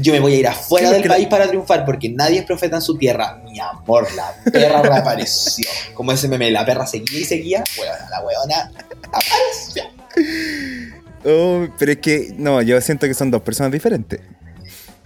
Yo 0.00 0.12
me 0.12 0.18
voy 0.18 0.34
a 0.34 0.36
ir 0.38 0.48
afuera 0.48 0.90
del 0.90 1.06
país 1.06 1.28
para 1.28 1.46
triunfar 1.46 1.84
porque 1.84 2.08
nadie 2.08 2.40
es 2.40 2.44
profeta 2.44 2.74
en 2.74 2.82
su 2.82 2.98
tierra. 2.98 3.40
Mi 3.44 3.60
amor, 3.60 4.08
la 4.16 4.34
perra 4.50 4.82
reapareció. 4.82 5.68
Como 5.94 6.10
ese 6.10 6.26
meme, 6.26 6.50
la 6.50 6.66
perra 6.66 6.88
seguía 6.88 7.20
y 7.20 7.24
seguía. 7.24 7.62
Bueno, 7.76 7.92
la 8.10 8.20
weona 8.20 8.72
apareció. 9.12 9.84
Oh, 11.24 11.68
pero 11.78 11.92
es 11.92 11.98
que, 11.98 12.34
no, 12.36 12.60
yo 12.62 12.80
siento 12.80 13.06
que 13.06 13.14
son 13.14 13.30
dos 13.30 13.42
personas 13.42 13.70
diferentes. 13.70 14.18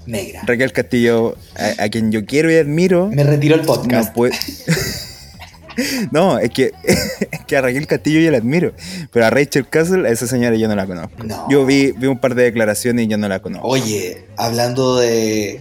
Negra. 0.07 0.43
Raquel 0.47 0.73
Castillo, 0.73 1.37
a, 1.57 1.85
a 1.85 1.89
quien 1.89 2.13
yo 2.13 2.25
quiero 2.25 2.51
y 2.51 2.57
admiro, 2.57 3.09
Me 3.09 3.25
retiro 3.25 3.55
el 3.57 3.63
no 3.63 3.67
podcast. 3.67 4.15
puede... 4.15 4.33
no, 6.11 6.39
es 6.39 6.51
que, 6.51 6.73
es 6.85 7.45
que 7.47 7.57
a 7.57 7.61
Raquel 7.63 7.87
Castillo 7.87 8.21
yo 8.21 8.31
la 8.31 8.39
admiro, 8.39 8.73
pero 9.13 9.27
a 9.27 9.31
Rachel 9.31 9.69
Castle, 9.69 10.09
a 10.09 10.13
esa 10.13 10.27
señora 10.27 10.57
yo 10.57 10.69
no 10.69 10.75
la 10.77 10.87
conozco. 10.87 11.23
No. 11.25 11.47
Yo 11.51 11.67
vi, 11.67 11.93
vi 11.93 12.07
un 12.07 12.19
par 12.19 12.35
de 12.35 12.45
declaraciones 12.45 13.05
y 13.05 13.09
yo 13.09 13.19
no 13.19 13.29
la 13.29 13.41
conozco. 13.41 13.67
Oye, 13.69 14.25
hablando 14.37 14.97
de, 14.97 15.61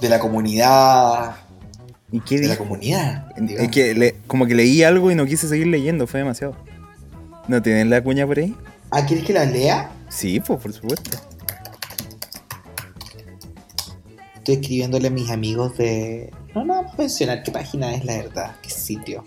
de 0.00 0.08
la 0.08 0.18
comunidad. 0.18 1.36
¿Y 2.12 2.20
qué 2.20 2.40
De 2.40 2.48
la 2.48 2.56
comunidad. 2.56 3.26
Es 3.56 3.68
que 3.70 3.94
le- 3.94 4.16
como 4.26 4.46
que 4.46 4.54
leí 4.54 4.82
algo 4.82 5.10
y 5.12 5.14
no 5.14 5.26
quise 5.26 5.46
seguir 5.46 5.68
leyendo, 5.68 6.06
fue 6.08 6.18
demasiado. 6.20 6.56
¿No 7.46 7.62
tienen 7.62 7.88
la 7.90 8.02
cuña 8.02 8.26
por 8.26 8.38
ahí? 8.38 8.54
Ah, 8.90 9.06
¿quieres 9.06 9.24
que 9.24 9.32
la 9.32 9.44
lea? 9.44 9.90
Sí, 10.08 10.40
pues 10.40 10.60
por 10.60 10.72
supuesto. 10.72 11.18
Estoy 14.40 14.56
escribiéndole 14.56 15.08
a 15.08 15.10
mis 15.10 15.30
amigos 15.30 15.76
de. 15.78 16.30
No, 16.54 16.64
no 16.64 16.74
vamos 16.74 16.94
a 16.94 16.96
mencionar 16.98 17.42
qué 17.42 17.50
página 17.52 17.94
es 17.94 18.04
la 18.04 18.16
verdad, 18.16 18.56
qué 18.62 18.70
sitio. 18.70 19.22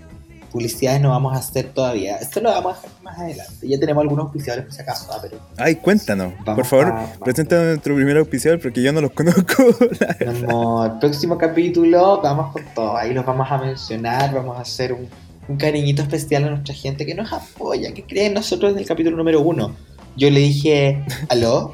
Publicidades 0.52 1.02
no 1.02 1.10
vamos 1.10 1.34
a 1.36 1.40
hacer 1.40 1.70
todavía. 1.74 2.18
Esto 2.18 2.40
lo 2.40 2.50
vamos 2.52 2.74
a 2.78 2.82
dejar 2.82 3.02
más 3.04 3.18
adelante. 3.20 3.68
Ya 3.68 3.80
tenemos 3.80 4.04
algunos 4.04 4.26
auspiciadores 4.26 4.66
por 4.66 4.74
si 4.76 4.82
acaso, 4.84 5.08
ah, 5.12 5.18
pero. 5.22 5.38
Ay, 5.58 5.76
cuéntanos. 5.78 6.34
Vamos 6.46 6.56
por 6.56 6.66
favor, 6.66 6.88
a- 6.94 7.04
a 7.06 7.64
nuestro 7.74 7.96
primer 7.96 8.18
auspiciador 8.18 8.60
porque 8.62 8.82
yo 8.84 8.92
no 8.94 9.02
los 9.02 9.12
conozco. 9.12 9.64
Como 10.48 10.86
el 10.86 11.00
próximo 11.00 11.38
capítulo, 11.38 12.22
vamos 12.22 12.52
con 12.54 12.64
todo. 12.76 12.96
Ahí 12.98 13.14
los 13.14 13.26
vamos 13.26 13.48
a 13.50 13.58
mencionar, 13.58 14.34
vamos 14.34 14.58
a 14.58 14.62
hacer 14.62 14.94
un, 14.94 15.08
un 15.48 15.58
cariñito 15.58 16.02
especial 16.04 16.44
a 16.46 16.50
nuestra 16.52 16.74
gente 16.76 17.06
que 17.06 17.16
nos 17.16 17.32
apoya, 17.34 17.94
que 17.94 18.04
cree 18.04 18.28
en 18.28 18.34
nosotros 18.36 18.72
en 18.74 18.78
el 18.80 18.86
capítulo 18.86 19.18
número 19.18 19.42
uno. 19.42 19.76
Yo 20.16 20.30
le 20.30 20.40
dije, 20.42 21.04
aló, 21.30 21.74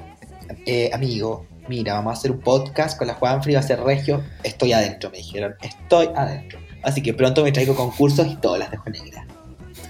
eh, 0.66 0.90
amigo, 0.94 1.46
mira, 1.70 1.94
vamos 1.94 2.16
a 2.16 2.20
hacer 2.20 2.32
un 2.32 2.40
podcast 2.40 2.98
con 2.98 3.08
la 3.08 3.14
Juanfrey, 3.14 3.54
va 3.56 3.62
a 3.62 3.64
ser 3.64 3.80
regio. 3.82 4.22
Estoy 4.44 4.74
adentro, 4.74 5.10
me 5.12 5.18
dijeron, 5.18 5.56
estoy 5.62 6.10
adentro. 6.16 6.60
Así 6.84 7.02
que 7.02 7.14
pronto 7.14 7.44
me 7.44 7.52
traigo 7.52 7.76
concursos 7.76 8.28
y 8.28 8.36
todas 8.38 8.60
las 8.60 8.72
dejo 8.72 8.90
negras. 8.90 9.26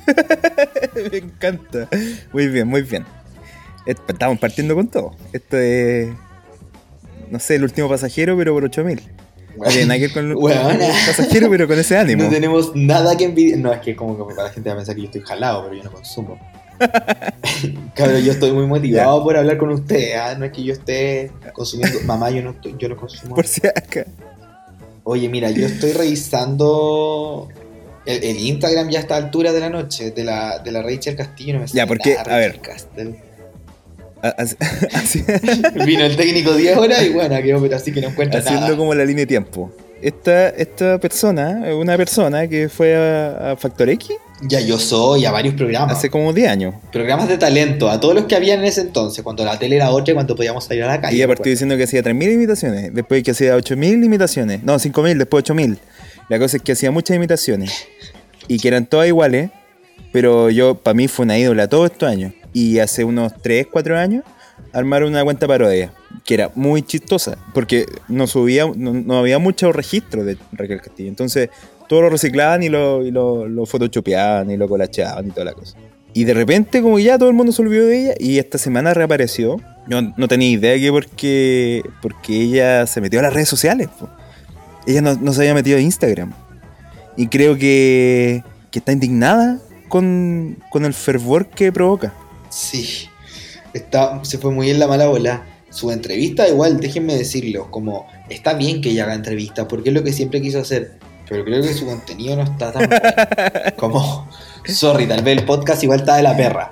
Me 1.11 1.17
encanta. 1.17 1.87
Muy 2.33 2.47
bien, 2.47 2.67
muy 2.67 2.81
bien. 2.81 3.05
Et- 3.85 3.97
Estamos 4.07 4.39
partiendo 4.39 4.75
con 4.75 4.87
todo. 4.87 5.11
Esto 5.33 5.57
es. 5.57 6.09
No 7.29 7.39
sé, 7.39 7.55
el 7.55 7.63
último 7.63 7.87
pasajero, 7.87 8.35
pero 8.37 8.53
por 8.53 8.63
8000. 8.65 9.01
No 9.57 9.65
tiene 9.67 9.85
nada 9.85 9.99
que 9.99 10.07
ver 10.07 10.13
con 10.13 10.31
el 10.31 10.37
pasajero, 11.07 11.49
pero 11.49 11.67
con 11.67 11.77
ese 11.77 11.97
ánimo. 11.97 12.23
No 12.23 12.29
tenemos 12.29 12.71
nada 12.75 13.15
que 13.17 13.25
envidiar. 13.25 13.59
No, 13.59 13.71
es 13.71 13.81
que 13.81 13.95
como 13.95 14.27
que 14.27 14.33
la 14.33 14.49
gente 14.49 14.69
va 14.69 14.73
a 14.73 14.77
pensar 14.77 14.95
que 14.95 15.01
yo 15.01 15.05
estoy 15.07 15.21
jalado, 15.21 15.63
pero 15.63 15.75
yo 15.75 15.83
no 15.83 15.91
consumo. 15.91 16.39
Cabrón, 17.95 18.21
yo 18.23 18.31
estoy 18.31 18.51
muy 18.51 18.65
motivado 18.67 19.23
por 19.23 19.35
hablar 19.37 19.57
con 19.57 19.69
usted. 19.71 20.13
¿ah? 20.15 20.35
No 20.37 20.45
es 20.45 20.51
que 20.51 20.63
yo 20.63 20.73
esté 20.73 21.31
consumiendo. 21.53 21.99
Mamá, 22.05 22.29
yo 22.31 22.41
no, 22.41 22.51
estoy- 22.51 22.75
yo 22.77 22.89
no 22.89 22.95
consumo. 22.97 23.35
Por 23.35 23.45
si 23.47 23.65
acá. 23.67 24.05
Oye, 25.03 25.27
mira, 25.29 25.49
yo 25.51 25.65
estoy 25.65 25.91
revisando 25.93 27.47
el, 28.05 28.23
el 28.23 28.37
Instagram 28.37 28.89
ya 28.89 28.99
a 28.99 29.01
esta 29.01 29.15
altura 29.15 29.51
de 29.51 29.59
la 29.59 29.69
noche 29.69 30.11
de 30.11 30.23
la, 30.23 30.59
de 30.59 30.71
la 30.71 30.81
Rachel 30.81 31.15
Castillo. 31.15 31.53
No 31.55 31.59
me 31.61 31.67
Ya, 31.67 31.87
porque, 31.87 32.15
nada, 32.15 32.35
a 32.35 32.37
ver. 32.37 32.59
Así- 34.21 34.55
así- 34.93 35.23
Vino 35.85 36.03
el 36.03 36.15
técnico 36.15 36.53
10 36.53 36.77
horas 36.77 37.03
y 37.03 37.09
bueno, 37.09 37.35
quedó 37.41 37.61
pero 37.61 37.75
así 37.77 37.91
que 37.91 38.01
no 38.01 38.09
encuentra 38.09 38.39
haciendo 38.41 38.61
nada. 38.65 38.77
como 38.77 38.93
la 38.93 39.05
línea 39.05 39.23
de 39.23 39.27
tiempo. 39.27 39.71
Esta, 40.01 40.49
esta 40.49 40.97
persona, 40.97 41.61
una 41.75 41.97
persona 41.97 42.47
que 42.47 42.69
fue 42.69 42.95
a, 42.95 43.51
a 43.51 43.55
Factor 43.57 43.89
X 43.89 44.15
Ya 44.41 44.61
yo 44.61 44.79
soy 44.79 45.25
a 45.25 45.31
varios 45.31 45.55
programas. 45.55 45.97
hace 45.97 46.09
como 46.09 46.31
10 46.31 46.49
años. 46.49 46.75
Programas 46.91 47.27
de 47.27 47.37
talento, 47.37 47.89
a 47.89 47.99
todos 47.99 48.15
los 48.15 48.25
que 48.25 48.35
habían 48.35 48.59
en 48.59 48.65
ese 48.65 48.81
entonces, 48.81 49.23
cuando 49.23 49.43
la 49.43 49.59
tele 49.59 49.75
era 49.75 49.91
otra 49.91 50.11
y 50.11 50.15
cuando 50.15 50.35
podíamos 50.35 50.63
salir 50.63 50.83
a 50.83 50.87
la 50.87 51.01
calle. 51.01 51.15
Y 51.15 51.19
ella 51.19 51.27
partió 51.27 51.49
diciendo 51.49 51.75
que 51.75 51.83
hacía 51.83 52.01
3.000 52.01 52.33
imitaciones, 52.33 52.93
después 52.93 53.23
que 53.23 53.31
hacía 53.31 53.57
8.000 53.57 54.05
imitaciones, 54.05 54.63
no, 54.63 54.75
5.000, 54.75 55.17
después 55.17 55.43
8.000. 55.43 55.77
La 56.29 56.39
cosa 56.39 56.57
es 56.57 56.63
que 56.63 56.71
hacía 56.71 56.91
muchas 56.91 57.17
imitaciones 57.17 57.87
y 58.47 58.59
que 58.59 58.67
eran 58.67 58.85
todas 58.85 59.07
iguales, 59.07 59.49
pero 60.11 60.49
yo, 60.49 60.75
para 60.75 60.93
mí 60.93 61.07
fue 61.07 61.25
una 61.25 61.37
ídola 61.37 61.67
todos 61.67 61.91
estos 61.91 62.09
años. 62.09 62.33
Y 62.53 62.79
hace 62.79 63.03
unos 63.03 63.33
3, 63.41 63.67
4 63.71 63.97
años 63.97 64.23
armaron 64.73 65.09
una 65.09 65.23
cuenta 65.23 65.47
parodia, 65.47 65.91
que 66.25 66.33
era 66.35 66.51
muy 66.55 66.81
chistosa, 66.81 67.37
porque 67.53 67.85
no 68.07 68.27
subía, 68.27 68.65
no, 68.75 68.93
no 68.93 69.17
había 69.17 69.39
mucho 69.39 69.71
registro 69.71 70.23
de 70.23 70.37
Raquel 70.51 70.81
Castillo. 70.81 71.09
Entonces, 71.09 71.49
todo 71.89 72.03
lo 72.03 72.09
reciclaban 72.09 72.61
y 72.61 72.69
lo, 72.69 73.03
y 73.03 73.09
lo, 73.09 73.47
lo 73.47 73.65
photoshopeaban 73.65 74.51
y 74.51 74.57
lo 74.57 74.69
colacheaban 74.69 75.27
y 75.27 75.31
toda 75.31 75.45
la 75.45 75.53
cosa. 75.53 75.75
Y 76.13 76.23
de 76.23 76.35
repente, 76.35 76.83
como 76.83 76.99
ya 76.99 77.17
todo 77.17 77.29
el 77.29 77.35
mundo 77.35 77.51
se 77.51 77.63
olvidó 77.63 77.87
de 77.87 77.99
ella, 77.99 78.13
y 78.19 78.37
esta 78.37 78.59
semana 78.59 78.93
reapareció. 78.93 79.57
Yo 79.87 80.01
no 80.01 80.27
tenía 80.27 80.49
idea 80.49 80.77
que 80.77 80.91
porque, 80.91 81.83
porque 82.01 82.41
ella 82.41 82.85
se 82.85 83.01
metió 83.01 83.19
a 83.19 83.23
las 83.23 83.33
redes 83.33 83.49
sociales. 83.49 83.89
Ella 84.85 85.01
no, 85.01 85.15
no 85.15 85.33
se 85.33 85.41
había 85.41 85.55
metido 85.55 85.79
a 85.79 85.81
Instagram. 85.81 86.31
Y 87.17 87.27
creo 87.27 87.57
que, 87.57 88.43
que 88.69 88.79
está 88.79 88.91
indignada 88.91 89.59
con, 89.87 90.57
con 90.69 90.85
el 90.85 90.93
fervor 90.93 91.47
que 91.47 91.71
provoca. 91.71 92.13
Sí, 92.49 93.07
está, 93.73 94.23
se 94.23 94.37
fue 94.37 94.51
muy 94.51 94.69
en 94.69 94.77
la 94.77 94.87
mala 94.87 95.07
bola. 95.07 95.43
Su 95.71 95.91
entrevista, 95.91 96.47
igual, 96.47 96.79
déjenme 96.79 97.15
decirlo, 97.15 97.71
como 97.71 98.07
está 98.29 98.53
bien 98.53 98.81
que 98.81 98.91
ella 98.91 99.05
haga 99.05 99.15
entrevistas, 99.15 99.65
porque 99.67 99.89
es 99.89 99.95
lo 99.95 100.03
que 100.03 100.13
siempre 100.13 100.41
quiso 100.41 100.59
hacer, 100.59 100.99
pero 101.29 101.43
creo 101.45 101.61
que 101.61 101.73
su 101.73 101.85
contenido 101.85 102.35
no 102.35 102.43
está 102.43 102.71
tan 102.71 102.87
bueno. 102.89 103.01
Como, 103.77 104.27
sorry, 104.65 105.05
tal 105.07 105.21
vez 105.23 105.37
el 105.37 105.45
podcast 105.45 105.83
igual 105.83 105.99
está 105.99 106.15
de 106.17 106.23
la 106.23 106.35
perra, 106.35 106.69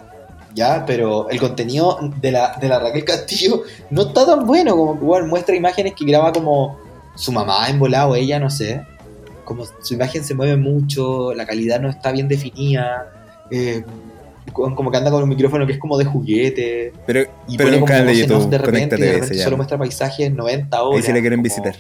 ¿ya? 0.56 0.84
Pero 0.86 1.30
el 1.30 1.40
contenido 1.40 2.00
de 2.20 2.32
la, 2.32 2.58
de 2.60 2.68
la 2.68 2.80
Raquel 2.80 3.06
Castillo 3.06 3.62
no 3.92 4.02
está 4.08 4.26
tan 4.26 4.46
bueno, 4.48 4.76
como 4.76 5.00
que 5.00 5.24
muestra 5.24 5.56
imágenes 5.56 5.94
que 5.96 6.06
graba 6.06 6.32
como 6.34 6.80
su 7.16 7.32
mamá 7.32 7.70
en 7.70 7.80
volado, 7.80 8.16
ella, 8.16 8.40
no 8.40 8.50
sé. 8.50 8.82
Como 9.44 9.64
su 9.82 9.94
imagen 9.94 10.24
se 10.24 10.34
mueve 10.36 10.58
mucho, 10.58 11.34
la 11.34 11.46
calidad 11.46 11.80
no 11.80 11.90
está 11.90 12.12
bien 12.12 12.28
definida. 12.28 13.14
eh, 13.52 13.84
como 14.54 14.90
que 14.90 14.98
anda 14.98 15.12
con 15.12 15.22
un 15.24 15.30
micrófono 15.30 15.68
que 15.68 15.74
es 15.74 15.80
como 15.80 15.98
de 15.98 16.06
juguete. 16.06 16.94
Pero, 17.06 17.22
Y 17.48 17.58
pero 17.58 17.70
pone 17.70 17.80
como 17.82 17.94
de 18.12 18.18
YouTube, 18.18 18.50
de 18.50 18.58
repente, 18.58 18.96
y 18.96 19.00
de 19.02 19.12
repente 19.14 19.44
solo 19.44 19.58
muestra 19.58 19.78
paisajes 19.78 20.32
90 20.32 20.82
horas. 20.82 20.98
Ahí 20.98 21.06
si 21.06 21.12
le 21.14 21.20
quieren 21.22 21.40
como- 21.40 21.44
visitar. 21.44 21.76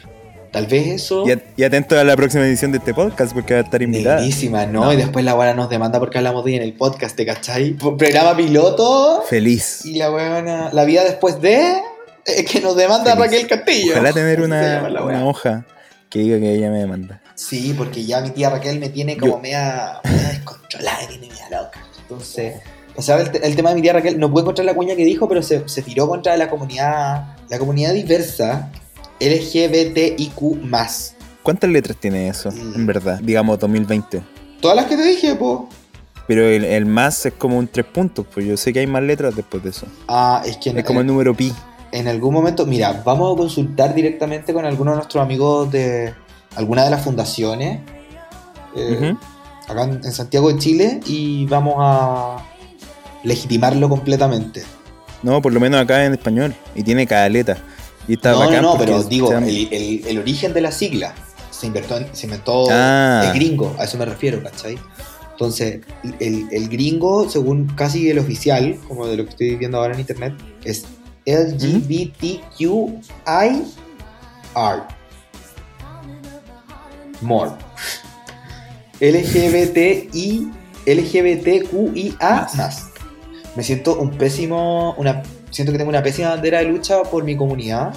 Tal 0.52 0.66
vez 0.68 0.88
eso. 0.88 1.28
Y, 1.28 1.32
at- 1.32 1.42
y 1.56 1.64
atento 1.64 2.00
a 2.00 2.04
la 2.04 2.16
próxima 2.16 2.46
edición 2.46 2.72
de 2.72 2.78
este 2.80 2.94
podcast 2.94 3.34
porque 3.34 3.54
va 3.54 3.60
a 3.62 3.64
estar 3.64 3.82
invitada. 3.82 4.18
Negrísima, 4.18 4.66
¿no? 4.66 4.86
No. 4.86 4.94
Y 4.94 4.96
después 4.96 5.24
la 5.26 5.34
buena 5.34 5.54
nos 5.54 5.70
demanda 5.70 6.00
porque 6.00 6.18
hablamos 6.18 6.44
de 6.46 6.52
ella 6.52 6.62
en 6.64 6.68
el 6.70 6.74
podcast, 6.74 7.16
¿te 7.16 7.26
cachai? 7.26 7.72
Programa 7.74 8.36
piloto. 8.36 9.24
Feliz. 9.28 9.86
Y 9.86 9.98
la 9.98 10.10
buena. 10.10 10.70
La 10.74 10.86
vida 10.86 11.04
después 11.04 11.42
de. 11.42 11.74
eh, 12.26 12.46
que 12.46 12.60
nos 12.62 12.76
demanda 12.76 13.16
Feliz. 13.16 13.26
Raquel 13.32 13.48
Castillo. 13.48 13.92
Ojalá 13.94 14.14
tener 14.14 14.42
una, 14.42 14.88
una 15.04 15.26
hoja 15.28 15.66
que 16.10 16.20
diga 16.20 16.40
que 16.40 16.54
ella 16.56 16.70
me 16.70 16.80
demanda. 16.80 17.22
Sí, 17.36 17.76
porque 17.78 18.04
ya 18.06 18.22
mi 18.22 18.32
tía 18.32 18.50
Raquel 18.50 18.80
me 18.80 18.90
tiene 18.90 19.16
como 19.18 19.34
Yo- 19.34 19.40
media, 19.40 20.00
media 20.04 20.30
descontrolada, 20.30 21.00
me 21.02 21.08
tiene 21.08 21.28
media 21.28 21.50
loca. 21.52 21.80
Entonces, 22.02 22.56
o 22.96 23.02
sea, 23.02 23.18
el, 23.22 23.30
el 23.44 23.56
tema 23.56 23.70
de 23.70 23.76
mi 23.76 23.82
tía 23.82 23.94
Raquel, 23.94 24.20
no 24.20 24.32
pude 24.32 24.42
encontrar 24.42 24.66
la 24.66 24.74
cuña 24.74 24.96
que 24.96 25.06
dijo, 25.06 25.28
pero 25.28 25.44
se, 25.44 25.68
se 25.70 25.82
tiró 25.84 26.08
contra 26.08 26.36
la 26.38 26.50
comunidad, 26.50 27.36
la 27.50 27.60
comunidad 27.60 27.94
diversa 27.94 28.72
LGBTIQ+. 29.20 30.34
¿Cuántas 31.44 31.70
letras 31.70 31.98
tiene 32.00 32.28
eso, 32.30 32.52
Mm. 32.52 32.76
en 32.76 32.86
verdad? 32.88 33.20
Digamos 33.22 33.58
2020. 33.60 34.22
Todas 34.62 34.76
las 34.76 34.86
que 34.88 34.98
te 34.98 35.04
dije, 35.04 35.36
po. 35.36 35.70
Pero 36.28 36.46
el, 36.46 36.66
el 36.66 36.86
más 36.86 37.26
es 37.26 37.34
como 37.34 37.58
un 37.58 37.68
tres 37.68 37.86
puntos, 37.86 38.26
pues 38.34 38.46
yo 38.46 38.58
sé 38.58 38.74
que 38.74 38.80
hay 38.80 38.88
más 38.88 39.02
letras 39.04 39.34
después 39.36 39.64
de 39.64 39.70
eso. 39.70 39.86
Ah, 40.10 40.42
es 40.46 40.58
que 40.58 40.72
en, 40.72 40.80
Es 40.80 40.84
como 40.84 41.00
el 41.00 41.08
número 41.08 41.34
pi. 41.34 41.54
en 41.94 42.08
algún 42.10 42.34
momento, 42.34 42.66
mira, 42.66 43.02
vamos 43.06 43.34
a 43.34 43.38
consultar 43.38 43.96
directamente 43.96 44.54
con 44.54 44.66
algunos 44.66 44.94
de 44.94 44.98
nuestros 44.98 45.24
amigos 45.24 45.72
de 45.72 46.14
alguna 46.56 46.84
de 46.84 46.90
las 46.90 47.02
fundaciones 47.02 47.80
eh, 48.76 49.16
acá 49.70 49.84
en, 49.84 50.02
en 50.04 50.12
Santiago 50.12 50.52
de 50.52 50.60
Chile 50.60 51.00
y 51.06 51.46
vamos 51.46 51.76
a 51.78 52.44
legitimarlo 53.24 53.88
completamente. 53.88 54.64
No, 55.24 55.42
por 55.42 55.54
lo 55.54 55.60
menos 55.62 55.80
acá 55.82 56.04
en 56.06 56.12
español. 56.14 56.54
Y 56.76 56.84
tiene 56.84 57.08
cada 57.08 57.30
letra. 57.30 57.58
Y 58.08 58.13
está 58.13 58.32
no, 58.32 58.50
no, 58.50 58.62
no, 58.62 58.78
pero 58.78 59.04
digo, 59.04 59.32
el, 59.34 59.67
el- 59.72 60.04
el 60.08 60.17
origen 60.20 60.54
de 60.54 60.62
la 60.62 60.72
sigla 60.72 61.13
se 61.52 61.67
inventó, 61.67 61.98
en- 61.98 62.08
se 62.15 62.26
inventó 62.28 62.67
Ah. 62.72 63.24
el 63.26 63.34
gringo, 63.34 63.76
a 63.80 63.84
eso 63.86 63.98
me 63.98 64.06
refiero, 64.06 64.41
¿cachai? 64.43 64.78
Entonces, 65.32 65.82
el, 66.20 66.48
el 66.52 66.70
gringo, 66.70 67.30
según 67.30 67.67
casi 67.76 68.10
el 68.10 68.17
oficial, 68.20 68.80
como 68.88 69.06
de 69.08 69.17
lo 69.17 69.24
que 69.26 69.30
estoy 69.32 69.56
viendo 69.56 69.78
ahora 69.78 69.93
en 69.93 70.00
internet, 70.00 70.34
es 70.63 70.86
LGBTQIR. 71.26 73.02
More. 77.22 77.52
LGBTI, 79.00 80.52
LGBTQIA 80.86 82.48
más. 82.56 82.88
Me 83.56 83.63
siento 83.63 83.98
un 84.00 84.12
pésimo, 84.12 84.93
una, 84.98 85.24
siento 85.52 85.72
que 85.72 85.78
tengo 85.78 85.90
una 85.90 86.04
pésima 86.04 86.30
bandera 86.30 86.60
de 86.60 86.66
lucha 86.66 87.04
por 87.04 87.24
mi 87.24 87.36
comunidad, 87.36 87.94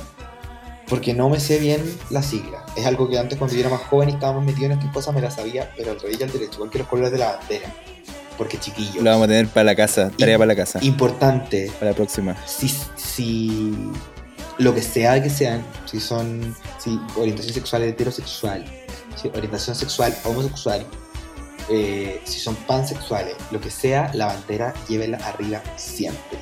porque 0.89 1.15
no 1.15 1.29
me 1.29 1.39
sé 1.39 1.59
bien 1.59 1.83
la 2.11 2.23
sigla. 2.23 2.65
Es 2.77 2.87
algo 2.87 3.09
que 3.09 3.19
antes 3.19 3.39
cuando 3.39 3.55
yo 3.55 3.61
era 3.61 3.71
más 3.71 3.83
joven 3.83 4.11
y 4.11 4.13
estábamos 4.13 4.45
metidos 4.45 4.73
en 4.73 4.79
estas 4.79 4.93
cosas 4.93 5.15
me 5.15 5.21
la 5.21 5.31
sabía, 5.31 5.71
pero 5.77 5.93
al 5.93 6.01
revés 6.01 6.21
al 6.23 6.33
derecho, 6.33 6.55
igual 6.55 6.71
que 6.71 6.79
los 6.79 6.89
colores 6.89 7.13
de 7.13 7.19
la 7.19 7.37
bandera. 7.37 7.73
Porque 8.37 8.59
chiquillos. 8.59 9.03
Lo 9.03 9.11
vamos 9.11 9.25
a 9.25 9.29
tener 9.29 9.49
para 9.49 9.65
la 9.65 9.77
casa. 9.77 10.11
Tarea 10.19 10.39
para 10.39 10.49
la 10.49 10.57
casa. 10.57 10.79
Importante, 10.83 11.71
Para 11.79 11.91
la 11.91 11.97
próxima. 11.97 12.37
si, 12.47 12.75
si 12.97 13.75
lo 14.59 14.75
que 14.75 14.83
sea 14.83 15.23
que 15.23 15.31
sean, 15.31 15.63
si 15.85 16.01
son 16.01 16.55
si 16.79 16.99
orientación 17.17 17.55
sexual 17.55 17.83
heterosexual, 17.83 18.65
si 19.17 19.29
orientación 19.29 19.77
sexual 19.77 20.15
homosexual, 20.25 20.87
eh, 21.69 22.21
si 22.25 22.41
son 22.41 22.55
pansexuales, 22.67 23.35
lo 23.51 23.61
que 23.61 23.71
sea, 23.71 24.11
la 24.15 24.27
bandera 24.27 24.75
llévela 24.89 25.19
arriba 25.19 25.63
siempre. 25.77 26.39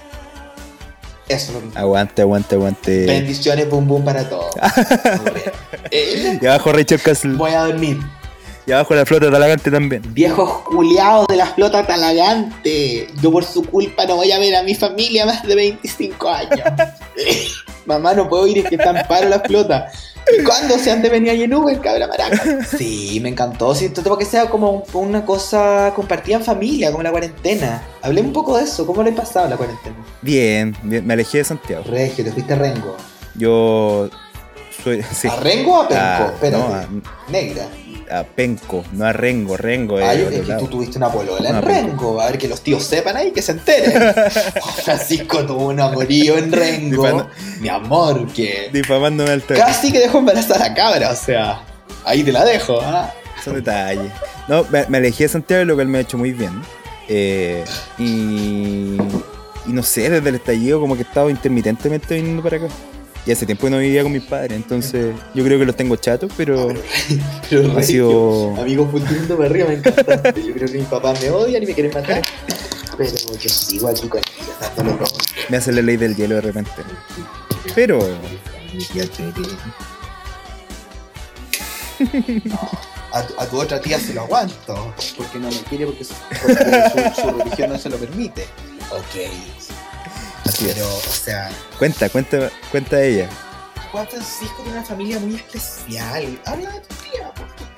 Eso 1.29 1.63
Aguante, 1.75 2.23
aguante, 2.23 2.55
aguante. 2.55 3.07
Bendiciones, 3.07 3.69
boom 3.69 3.87
boom 3.87 4.05
para 4.05 4.29
todos. 4.29 4.55
Eh, 5.91 6.39
Y 6.43 6.47
abajo 6.47 6.73
Rachel 6.73 7.01
Castle. 7.01 7.35
voy 7.35 7.53
a 7.53 7.65
dormir. 7.65 7.99
Y 8.67 8.73
abajo 8.73 8.95
la 8.95 9.07
flota 9.07 9.31
talagante 9.31 9.71
también. 9.71 10.03
Viejos 10.13 10.63
culiados 10.65 11.27
de 11.29 11.37
la 11.37 11.47
flota 11.47 11.87
talagante. 11.87 13.09
Yo 13.23 13.33
por 13.33 13.45
su 13.45 13.63
culpa 13.65 14.05
no 14.05 14.17
voy 14.17 14.31
a 14.33 14.39
ver 14.39 14.55
a 14.57 14.63
mi 14.63 14.75
familia 14.75 15.25
más 15.25 15.43
de 15.45 15.55
25 15.55 16.29
años. 16.29 16.61
Mamá, 17.87 18.13
no 18.13 18.29
puedo 18.29 18.47
ir, 18.47 18.59
es 18.59 18.65
que 18.67 18.75
está 18.75 18.91
en 19.01 19.07
paro 19.07 19.29
la 19.31 19.41
flota. 19.41 19.91
¿Y 20.37 20.43
cuándo 20.43 20.79
se 20.79 20.91
han 20.91 21.01
de 21.03 21.09
venir 21.09 21.31
a 21.31 21.35
en 21.35 21.55
Uber, 21.55 21.79
cabra 21.81 22.07
maraca? 22.09 22.43
Sí, 22.77 23.19
me 23.23 23.29
encantó. 23.31 23.75
Siento 23.75 24.17
que 24.19 24.25
sea 24.25 24.51
como 24.51 24.71
un- 24.71 24.83
una 25.09 25.25
cosa 25.25 25.93
compartida 25.95 26.37
en 26.37 26.45
familia, 26.45 26.91
como 26.91 27.03
la 27.03 27.11
cuarentena. 27.11 27.83
Hablemos 28.03 28.29
un 28.29 28.33
poco 28.35 28.57
de 28.59 28.65
eso. 28.65 28.87
¿Cómo 28.87 29.03
le 29.03 29.11
ha 29.11 29.15
pasado 29.15 29.49
la 29.49 29.57
cuarentena? 29.57 29.97
Bien, 30.23 30.77
bien, 30.83 31.07
me 31.07 31.15
alejé 31.15 31.39
de 31.39 31.45
Santiago. 31.45 31.85
Regio, 31.87 32.25
te 32.25 32.33
fuiste 32.33 32.53
a 32.53 32.57
Rengo. 32.57 32.97
Yo 33.35 34.09
soy. 34.83 35.03
Sí. 35.13 35.29
¿A 35.29 35.37
Rengo 35.37 35.73
o 35.79 35.83
a 35.83 35.89
Penco? 35.89 36.01
Ah, 36.03 36.31
Espérate. 36.35 36.87
no, 36.91 37.03
Negra. 37.29 37.67
A, 38.11 38.25
Penco, 38.25 38.85
no 38.93 39.05
a 39.05 39.13
Rengo. 39.13 39.57
Rengo 39.57 39.99
es 39.99 40.27
otro 40.27 40.37
es 40.37 40.47
que 40.47 40.55
tú 40.55 40.67
tuviste 40.67 40.99
una 40.99 41.11
polola 41.11 41.51
en 41.51 41.63
Rengo. 41.63 42.21
A 42.21 42.27
ver 42.27 42.39
que 42.39 42.49
los 42.49 42.61
tíos 42.63 42.85
sepan 42.85 43.17
ahí, 43.17 43.31
que 43.31 43.43
se 43.43 43.53
enteren. 43.53 44.15
Francisco 44.85 45.45
tuvo 45.47 45.69
un 45.69 45.81
amorío 45.81 46.39
en 46.39 46.53
Rengo. 46.53 47.29
Mi 47.61 47.69
amor, 47.69 48.27
que 48.33 48.71
Difamándome 48.73 49.31
al 49.31 49.43
toque. 49.43 49.61
casi 49.61 49.93
que 49.93 50.01
dejó 50.01 50.19
embarazada 50.19 50.65
a 50.65 50.69
la 50.69 50.75
cabra. 50.75 51.11
O 51.11 51.17
sea, 51.17 51.63
ahí 52.05 52.23
te 52.23 52.33
la 52.33 52.45
dejo. 52.45 52.81
¿ah? 52.83 53.13
Son 53.45 53.55
detalles. 53.55 54.13
No, 54.49 54.65
me, 54.71 54.87
me 54.89 54.99
alejé 54.99 55.25
de 55.25 55.29
Santiago, 55.29 55.65
lo 55.65 55.75
cual 55.75 55.89
me 55.89 55.99
ha 55.99 56.01
hecho 56.01 56.19
muy 56.19 56.33
bien. 56.33 56.63
Eh, 57.09 57.65
y, 57.99 58.97
y 59.67 59.73
no 59.73 59.83
sé, 59.83 60.11
desde 60.11 60.29
el 60.29 60.35
estallido 60.37 60.81
como 60.81 60.95
que 60.95 61.03
he 61.03 61.05
estado 61.05 61.31
intermitentemente 61.31 62.15
viniendo 62.17 62.43
para 62.43 62.57
acá. 62.59 62.67
Y 63.29 63.33
hace 63.33 63.45
tiempo 63.45 63.67
que 63.67 63.71
no 63.71 63.77
vivía 63.79 64.03
con 64.03 64.11
mis 64.11 64.23
padres, 64.23 64.53
entonces 64.57 65.15
yo 65.35 65.45
creo 65.45 65.59
que 65.59 65.67
los 65.67 65.77
tengo 65.77 65.95
chatos, 65.97 66.33
pero 66.35 66.69
Pero 67.51 67.71
ha 67.73 67.75
regio. 67.75 67.83
sido... 67.83 68.57
Amigo 68.63 68.89
fulgurindo 68.91 69.37
para 69.37 69.51
arriba, 69.51 69.69
me 69.69 69.75
encanta. 69.75 70.33
Yo 70.35 70.55
creo 70.55 70.67
que 70.67 70.79
mis 70.79 70.87
papás 70.87 71.21
me 71.21 71.29
odian 71.31 71.63
y 71.63 71.67
me 71.67 71.75
quieren 71.75 71.93
matar. 71.93 72.23
Pero 72.97 73.13
yo 73.39 73.49
sigo 73.51 73.89
aquí 73.89 74.09
con 74.09 74.21
ellos. 74.21 75.13
Me 75.51 75.59
hace 75.59 75.73
la 75.73 75.83
ley 75.83 75.99
del 75.99 76.17
hielo 76.17 76.37
de 76.37 76.41
repente. 76.41 76.71
Pero... 77.75 77.99
A 83.13 83.23
tu, 83.27 83.41
a 83.41 83.47
tu 83.47 83.61
otra 83.61 83.81
tía 83.81 83.99
se 83.99 84.15
lo 84.15 84.23
aguanto. 84.23 84.95
Porque 85.17 85.39
no 85.39 85.49
me 85.51 85.57
quiere, 85.69 85.87
porque 85.87 86.05
su, 86.05 86.15
porque 86.43 87.13
su- 87.15 87.21
su 87.23 87.31
religión 87.39 87.71
no 87.71 87.79
se 87.79 87.89
lo 87.91 87.97
permite. 87.99 88.47
Ok. 88.91 89.31
Así 90.49 90.67
es. 90.69 90.75
Pero, 90.75 90.89
o 90.97 91.01
sea, 91.01 91.51
Cuenta, 91.79 92.09
cuenta, 92.09 92.51
cuenta 92.71 93.03
ella. 93.03 93.29
Juan 93.93 94.07
Francisco 94.09 94.57
tiene 94.63 94.79
una 94.79 94.85
familia 94.87 95.19
muy 95.19 95.37
especial. 95.37 96.41
Habla 96.47 96.71
de 96.73 96.81
tu 96.81 96.95
tía, 96.97 97.33
por 97.35 97.49
favor. 97.49 97.69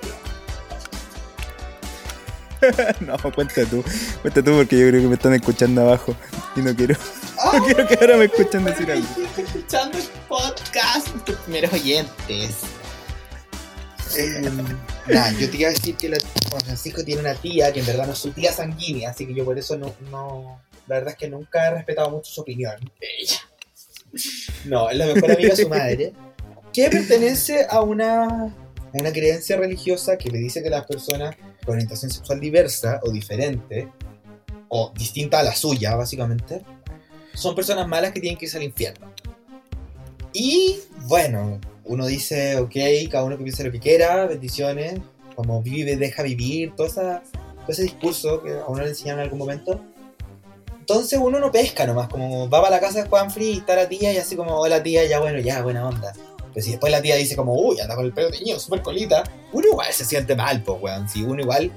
No, 3.00 3.16
cuenta 3.32 3.64
tú. 3.64 3.82
Cuenta 4.20 4.42
tú 4.42 4.54
porque 4.56 4.78
yo 4.78 4.88
creo 4.88 5.00
que 5.02 5.08
me 5.08 5.14
están 5.14 5.32
escuchando 5.34 5.80
abajo. 5.82 6.14
Y 6.56 6.60
no 6.60 6.74
quiero, 6.76 6.94
Ah, 7.38 7.52
no 7.56 7.64
quiero 7.64 7.86
que 7.88 7.94
ahora 8.00 8.16
me 8.18 8.26
escuchen 8.26 8.64
decir 8.64 8.90
algo. 8.90 9.06
Estoy 9.24 9.44
escuchando 9.44 9.96
el 9.98 10.04
podcast, 10.28 11.08
nuestros 11.08 11.38
primeros 11.38 11.72
oyentes. 11.72 12.50
Eh, 14.16 14.42
nada, 15.06 15.32
yo 15.32 15.48
te 15.48 15.56
iba 15.56 15.68
a 15.70 15.72
decir 15.72 15.96
que 15.96 16.08
la- 16.10 16.18
Juan 16.50 16.60
Francisco 16.62 17.02
tiene 17.04 17.20
una 17.22 17.34
tía 17.34 17.72
que 17.72 17.80
en 17.80 17.86
verdad 17.86 18.06
no 18.06 18.12
es 18.12 18.18
su 18.18 18.30
tía 18.32 18.52
sanguínea, 18.52 19.10
así 19.10 19.24
que 19.26 19.32
yo 19.34 19.44
por 19.44 19.56
eso 19.58 19.78
no, 19.78 19.94
no. 20.10 20.60
La 20.90 20.96
verdad 20.96 21.12
es 21.12 21.18
que 21.18 21.28
nunca 21.28 21.68
he 21.68 21.70
respetado 21.70 22.10
mucho 22.10 22.32
su 22.32 22.40
opinión. 22.40 22.74
Ella. 23.00 23.38
No, 24.64 24.90
es 24.90 24.96
la 24.98 25.06
mejor 25.06 25.30
amiga 25.30 25.50
de 25.50 25.62
su 25.62 25.68
madre. 25.68 26.12
Que 26.72 26.90
pertenece 26.90 27.64
a 27.70 27.80
una, 27.80 28.24
a 28.24 28.52
una 28.94 29.12
creencia 29.12 29.56
religiosa 29.56 30.18
que 30.18 30.30
le 30.30 30.38
dice 30.38 30.64
que 30.64 30.68
las 30.68 30.86
personas 30.86 31.36
con 31.64 31.74
orientación 31.74 32.10
sexual 32.10 32.40
diversa 32.40 32.98
o 33.04 33.12
diferente, 33.12 33.88
o 34.66 34.92
distinta 34.96 35.38
a 35.38 35.44
la 35.44 35.54
suya, 35.54 35.94
básicamente, 35.94 36.62
son 37.34 37.54
personas 37.54 37.86
malas 37.86 38.10
que 38.10 38.18
tienen 38.18 38.36
que 38.36 38.46
irse 38.46 38.56
al 38.56 38.64
infierno. 38.64 39.14
Y 40.32 40.80
bueno, 41.02 41.60
uno 41.84 42.04
dice, 42.04 42.58
ok, 42.58 42.74
cada 43.12 43.22
uno 43.22 43.38
que 43.38 43.44
piense 43.44 43.62
lo 43.62 43.70
que 43.70 43.78
quiera, 43.78 44.26
bendiciones. 44.26 44.98
Como 45.36 45.62
vive, 45.62 45.94
deja 45.94 46.24
vivir, 46.24 46.74
todo, 46.74 46.88
esa, 46.88 47.22
todo 47.32 47.68
ese 47.68 47.84
discurso 47.84 48.42
que 48.42 48.50
a 48.50 48.66
uno 48.66 48.82
le 48.82 48.88
enseñaron 48.88 49.20
en 49.20 49.24
algún 49.26 49.38
momento. 49.38 49.84
Entonces 50.90 51.20
uno 51.22 51.38
no 51.38 51.52
pesca 51.52 51.86
nomás, 51.86 52.08
como 52.08 52.50
va 52.50 52.62
para 52.62 52.74
la 52.74 52.80
casa 52.80 53.04
de 53.04 53.08
Juan 53.08 53.30
Free 53.30 53.50
y 53.50 53.58
está 53.58 53.76
la 53.76 53.88
tía 53.88 54.12
y 54.12 54.16
así 54.16 54.34
como, 54.34 54.58
hola 54.58 54.82
tía, 54.82 55.04
ya 55.04 55.20
bueno, 55.20 55.38
ya, 55.38 55.62
buena 55.62 55.86
onda. 55.86 56.12
Pero 56.52 56.64
si 56.64 56.72
después 56.72 56.90
la 56.90 57.00
tía 57.00 57.14
dice 57.14 57.36
como, 57.36 57.54
uy, 57.54 57.78
anda 57.78 57.94
con 57.94 58.06
el 58.06 58.12
pelo 58.12 58.28
teñido, 58.28 58.58
súper 58.58 58.82
colita, 58.82 59.22
uno 59.52 59.68
igual 59.68 59.92
se 59.92 60.04
siente 60.04 60.34
mal, 60.34 60.64
pues, 60.64 60.82
weón. 60.82 61.08
Si 61.08 61.22
uno 61.22 61.40
igual 61.42 61.70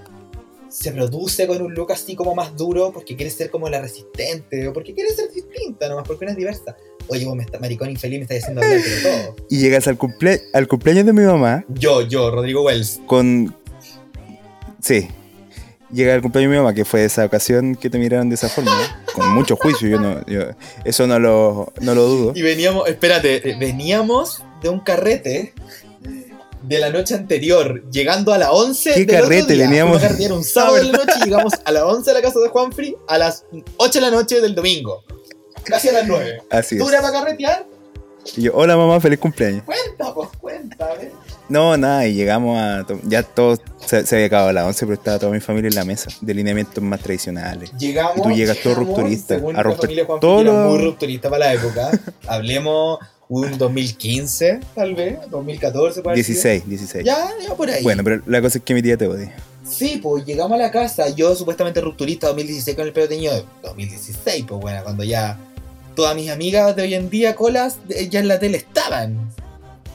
se 0.68 0.92
produce 0.94 1.46
con 1.46 1.62
un 1.62 1.76
look 1.76 1.92
así 1.92 2.16
como 2.16 2.34
más 2.34 2.58
duro 2.58 2.92
porque 2.92 3.16
quiere 3.16 3.30
ser 3.30 3.52
como 3.52 3.70
la 3.70 3.82
resistente 3.82 4.68
o 4.68 4.74
porque 4.74 4.96
quiere 4.96 5.12
ser 5.12 5.32
distinta 5.32 5.88
nomás, 5.88 6.08
porque 6.08 6.26
uno 6.26 6.32
es 6.32 6.38
diversa. 6.38 6.76
Oye, 7.08 7.24
vos 7.26 7.36
me 7.36 7.44
está, 7.44 7.60
maricón 7.60 7.92
infeliz 7.92 8.18
me 8.18 8.24
está 8.24 8.34
diciendo 8.34 8.62
hablar 8.64 8.82
de 8.82 9.02
todo. 9.04 9.36
Y 9.52 9.60
llegas 9.60 9.88
al, 9.88 10.00
cumple 10.00 10.42
al 10.54 10.68
cumpleaños 10.68 11.06
de 11.06 11.14
mi 11.14 11.22
mamá 11.22 11.64
Yo, 11.70 12.02
yo, 12.02 12.32
Rodrigo 12.32 12.64
Wells. 12.64 13.00
con. 13.06 13.56
Sí. 14.82 15.08
Llega 15.94 16.14
el 16.16 16.22
cumpleaños 16.22 16.50
de 16.52 16.58
mi 16.58 16.64
mamá, 16.64 16.74
que 16.74 16.86
fue 16.86 17.06
esa 17.06 17.24
ocasión 17.26 17.76
que 17.76 17.90
te 17.90 17.98
miraron 18.00 18.28
de 18.30 18.36
esa 18.36 18.50
forma. 18.50 18.72
¿no? 18.72 19.14
Con 19.14 19.30
mucho 19.34 19.56
juicio, 19.56 19.88
yo 19.88 20.00
no. 20.00 20.26
yo- 20.26 20.42
eso 20.84 21.06
no 21.08 21.20
lo, 21.20 21.72
no 21.82 21.94
lo 21.94 22.04
dudo. 22.06 22.32
Y 22.36 22.42
veníamos, 22.42 22.88
espérate, 22.90 23.48
eh, 23.50 23.56
veníamos 23.60 24.44
de 24.62 24.70
un 24.70 24.80
carrete 24.80 25.54
de 26.64 26.80
la 26.80 26.90
noche 26.90 27.14
anterior, 27.14 27.84
llegando 27.92 28.34
a 28.34 28.38
las 28.38 28.50
11 28.52 28.94
¿Qué 28.94 29.06
del 29.06 29.16
otro 29.18 29.30
carrete? 29.30 29.54
día. 29.54 29.66
Veníamos- 29.68 30.02
a 30.04 30.34
un 30.34 30.44
sábado 30.44 30.76
de 30.76 30.84
la 30.86 30.92
noche 30.94 31.12
y 31.22 31.24
llegamos 31.26 31.54
a 31.64 31.72
las 31.72 31.84
11 31.84 32.10
de 32.10 32.14
la 32.16 32.22
casa 32.22 32.40
de 32.40 32.48
Juanfrey 32.50 32.96
a 33.08 33.18
las 33.18 33.46
8 33.78 34.00
de 34.00 34.02
la 34.02 34.12
noche 34.12 34.42
del 34.42 34.56
domingo. 34.56 35.04
Casi 35.66 35.90
a 35.90 35.92
las 35.94 36.08
9. 36.08 36.42
Así 36.50 36.76
es. 36.76 36.82
¿Dura 36.84 37.02
para 37.02 37.20
carretear? 37.20 37.66
Y 38.38 38.44
yo, 38.44 38.52
hola 38.56 38.78
mamá, 38.78 39.00
feliz 39.02 39.20
cumpleaños. 39.20 39.64
Cuenta, 39.64 40.14
pues 40.14 40.30
cuenta, 40.40 40.94
¿ves? 40.96 41.10
No, 41.54 41.78
nada, 41.78 42.08
y 42.08 42.16
llegamos 42.16 42.58
a. 42.60 42.84
Ya 43.04 43.22
todo 43.22 43.58
se, 43.86 44.08
se 44.08 44.16
había 44.16 44.26
acabado 44.26 44.50
a 44.50 44.54
las 44.54 44.66
11, 44.66 44.86
pero 44.88 44.94
estaba 44.96 45.20
toda 45.20 45.32
mi 45.32 45.40
familia 45.40 45.68
en 45.70 45.76
la 45.76 45.86
mesa, 45.86 46.10
de 46.20 46.34
lineamientos 46.34 46.84
más 46.84 47.00
tradicionales. 47.00 47.72
Llegamos. 47.78 48.18
Y 48.18 48.22
tú 48.24 48.32
llegas 48.32 48.58
todo 48.64 48.74
rupturista, 48.74 49.36
a 49.36 49.40
Juanfrey, 49.40 50.00
todo 50.20 50.44
lo- 50.44 50.54
muy 50.72 50.80
rupturista 50.84 51.30
para 51.30 51.46
la 51.46 51.54
época. 51.54 51.92
Hablemos 52.28 52.98
un 53.30 53.56
2015, 53.56 54.62
tal 54.74 54.96
vez, 54.96 55.20
2014, 55.30 56.02
por 56.02 56.14
ahí. 56.14 56.16
16, 56.16 56.68
16. 56.68 57.06
Ya, 57.06 57.30
ya 57.48 57.54
por 57.54 57.70
ahí. 57.70 57.84
Bueno, 57.84 58.04
pero 58.04 58.24
la 58.26 58.42
cosa 58.42 58.58
es 58.58 58.64
que 58.64 58.74
mi 58.74 58.82
tía 58.82 58.98
te 58.98 59.06
odia. 59.08 59.36
Sí, 59.64 60.00
pues 60.02 60.26
llegamos 60.26 60.54
a 60.54 60.58
la 60.58 60.72
casa, 60.72 61.08
yo 61.10 61.36
supuestamente 61.36 61.82
rupturista 61.82 62.28
2016 62.30 62.76
con 62.76 62.88
el 62.88 62.94
pelo 62.94 63.08
teñido, 63.08 63.46
2016, 63.62 64.46
pues 64.48 64.60
bueno, 64.60 64.82
cuando 64.84 65.04
ya 65.04 65.38
todas 65.96 66.16
mis 66.16 66.32
amigas 66.32 66.76
de 66.76 66.82
hoy 66.82 66.96
en 66.96 67.12
día, 67.12 67.36
colas, 67.36 67.78
de- 67.88 68.10
ya 68.10 68.20
en 68.22 68.28
la 68.28 68.40
tele 68.40 68.58
estaban. 68.58 69.30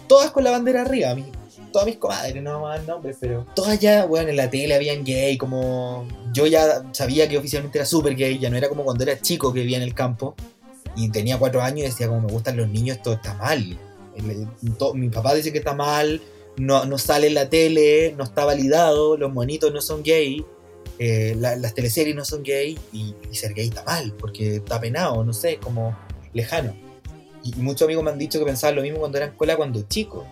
Todas 0.07 0.31
con 0.31 0.45
la 0.45 0.53
bandera 0.53 0.83
arriba, 0.83 1.15
mi- 1.17 1.33
todas 1.73 1.87
mis 1.87 1.97
comadres, 1.97 2.43
no 2.43 2.53
vamos 2.53 2.71
a 2.71 2.79
dar 2.79 2.87
nombres, 2.87 3.17
pero 3.21 3.47
todas 3.55 3.79
ya, 3.79 4.07
bueno, 4.07 4.31
en 4.31 4.37
la 4.37 4.51
tele 4.51 4.75
habían 4.75 5.05
gay, 5.05 5.37
como 5.37 6.07
yo 6.33 6.47
ya 6.47 6.85
sabía 6.93 7.29
que 7.29 7.39
oficialmente 7.39 7.79
era 7.79 7.87
súper 7.87 8.15
gay, 8.15 8.39
ya 8.39 8.51
no 8.51 8.57
era 8.57 8.69
como 8.69 8.85
cuando 8.85 9.05
era 9.05 9.21
chico 9.21 9.53
que 9.53 9.61
vivía 9.61 9.77
en 9.77 9.83
el 9.83 9.95
campo 9.95 10.35
y 10.97 11.11
tenía 11.11 11.39
cuatro 11.39 11.63
años 11.63 11.81
y 11.81 11.83
decía 11.91 12.09
como 12.09 12.23
me 12.23 12.33
gustan 12.33 12.57
los 12.57 12.69
niños, 12.69 12.97
esto 12.97 13.13
está 13.13 13.35
mal. 13.35 13.79
Mi 14.95 15.09
papá 15.11 15.35
dice 15.35 15.53
que 15.53 15.59
está 15.59 15.75
mal, 15.75 16.21
no, 16.57 16.85
no 16.85 16.99
sale 16.99 17.29
en 17.29 17.35
la 17.35 17.49
tele, 17.49 18.15
no 18.17 18.25
está 18.25 18.45
validado, 18.45 19.17
los 19.17 19.33
monitos 19.33 19.73
no 19.73 19.81
son 19.81 20.03
gay, 20.03 20.45
eh, 20.99 21.37
la- 21.39 21.57
las 21.57 21.75
teleseries 21.75 22.17
no 22.17 22.25
son 22.25 22.43
gay 22.43 22.77
y, 22.93 23.15
ser 23.33 23.55
gay 23.55 23.69
está 23.69 23.85
mal, 23.85 24.13
porque 24.19 24.57
está 24.57 24.81
penado, 24.81 25.23
no 25.25 25.33
sé, 25.33 25.59
como 25.59 25.97
lejano. 26.33 26.75
Y, 27.45 27.55
muchos 27.57 27.83
amigos 27.83 28.03
me 28.03 28.11
han 28.11 28.19
dicho 28.19 28.39
que 28.41 28.45
pensaban 28.45 28.75
lo 28.75 28.83
mismo 28.83 28.99
cuando 28.99 29.19
era 29.19 29.27
en 29.27 29.33
escuela 29.33 29.57
cuando 29.57 29.83
chico. 29.83 30.27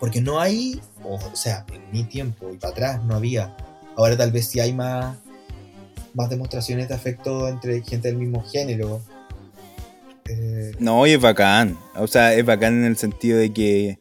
Porque 0.00 0.20
no 0.20 0.40
hay, 0.40 0.80
o, 1.04 1.14
o 1.16 1.36
sea, 1.36 1.64
en 1.72 1.90
mi 1.92 2.04
tiempo 2.04 2.50
y 2.52 2.56
para 2.56 2.72
atrás 2.72 3.04
no 3.04 3.14
había. 3.14 3.54
Ahora 3.96 4.16
tal 4.16 4.32
vez 4.32 4.46
sí 4.46 4.58
hay 4.58 4.72
más, 4.72 5.16
más 6.14 6.30
demostraciones 6.30 6.88
de 6.88 6.94
afecto 6.94 7.46
entre 7.48 7.82
gente 7.82 8.08
del 8.08 8.16
mismo 8.16 8.42
género. 8.42 9.02
Eh, 10.26 10.72
No, 10.78 11.06
y 11.06 11.12
es 11.12 11.20
bacán. 11.20 11.78
O 11.96 12.06
sea, 12.06 12.34
es 12.34 12.44
bacán 12.44 12.74
en 12.78 12.84
el 12.84 12.96
sentido 12.96 13.38
de 13.38 13.52
que 13.52 13.98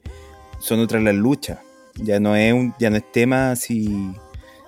son 0.59 0.79
otras 0.79 1.03
las 1.03 1.15
luchas. 1.15 1.59
Ya 1.95 2.19
no 2.19 2.35
es 2.35 2.53
un, 2.53 2.73
ya 2.79 2.89
no 2.89 2.95
es 2.97 3.11
tema 3.11 3.55
si, 3.57 4.13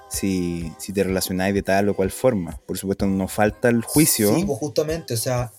si, 0.09 0.71
si 0.77 0.91
te 0.91 1.03
relacionáis 1.03 1.53
de 1.53 1.61
tal 1.61 1.87
o 1.89 1.93
cual 1.93 2.11
forma. 2.11 2.59
Por 2.65 2.77
supuesto, 2.77 3.05
nos 3.05 3.31
falta 3.31 3.69
el 3.69 3.83
juicio. 3.83 4.35
Sí, 4.35 4.43
pues 4.43 4.59
justamente, 4.59 5.13
o 5.13 5.17
sea, 5.17 5.51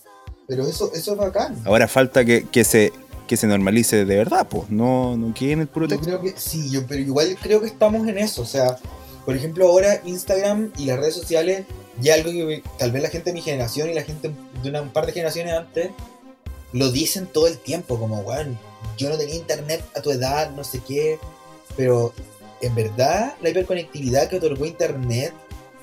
pero 0.47 0.67
eso, 0.67 0.91
eso 0.93 1.13
es 1.13 1.17
bacán. 1.17 1.55
Ahora 1.65 1.87
falta 1.87 2.23
que, 2.25 2.43
que 2.51 2.63
se 2.63 2.91
que 3.33 3.37
se 3.37 3.47
normalice 3.47 4.05
de 4.05 4.15
verdad, 4.15 4.47
pues. 4.47 4.69
No, 4.69 5.17
no 5.17 5.33
quede 5.33 5.53
en 5.53 5.61
el 5.61 5.67
puro 5.67 5.87
Yo 5.87 5.95
texto. 5.95 6.05
creo 6.05 6.21
que 6.21 6.39
sí, 6.39 6.69
yo, 6.69 6.85
pero 6.85 7.01
igual 7.01 7.35
creo 7.41 7.61
que 7.61 7.67
estamos 7.67 8.07
en 8.07 8.17
eso. 8.19 8.43
O 8.43 8.45
sea, 8.45 8.77
por 9.25 9.35
ejemplo, 9.35 9.67
ahora 9.67 10.01
Instagram 10.05 10.71
y 10.77 10.85
las 10.85 10.99
redes 10.99 11.15
sociales, 11.15 11.65
ya 11.99 12.13
algo 12.13 12.29
que 12.31 12.61
tal 12.77 12.91
vez 12.91 13.01
la 13.01 13.09
gente 13.09 13.31
de 13.31 13.33
mi 13.33 13.41
generación 13.41 13.89
y 13.89 13.93
la 13.93 14.03
gente 14.03 14.31
de 14.61 14.69
una 14.69 14.81
un 14.81 14.89
par 14.89 15.05
de 15.07 15.13
generaciones 15.13 15.53
antes 15.53 15.89
lo 16.73 16.91
dicen 16.91 17.27
todo 17.27 17.47
el 17.47 17.57
tiempo, 17.57 17.99
como, 17.99 18.19
weón, 18.21 18.57
yo 18.97 19.09
no 19.09 19.17
tenía 19.17 19.35
internet 19.35 19.83
a 19.95 20.01
tu 20.01 20.11
edad, 20.11 20.51
no 20.51 20.63
sé 20.63 20.81
qué. 20.87 21.17
Pero 21.75 22.13
en 22.61 22.75
verdad, 22.75 23.33
la 23.41 23.49
hiperconectividad 23.49 24.29
que 24.29 24.37
otorgó 24.37 24.65
internet 24.65 25.33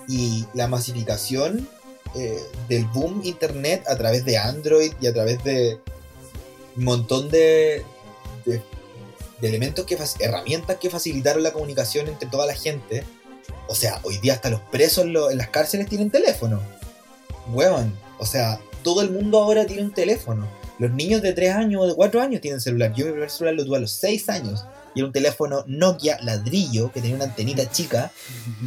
y 0.06 0.46
la 0.54 0.68
masificación 0.68 1.68
eh, 2.14 2.38
del 2.68 2.84
boom 2.86 3.22
internet 3.24 3.84
a 3.88 3.96
través 3.96 4.24
de 4.24 4.38
Android 4.38 4.92
y 5.00 5.06
a 5.06 5.12
través 5.12 5.42
de 5.44 5.78
un 6.76 6.84
montón 6.84 7.28
de, 7.30 7.84
de 8.46 8.62
de 9.40 9.48
elementos 9.48 9.86
que 9.86 9.96
herramientas 10.18 10.76
que 10.76 10.90
facilitaron 10.90 11.42
la 11.42 11.52
comunicación 11.54 12.08
entre 12.08 12.28
toda 12.28 12.44
la 12.44 12.54
gente. 12.54 13.04
O 13.68 13.74
sea, 13.74 13.98
hoy 14.02 14.18
día 14.18 14.34
hasta 14.34 14.50
los 14.50 14.60
presos 14.60 15.04
en, 15.04 15.14
lo- 15.14 15.30
en 15.30 15.38
las 15.38 15.48
cárceles 15.48 15.88
tienen 15.88 16.10
teléfono. 16.10 16.60
Huevón. 17.50 17.94
O 18.18 18.26
sea, 18.26 18.60
todo 18.82 19.00
el 19.00 19.10
mundo 19.10 19.38
ahora 19.38 19.64
tiene 19.66 19.82
un 19.82 19.92
teléfono. 19.94 20.46
Los 20.78 20.90
niños 20.92 21.22
de 21.22 21.32
3 21.32 21.54
años 21.54 21.82
o 21.82 21.86
de 21.86 21.94
4 21.94 22.20
años 22.20 22.40
tienen 22.42 22.60
celular. 22.60 22.92
Yo 22.94 23.06
mi 23.06 23.12
primer 23.12 23.30
celular 23.30 23.54
lo 23.54 23.64
tuve 23.64 23.76
a 23.78 23.80
los 23.80 23.92
6 23.92 24.28
años. 24.28 24.64
Y 24.94 25.00
era 25.00 25.06
un 25.06 25.12
teléfono 25.12 25.64
Nokia 25.66 26.18
ladrillo 26.20 26.90
que 26.92 27.00
tenía 27.00 27.16
una 27.16 27.24
antenita 27.24 27.70
chica. 27.70 28.10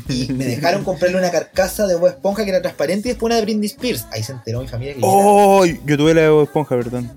Y 0.10 0.32
me 0.34 0.46
dejaron 0.46 0.84
comprarle 0.86 1.18
una 1.18 1.30
carcasa 1.32 1.86
de 1.86 1.96
Bob 1.96 2.08
Esponja 2.08 2.44
que 2.46 2.50
era 2.50 2.62
transparente 2.64 3.10
y 3.10 3.12
después 3.12 3.28
una 3.28 3.36
de 3.36 3.42
Britney 3.44 3.68
Spears. 3.68 4.06
Ahí 4.12 4.24
se 4.24 4.32
enteró 4.32 4.62
mi 4.62 4.68
familia 4.68 4.96
que 4.96 5.02
yo 5.02 5.08
era- 5.08 5.16
¡Oh! 5.18 5.66
Yo 5.66 5.98
tuve 5.98 6.14
la 6.16 6.22
de 6.22 6.30
Bob 6.30 6.44
esponja, 6.46 6.76
perdón. 6.78 7.12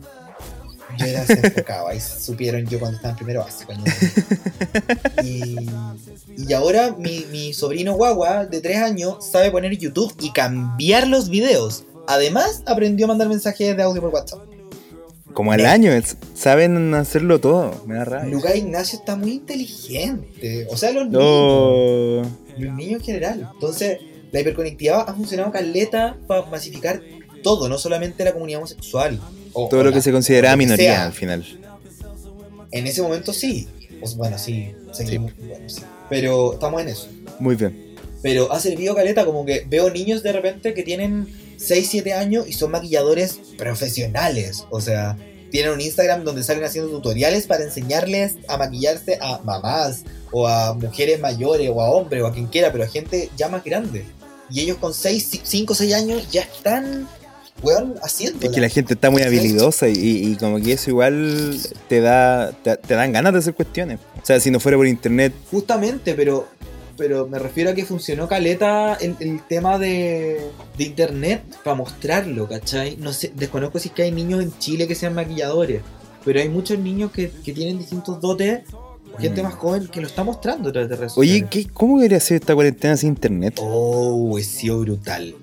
yo 0.99 1.07
era 1.07 1.25
desenfocado, 1.25 1.89
ahí 1.89 1.99
supieron 2.01 2.67
yo 2.67 2.79
cuando 2.79 2.97
estaba 2.97 3.13
en 3.13 3.17
primero 3.17 3.41
básico. 3.41 3.73
Y, 5.23 5.57
y 6.37 6.53
ahora 6.53 6.95
mi, 6.99 7.27
mi 7.33 7.53
sobrino 7.53 7.95
guagua 7.95 8.47
de 8.47 8.61
3 8.61 8.79
años 8.79 9.17
sabe 9.31 9.51
poner 9.51 9.77
YouTube 9.77 10.15
y 10.21 10.33
cambiar 10.33 11.07
los 11.09 11.29
videos. 11.29 11.85
Además, 12.07 12.63
aprendió 12.67 13.07
a 13.07 13.09
mandar 13.09 13.29
mensajes 13.29 13.77
de 13.77 13.83
audio 13.83 14.01
por 14.01 14.11
WhatsApp. 14.11 14.41
Como 15.33 15.53
al 15.53 15.67
año, 15.67 15.91
es- 15.93 16.17
saben 16.35 16.95
hacerlo 16.95 17.41
todo. 17.41 17.83
Me 17.87 17.97
da 17.97 18.05
rabia. 18.05 18.31
Lucas 18.33 18.57
Ignacio 18.57 18.99
está 18.99 19.17
muy 19.17 19.33
inteligente. 19.33 20.67
O 20.71 20.77
sea, 20.77 20.93
los 20.93 21.07
niños. 21.07 21.23
Oh. 21.25 22.23
Los 22.57 22.75
niños 22.75 23.01
en 23.01 23.07
general. 23.07 23.51
Entonces, 23.55 23.99
la 24.33 24.41
hiperconectividad 24.41 25.05
ha 25.09 25.15
funcionado 25.15 25.51
caleta 25.51 26.17
para 26.27 26.43
masificar 26.47 27.03
todo, 27.43 27.69
no 27.69 27.77
solamente 27.79 28.25
la 28.25 28.33
comunidad 28.33 28.59
homosexual. 28.61 29.21
O- 29.59 29.69
Todo 29.69 29.81
o 29.81 29.85
lo 29.85 29.91
la- 29.91 29.97
que 29.97 30.03
se 30.03 30.13
consideraba 30.13 30.57
minoría 30.57 30.93
sea. 30.93 31.07
al 31.07 31.13
final. 31.13 31.45
En 32.73 32.87
ese 32.87 33.01
momento 33.03 33.33
sí. 33.33 33.69
Pues, 34.01 34.15
bueno, 34.17 34.39
sí, 34.39 34.73
seguimos- 34.93 35.33
bueno, 35.39 35.69
sí. 35.69 35.81
Pero 36.11 36.53
estamos 36.55 36.83
en 36.83 36.89
eso. 36.89 37.09
Muy 37.39 37.57
bien. 37.57 37.95
Pero 38.23 38.53
ha 38.53 38.61
servido 38.61 38.95
caleta, 38.95 39.25
como 39.25 39.45
que 39.47 39.65
veo 39.69 39.91
niños 39.91 40.23
de 40.23 40.33
repente 40.33 40.75
que 40.75 40.83
tienen 40.83 41.27
6, 41.57 41.89
7 41.91 42.13
años 42.13 42.47
y 42.49 42.53
son 42.53 42.71
maquilladores 42.71 43.39
profesionales. 43.57 44.65
O 44.71 44.81
sea, 44.81 45.17
tienen 45.51 45.73
un 45.73 45.81
Instagram 45.81 46.25
donde 46.25 46.43
salen 46.43 46.65
haciendo 46.65 46.91
tutoriales 46.91 47.47
para 47.47 47.65
enseñarles 47.65 48.35
a 48.49 48.57
maquillarse 48.59 49.19
a 49.21 49.39
mamás 49.45 50.03
o 50.33 50.47
a 50.47 50.75
mujeres 50.75 51.19
mayores 51.21 51.71
o 51.73 51.81
a 51.81 51.91
hombres 51.91 52.23
o 52.23 52.27
a 52.27 52.33
quien 52.33 52.47
quiera, 52.47 52.73
pero 52.73 52.85
a 52.85 52.89
gente 52.89 53.31
ya 53.37 53.49
más 53.49 53.65
grande. 53.65 54.05
Y 54.51 54.61
ellos 54.61 54.77
con 54.79 54.93
6, 54.93 55.41
5, 55.43 55.75
6 55.75 55.95
años 55.95 56.31
ya 56.31 56.43
están, 56.43 57.09
weón, 57.63 57.95
haciendo. 58.03 58.47
Es 58.47 58.53
que 58.53 58.61
la 58.61 58.69
gente 58.69 58.95
está 58.95 59.11
muy 59.11 59.23
habilidosa 59.23 59.89
y, 59.89 59.93
y 59.97 60.37
como 60.37 60.61
que 60.61 60.73
eso 60.73 60.91
igual 60.91 61.59
te 61.89 62.01
da 62.01 62.53
te, 62.53 62.77
te 62.77 62.95
dan 62.95 63.13
ganas 63.13 63.33
de 63.33 63.39
hacer 63.41 63.55
cuestiones. 63.55 63.99
O 64.23 64.27
sea, 64.27 64.41
si 64.41 64.51
no 64.51 64.61
fuera 64.61 64.77
por 64.77 64.87
internet, 64.87 65.33
Justamente, 65.51 66.15
pero 66.15 66.47
pero 66.97 67.27
me 67.29 67.39
refiero 67.39 67.71
a 67.71 67.75
que 67.75 67.85
funcionó 67.85 68.27
caleta 68.27 68.95
el, 68.95 69.17
el 69.21 69.43
tema 69.47 69.79
de, 69.79 70.41
de 70.79 70.85
internet 70.85 71.43
para 71.63 71.77
mostrarlo, 71.77 72.49
¿cachai? 72.49 72.97
No 72.97 73.13
sé, 73.13 73.33
desconozco 73.35 73.79
si 73.79 73.89
es 73.89 73.95
que 73.95 74.03
hay 74.05 74.13
niños 74.13 74.43
en 74.43 74.57
Chile 74.59 74.89
que 74.89 74.95
sean 74.95 75.15
maquilladores, 75.15 75.83
pero 76.25 76.41
hay 76.41 76.49
muchos 76.49 76.79
niños 76.79 77.13
que, 77.13 77.31
que 77.31 77.53
tienen 77.53 77.79
distintos 77.79 78.19
dotes, 78.21 78.61
gente 79.19 79.43
Mm. 79.43 79.45
más 79.45 79.55
joven 79.55 79.89
que 79.89 80.01
lo 80.01 80.07
está 80.07 80.25
mostrando 80.25 80.71
a 80.71 80.73
través 80.73 80.89
de 80.91 80.97
redes 80.97 81.13
oye. 81.17 81.47
¿qué, 81.51 81.67
¿cómo 81.69 81.99
debería 81.99 82.21
ser 82.21 82.37
esta 82.41 82.55
cuarentena 82.55 82.97
sin 82.97 83.11
internet? 83.11 83.59
Oh, 83.61 84.37
ha 84.37 84.43
sido 84.43 84.81
brutal. 84.81 85.35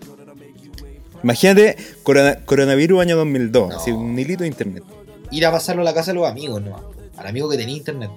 Imagínate 1.23 1.77
corona- 2.03 2.37
coronavirus 2.45 3.01
año 3.01 3.15
2002, 3.17 3.69
No. 3.69 3.75
así 3.77 3.91
un 3.91 4.17
hilito 4.17 4.43
de 4.43 4.49
internet. 4.49 4.83
Ir 5.31 5.45
a 5.45 5.51
pasarlo 5.51 5.81
a 5.81 5.85
la 5.85 5.93
casa 5.93 6.11
de 6.11 6.15
los 6.19 6.27
amigos, 6.29 6.61
no. 6.61 6.91
Al 7.17 7.27
amigo 7.27 7.49
que 7.49 7.57
tenía 7.57 7.75
internet. 7.77 8.09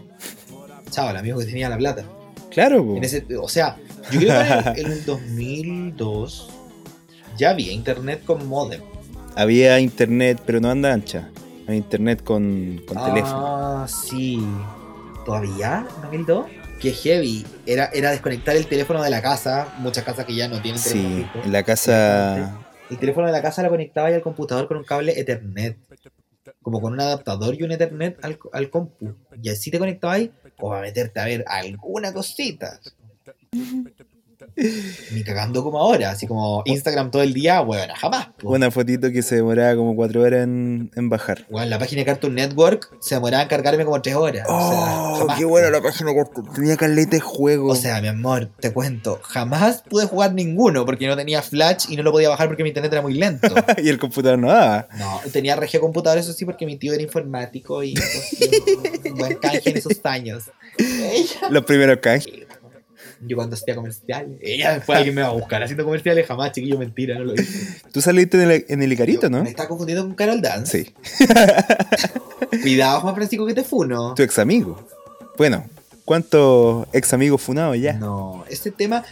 Chao, 0.91 1.09
al 1.09 1.17
amigo 1.17 1.39
que 1.39 1.47
tenía 1.47 1.69
la 1.69 1.77
plata. 1.79 2.05
Claro. 2.51 2.97
En 2.97 3.05
ese- 3.05 3.25
o 3.41 3.49
sea, 3.49 3.77
yo 4.11 4.21
creo 4.21 4.33
que 4.43 4.49
en 4.71 4.77
el, 4.77 4.87
en 4.87 4.93
el 4.93 5.05
2002 5.05 6.49
ya 7.39 7.51
había 7.51 7.73
internet 7.73 8.23
con 8.25 8.47
modem. 8.49 8.81
había 9.35 9.79
internet, 9.81 10.41
pero 10.47 10.61
no 10.61 10.71
anda 10.71 10.93
ancha. 10.93 11.29
Había 11.67 11.77
internet 11.79 12.23
con, 12.25 12.81
con 12.87 13.05
teléfono. 13.05 13.47
Ah, 13.47 13.87
sí. 13.89 14.41
¿Todavía? 15.25 15.87
¿2002? 16.11 16.47
Que 16.81 16.93
heavy. 16.93 17.45
Era, 17.67 17.87
era 17.93 18.11
desconectar 18.13 18.57
el 18.57 18.67
teléfono 18.67 19.03
de 19.03 19.11
la 19.11 19.21
casa. 19.21 19.75
Muchas 19.79 20.05
casas 20.05 20.25
que 20.25 20.35
ya 20.35 20.49
no 20.49 20.61
tienen 20.63 20.81
teléfono 20.81 21.27
Sí, 21.35 21.41
en 21.45 21.53
la 21.53 21.63
casa. 21.65 22.59
El 22.91 22.99
teléfono 22.99 23.27
de 23.27 23.33
la 23.33 23.43
casa 23.43 23.63
lo 23.63 23.71
conectaba 23.71 24.11
y 24.11 24.15
al 24.15 24.23
computador 24.23 24.69
con 24.69 24.77
un 24.77 24.85
cable 24.85 25.19
Ethernet. 25.19 25.79
Como 26.63 26.81
con 26.81 26.93
un 26.93 27.01
adaptador 27.01 27.55
y 27.55 27.63
un 27.63 27.73
Ethernet 27.73 28.25
al, 28.25 28.39
al 28.53 28.71
compu. 28.71 29.15
Y 29.43 29.49
así 29.49 29.71
te 29.71 29.79
conectabas 29.79 30.17
ahí, 30.19 30.33
o 30.59 30.73
a 30.73 30.81
meterte 30.81 31.21
a 31.21 31.25
ver 31.25 31.45
alguna 31.47 32.13
cosita. 32.13 32.81
Ni 35.13 35.23
cagando 35.23 35.63
como 35.63 35.79
ahora, 35.79 36.11
así 36.11 36.27
como 36.27 36.63
Instagram 36.65 37.11
todo 37.11 37.23
el 37.23 37.35
día, 37.35 37.61
bueno, 37.61 37.93
jamás. 37.97 38.29
po. 38.39 38.51
Una 38.51 38.71
fotito 38.71 39.11
que 39.11 39.23
se 39.23 39.37
demoraba 39.37 39.77
como 39.77 39.95
cuatro 39.95 40.23
horas 40.23 40.45
en, 40.45 40.91
en 40.97 41.09
bajar. 41.11 41.47
Bueno, 41.51 41.69
la 41.69 41.79
página 41.79 42.01
de 42.01 42.07
Cartoon 42.07 42.35
Network 42.35 42.97
se 43.01 43.17
demoraba 43.17 43.43
en 43.43 43.49
cargarme 43.49 43.85
como 43.85 44.01
tres 44.01 44.15
horas. 44.15 44.47
o 44.49 44.71
sea, 44.71 44.81
jamás. 45.19 45.41
po. 45.41 45.71
la 45.71 45.83
página 45.83 46.11
Tenía 46.55 46.77
caleta 46.77 47.11
de 47.11 47.21
juego. 47.21 47.73
O 47.73 47.77
sea, 47.77 48.01
mi 48.01 48.09
amor, 48.09 48.51
te 48.61 48.73
cuento, 48.73 49.21
jamás 49.23 49.83
pude 49.89 50.07
jugar 50.07 50.33
ninguno 50.33 50.87
porque 50.87 51.07
no 51.07 51.17
tenía 51.17 51.43
flash 51.43 51.87
y 51.91 51.97
no 51.97 52.03
lo 52.03 52.13
podía 52.13 52.29
bajar 52.29 52.49
porque 52.49 52.63
mi 52.63 52.71
internet 52.71 52.93
era 52.93 53.03
muy 53.03 53.15
lento. 53.15 53.49
y 53.83 53.89
el 53.89 53.99
computador 53.99 54.39
no 54.39 54.49
daba. 54.49 54.89
No, 54.99 55.21
tenía 55.33 55.57
regio 55.57 55.81
computador, 55.81 56.19
eso 56.19 56.33
sí, 56.33 56.45
porque 56.45 56.65
mi 56.65 56.77
tío 56.77 56.95
era 56.95 57.03
informático 57.03 57.83
y 57.83 57.95
un 59.05 59.19
buen 59.19 59.37
canje 59.37 59.71
en 59.71 59.77
esos 59.77 60.01
años. 60.05 60.45
Los 61.51 61.65
primeros 61.65 61.99
canjes. 61.99 62.46
Yo 63.21 63.37
cuando 63.37 63.55
hacía 63.55 63.75
comerciales, 63.75 64.39
ella 64.41 64.75
después 64.75 64.99
alguien 64.99 65.15
me 65.15 65.23
va 65.23 65.29
a 65.29 65.33
buscar 65.33 65.63
haciendo 65.63 65.85
comerciales, 65.85 66.27
jamás, 66.27 66.53
chiquillo, 66.53 66.79
mentira, 66.79 67.19
no 67.19 67.25
lo 67.25 67.35
hice. 67.35 67.81
Tú 67.93 68.01
saliste 68.01 68.43
en 68.43 68.51
el, 68.51 68.65
en 68.69 68.83
el 68.83 68.93
Icarito, 68.93 69.31
¿no? 69.31 69.43
Me 69.43 69.51
está 69.51 69.69
confundiendo 69.69 70.05
con 70.05 70.15
Carol 70.15 70.41
Dance. 70.41 70.85
Sí. 71.03 71.27
Cuidado, 72.63 73.01
Juan 73.01 73.15
Francisco, 73.15 73.47
que 73.47 73.55
te 73.55 73.65
funo. 73.65 74.15
Tu 74.15 74.23
ex 74.23 74.39
amigo. 74.39 74.87
Bueno, 75.37 75.65
¿cuántos 76.05 76.87
ex 76.93 77.13
amigos 77.13 77.41
funados 77.41 77.79
ya? 77.79 77.95
No, 77.95 78.45
este 78.49 78.71
tema, 78.71 79.05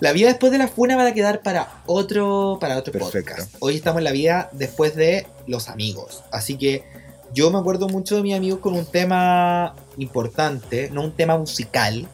la 0.00 0.12
vida 0.12 0.28
después 0.28 0.52
de 0.52 0.58
la 0.58 0.68
funa 0.68 0.96
va 0.96 1.06
a 1.06 1.14
quedar 1.14 1.42
para 1.42 1.82
otro, 1.86 2.58
para 2.60 2.76
otro 2.76 2.92
Perfecto. 2.92 3.34
podcast. 3.34 3.54
Hoy 3.60 3.76
estamos 3.76 3.98
en 3.98 4.04
la 4.04 4.12
vida 4.12 4.50
después 4.52 4.94
de 4.94 5.26
los 5.46 5.68
amigos. 5.68 6.22
Así 6.30 6.56
que 6.56 6.84
yo 7.32 7.50
me 7.50 7.58
acuerdo 7.58 7.88
mucho 7.88 8.16
de 8.16 8.22
mis 8.22 8.34
amigos 8.34 8.60
con 8.60 8.74
un 8.74 8.86
tema 8.86 9.74
importante, 9.98 10.90
no 10.90 11.02
un 11.02 11.12
tema 11.12 11.36
musical. 11.36 12.08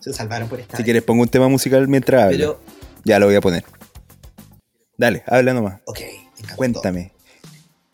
Se 0.00 0.12
salvaron 0.12 0.48
por 0.48 0.60
esta 0.60 0.76
Si 0.76 0.82
vez. 0.82 0.84
quieres, 0.84 1.02
pongo 1.02 1.22
un 1.22 1.28
tema 1.28 1.48
musical 1.48 1.86
mientras 1.88 2.22
hablo. 2.24 2.36
Pero, 2.36 2.60
Ya 3.04 3.18
lo 3.18 3.26
voy 3.26 3.34
a 3.36 3.40
poner. 3.40 3.64
Dale, 4.96 5.22
habla 5.26 5.54
nomás. 5.54 5.80
ok, 5.84 6.00
encantó. 6.38 6.56
Cuéntame. 6.56 7.12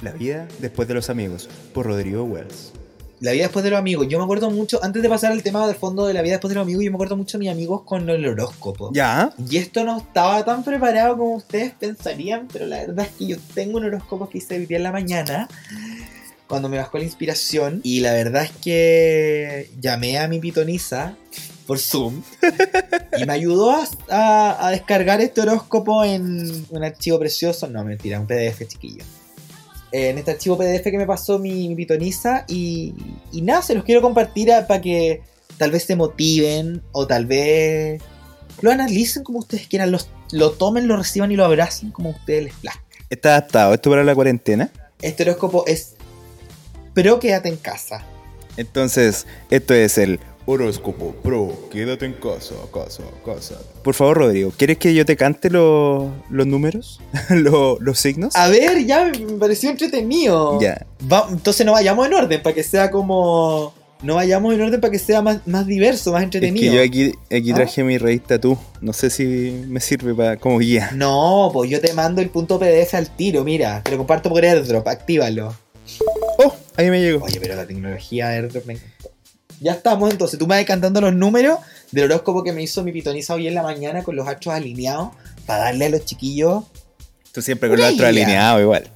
La 0.00 0.12
vida 0.12 0.48
después 0.58 0.88
de 0.88 0.94
los 0.94 1.08
amigos, 1.10 1.48
por 1.72 1.86
Rodrigo 1.86 2.24
Wells. 2.24 2.72
La 3.20 3.32
vida 3.32 3.44
después 3.44 3.64
de 3.64 3.70
los 3.70 3.78
amigos. 3.78 4.06
Yo 4.08 4.18
me 4.18 4.24
acuerdo 4.24 4.50
mucho, 4.50 4.82
antes 4.84 5.02
de 5.02 5.08
pasar 5.08 5.32
al 5.32 5.42
tema 5.42 5.66
de 5.66 5.72
fondo 5.74 6.06
de 6.06 6.12
la 6.12 6.20
vida 6.20 6.32
después 6.32 6.50
de 6.50 6.56
los 6.56 6.62
amigos, 6.62 6.84
yo 6.84 6.90
me 6.90 6.96
acuerdo 6.96 7.16
mucho 7.16 7.38
de 7.38 7.44
mis 7.44 7.50
amigos 7.52 7.82
con 7.84 8.08
el 8.10 8.26
horóscopo. 8.26 8.90
¿Ya? 8.92 9.30
Y 9.48 9.56
esto 9.56 9.84
no 9.84 9.98
estaba 9.98 10.44
tan 10.44 10.62
preparado 10.64 11.16
como 11.16 11.36
ustedes 11.36 11.72
pensarían, 11.72 12.48
pero 12.52 12.66
la 12.66 12.78
verdad 12.78 13.06
es 13.06 13.12
que 13.12 13.26
yo 13.28 13.36
tengo 13.54 13.78
un 13.78 13.84
horóscopo 13.84 14.28
que 14.28 14.38
hice 14.38 14.56
el 14.56 14.66
día 14.66 14.76
en 14.78 14.82
la 14.82 14.92
mañana, 14.92 15.48
cuando 16.48 16.68
me 16.68 16.76
bajó 16.76 16.98
la 16.98 17.04
inspiración, 17.04 17.80
y 17.82 18.00
la 18.00 18.12
verdad 18.12 18.42
es 18.44 18.50
que 18.50 19.70
llamé 19.80 20.18
a 20.18 20.28
mi 20.28 20.38
pitonisa 20.40 21.16
por 21.66 21.78
Zoom 21.78 22.22
y 23.18 23.24
me 23.24 23.32
ayudó 23.32 23.70
a, 23.70 23.84
a- 24.10 24.66
a 24.66 24.70
descargar 24.70 25.20
este 25.20 25.40
horóscopo 25.40 26.04
en 26.04 26.66
un 26.70 26.84
archivo 26.84 27.18
precioso, 27.18 27.68
no 27.68 27.84
mentira, 27.84 28.20
un 28.20 28.26
PDF 28.26 28.66
chiquillo. 28.66 29.04
En 29.92 30.18
este 30.18 30.32
archivo 30.32 30.58
PDF 30.58 30.82
que 30.82 30.98
me 30.98 31.06
pasó 31.06 31.38
mi, 31.38 31.68
mi 31.68 31.76
pitonisa 31.76 32.44
y, 32.48 32.94
y 33.32 33.42
nada, 33.42 33.62
se 33.62 33.74
los 33.74 33.84
quiero 33.84 34.02
compartir 34.02 34.50
para 34.66 34.80
que 34.80 35.22
tal 35.56 35.70
vez 35.70 35.84
se 35.84 35.94
motiven 35.96 36.82
o 36.92 37.06
tal 37.06 37.26
vez 37.26 38.02
lo 38.60 38.70
analicen 38.72 39.22
como 39.22 39.38
ustedes 39.38 39.66
quieran, 39.68 39.90
los, 39.92 40.08
lo 40.32 40.50
tomen, 40.52 40.88
lo 40.88 40.96
reciban 40.96 41.30
y 41.32 41.36
lo 41.36 41.44
abracen 41.44 41.92
como 41.92 42.10
ustedes 42.10 42.44
les 42.44 42.54
plazca. 42.54 42.82
¿Está 43.08 43.30
adaptado 43.30 43.74
esto 43.74 43.90
para 43.90 44.02
la 44.02 44.14
cuarentena? 44.14 44.70
Este 45.00 45.22
horóscopo 45.22 45.64
es 45.66 45.94
pero 46.92 47.18
quédate 47.20 47.48
en 47.48 47.56
casa. 47.56 48.04
Entonces, 48.56 49.26
esto 49.50 49.74
es 49.74 49.98
el... 49.98 50.20
Horóscopo 50.46 51.14
Pro, 51.22 51.68
quédate 51.72 52.04
en 52.04 52.12
casa, 52.14 52.54
casa, 52.72 53.02
casa. 53.24 53.58
Por 53.82 53.94
favor, 53.94 54.18
Rodrigo, 54.18 54.52
¿quieres 54.56 54.76
que 54.76 54.92
yo 54.94 55.06
te 55.06 55.16
cante 55.16 55.48
los, 55.48 56.04
los 56.28 56.46
números? 56.46 57.00
¿Los, 57.30 57.80
los 57.80 57.98
signos? 57.98 58.36
A 58.36 58.48
ver, 58.48 58.84
ya 58.84 59.04
me 59.06 59.38
pareció 59.38 59.70
entretenido. 59.70 60.60
Ya. 60.60 60.86
Va- 61.10 61.28
entonces 61.30 61.64
no 61.64 61.72
vayamos 61.72 62.06
en 62.06 62.14
orden 62.14 62.42
para 62.42 62.54
que 62.54 62.62
sea 62.62 62.90
como... 62.90 63.72
No 64.02 64.16
vayamos 64.16 64.52
en 64.52 64.60
orden 64.60 64.82
para 64.82 64.90
que 64.90 64.98
sea 64.98 65.22
más, 65.22 65.46
más 65.46 65.66
diverso, 65.66 66.12
más 66.12 66.20
Es 66.20 66.24
entretenido. 66.24 66.72
que 66.72 66.76
yo 66.76 66.82
aquí, 66.82 67.12
aquí 67.34 67.52
¿Ah? 67.52 67.54
traje 67.54 67.82
mi 67.82 67.96
revista 67.96 68.38
tú. 68.38 68.58
No 68.82 68.92
sé 68.92 69.08
si 69.08 69.64
me 69.66 69.80
sirve 69.80 70.14
para 70.14 70.36
como 70.36 70.58
guía. 70.58 70.90
No, 70.94 71.48
pues 71.54 71.70
yo 71.70 71.80
te 71.80 71.90
mando 71.94 72.20
el 72.20 72.28
punto 72.28 72.58
PDF 72.58 72.92
al 72.92 73.08
tiro, 73.16 73.44
mira. 73.44 73.80
Te 73.82 73.92
lo 73.92 73.96
comparto 73.96 74.28
por 74.28 74.44
AirDrop, 74.44 74.86
actívalo. 74.88 75.54
Oh, 76.38 76.54
ahí 76.76 76.90
me 76.90 77.00
llegó. 77.00 77.24
Oye, 77.24 77.40
pero 77.40 77.54
la 77.56 77.64
tecnología 77.66 78.28
de 78.28 78.36
AirDrop 78.36 78.66
me 78.66 78.74
encantó. 78.74 79.10
Ya 79.64 79.72
estamos, 79.72 80.10
entonces 80.10 80.38
tú 80.38 80.46
me 80.46 80.56
vas 80.56 80.64
cantando 80.66 81.00
los 81.00 81.14
números 81.14 81.58
del 81.90 82.04
horóscopo 82.04 82.44
que 82.44 82.52
me 82.52 82.62
hizo 82.62 82.84
mi 82.84 82.92
pitoniza 82.92 83.32
hoy 83.32 83.48
en 83.48 83.54
la 83.54 83.62
mañana 83.62 84.02
con 84.02 84.14
los 84.14 84.28
astros 84.28 84.54
alineados 84.54 85.12
para 85.46 85.64
darle 85.64 85.86
a 85.86 85.88
los 85.88 86.04
chiquillos. 86.04 86.64
Tú 87.32 87.40
siempre 87.40 87.70
con 87.70 87.78
los 87.78 87.86
astros 87.86 88.06
alineados 88.06 88.60
igual. 88.60 88.90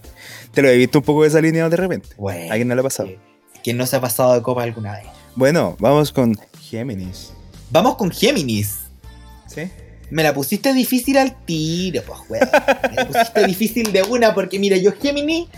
Te 0.52 0.60
lo 0.60 0.68
he 0.68 0.76
visto 0.76 0.98
un 0.98 1.04
poco 1.06 1.22
desalineado 1.22 1.70
de 1.70 1.76
repente. 1.78 2.08
Bueno, 2.18 2.52
¿A 2.52 2.56
quién 2.56 2.68
no 2.68 2.74
le 2.74 2.82
ha 2.82 2.84
pasado? 2.84 3.08
¿Quién 3.64 3.78
no 3.78 3.86
se 3.86 3.96
ha 3.96 4.02
pasado 4.02 4.34
de 4.34 4.42
copa 4.42 4.62
alguna 4.62 4.92
vez? 4.92 5.06
Bueno, 5.36 5.74
vamos 5.80 6.12
con 6.12 6.36
Géminis. 6.60 7.32
Vamos 7.70 7.96
con 7.96 8.10
Géminis. 8.10 8.80
¿Sí? 9.46 9.70
Me 10.10 10.22
la 10.22 10.34
pusiste 10.34 10.74
difícil 10.74 11.16
al 11.16 11.46
tiro, 11.46 12.02
pues, 12.06 12.20
weón. 12.28 12.48
Me 12.90 12.94
la 12.94 13.06
pusiste 13.06 13.46
difícil 13.46 13.90
de 13.90 14.02
una 14.02 14.34
porque, 14.34 14.58
mira, 14.58 14.76
yo 14.76 14.92
Géminis 14.92 15.48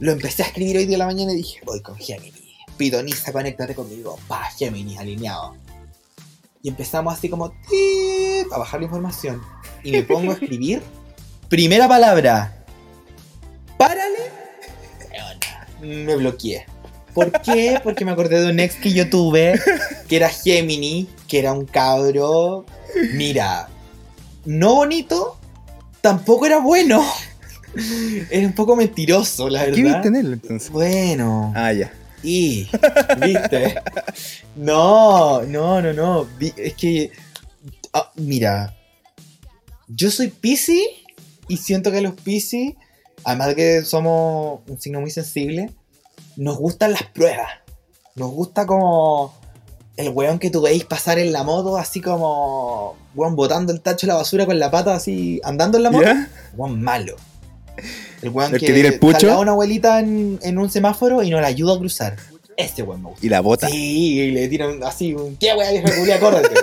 lo 0.00 0.10
empecé 0.10 0.42
a 0.42 0.46
escribir 0.46 0.78
hoy 0.78 0.86
de 0.86 0.96
la 0.96 1.04
mañana 1.04 1.34
y 1.34 1.36
dije, 1.36 1.60
voy 1.66 1.82
con 1.82 1.98
Géminis. 1.98 2.41
Pitoniza, 2.76 3.32
conéctate 3.32 3.74
conmigo. 3.74 4.18
Pa, 4.28 4.44
Géminis, 4.56 4.98
alineado. 4.98 5.54
Y 6.62 6.68
empezamos 6.68 7.14
así 7.14 7.28
como, 7.28 7.46
a 8.52 8.58
bajar 8.58 8.80
la 8.80 8.86
información. 8.86 9.40
Y 9.82 9.92
me 9.92 10.02
pongo 10.02 10.30
a 10.30 10.34
escribir. 10.34 10.82
Primera 11.48 11.88
palabra. 11.88 12.64
Párale. 13.76 14.30
Me 15.80 16.14
bloqueé. 16.16 16.64
¿Por 17.12 17.30
qué? 17.42 17.80
Porque 17.82 18.04
me 18.04 18.12
acordé 18.12 18.40
de 18.40 18.50
un 18.50 18.60
ex 18.60 18.76
que 18.76 18.92
yo 18.92 19.10
tuve, 19.10 19.60
que 20.08 20.16
era 20.16 20.28
Gemini, 20.28 21.08
que 21.28 21.40
era 21.40 21.52
un 21.52 21.66
cabro. 21.66 22.64
Mira, 23.14 23.68
no 24.44 24.76
bonito, 24.76 25.36
tampoco 26.00 26.46
era 26.46 26.58
bueno. 26.58 27.04
Era 28.30 28.46
un 28.46 28.52
poco 28.52 28.76
mentiroso, 28.76 29.48
la 29.48 29.60
verdad. 29.60 29.76
¿Qué 29.76 29.82
viste 29.82 30.08
en 30.08 30.16
él 30.16 30.32
entonces? 30.34 30.68
Bueno. 30.68 31.54
Ah, 31.56 31.72
ya. 31.72 31.90
Y, 32.22 32.68
¿viste? 33.20 33.80
No, 34.56 35.42
no, 35.42 35.82
no, 35.82 35.92
no. 35.92 36.28
Es 36.56 36.74
que, 36.74 37.10
ah, 37.92 38.10
mira, 38.16 38.76
yo 39.88 40.10
soy 40.10 40.28
Pisces 40.28 40.86
y 41.48 41.56
siento 41.56 41.90
que 41.90 42.00
los 42.00 42.14
Pisces, 42.14 42.74
además 43.24 43.48
de 43.48 43.56
que 43.56 43.84
somos 43.84 44.60
un 44.68 44.80
signo 44.80 45.00
muy 45.00 45.10
sensible, 45.10 45.70
nos 46.36 46.56
gustan 46.58 46.92
las 46.92 47.02
pruebas. 47.04 47.48
Nos 48.14 48.30
gusta 48.30 48.66
como 48.66 49.34
el 49.96 50.10
weón 50.10 50.38
que 50.38 50.50
tú 50.50 50.62
veis 50.62 50.84
pasar 50.84 51.18
en 51.18 51.32
la 51.32 51.42
moto, 51.42 51.76
así 51.76 52.00
como, 52.00 52.96
weón, 53.14 53.36
botando 53.36 53.72
el 53.72 53.80
tacho 53.80 54.06
de 54.06 54.12
la 54.12 54.18
basura 54.18 54.46
con 54.46 54.58
la 54.58 54.70
pata, 54.70 54.94
así, 54.94 55.40
andando 55.44 55.76
en 55.76 55.82
la 55.82 55.90
moto. 55.90 56.04
¿Ya? 56.04 56.28
Weón 56.56 56.80
malo. 56.82 57.16
El 58.22 58.30
weón 58.30 58.54
¿El 58.54 58.60
que, 58.60 58.66
que 58.66 58.72
tira 58.72 58.88
el 58.88 58.98
pucho? 58.98 59.30
a 59.32 59.38
una 59.40 59.50
abuelita 59.52 59.98
en, 60.00 60.38
en 60.42 60.58
un 60.58 60.70
semáforo 60.70 61.22
y 61.22 61.30
no 61.30 61.40
la 61.40 61.48
ayuda 61.48 61.74
a 61.74 61.78
cruzar. 61.78 62.16
Este 62.56 62.82
weón 62.82 63.02
me 63.02 63.08
gusta. 63.10 63.26
Y 63.26 63.28
la 63.28 63.40
bota. 63.40 63.68
Sí, 63.68 64.20
y 64.20 64.30
le 64.30 64.48
tiran 64.48 64.82
así, 64.84 65.14
un, 65.14 65.36
¿qué 65.36 65.52
weón 65.54 65.72
vieja 65.82 65.98
culia, 65.98 66.20
córrete? 66.20 66.54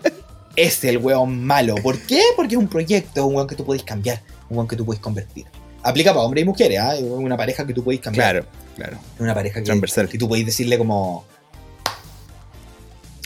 es 0.56 0.84
el 0.84 0.98
weón 0.98 1.44
malo. 1.44 1.76
¿Por 1.76 1.98
qué? 2.00 2.20
Porque 2.36 2.54
es 2.54 2.58
un 2.58 2.68
proyecto, 2.68 3.20
es 3.20 3.26
un 3.26 3.34
weón 3.34 3.46
que 3.46 3.54
tú 3.54 3.64
podéis 3.64 3.84
cambiar, 3.84 4.20
un 4.50 4.56
weón 4.58 4.68
que 4.68 4.76
tú 4.76 4.84
podéis 4.84 5.00
convertir. 5.00 5.46
Aplica 5.82 6.10
para 6.12 6.24
hombres 6.24 6.42
y 6.42 6.44
mujeres. 6.44 6.80
Es 6.96 7.02
una 7.02 7.36
pareja 7.36 7.66
que 7.66 7.72
tú 7.72 7.84
podéis 7.84 8.02
cambiar. 8.02 8.32
Claro, 8.32 8.46
claro. 8.76 8.98
Es 9.14 9.20
Una 9.20 9.34
pareja 9.34 9.60
que, 9.60 9.64
Transversal. 9.66 10.08
que 10.08 10.18
tú 10.18 10.28
podéis 10.28 10.46
decirle 10.46 10.76
como... 10.76 11.24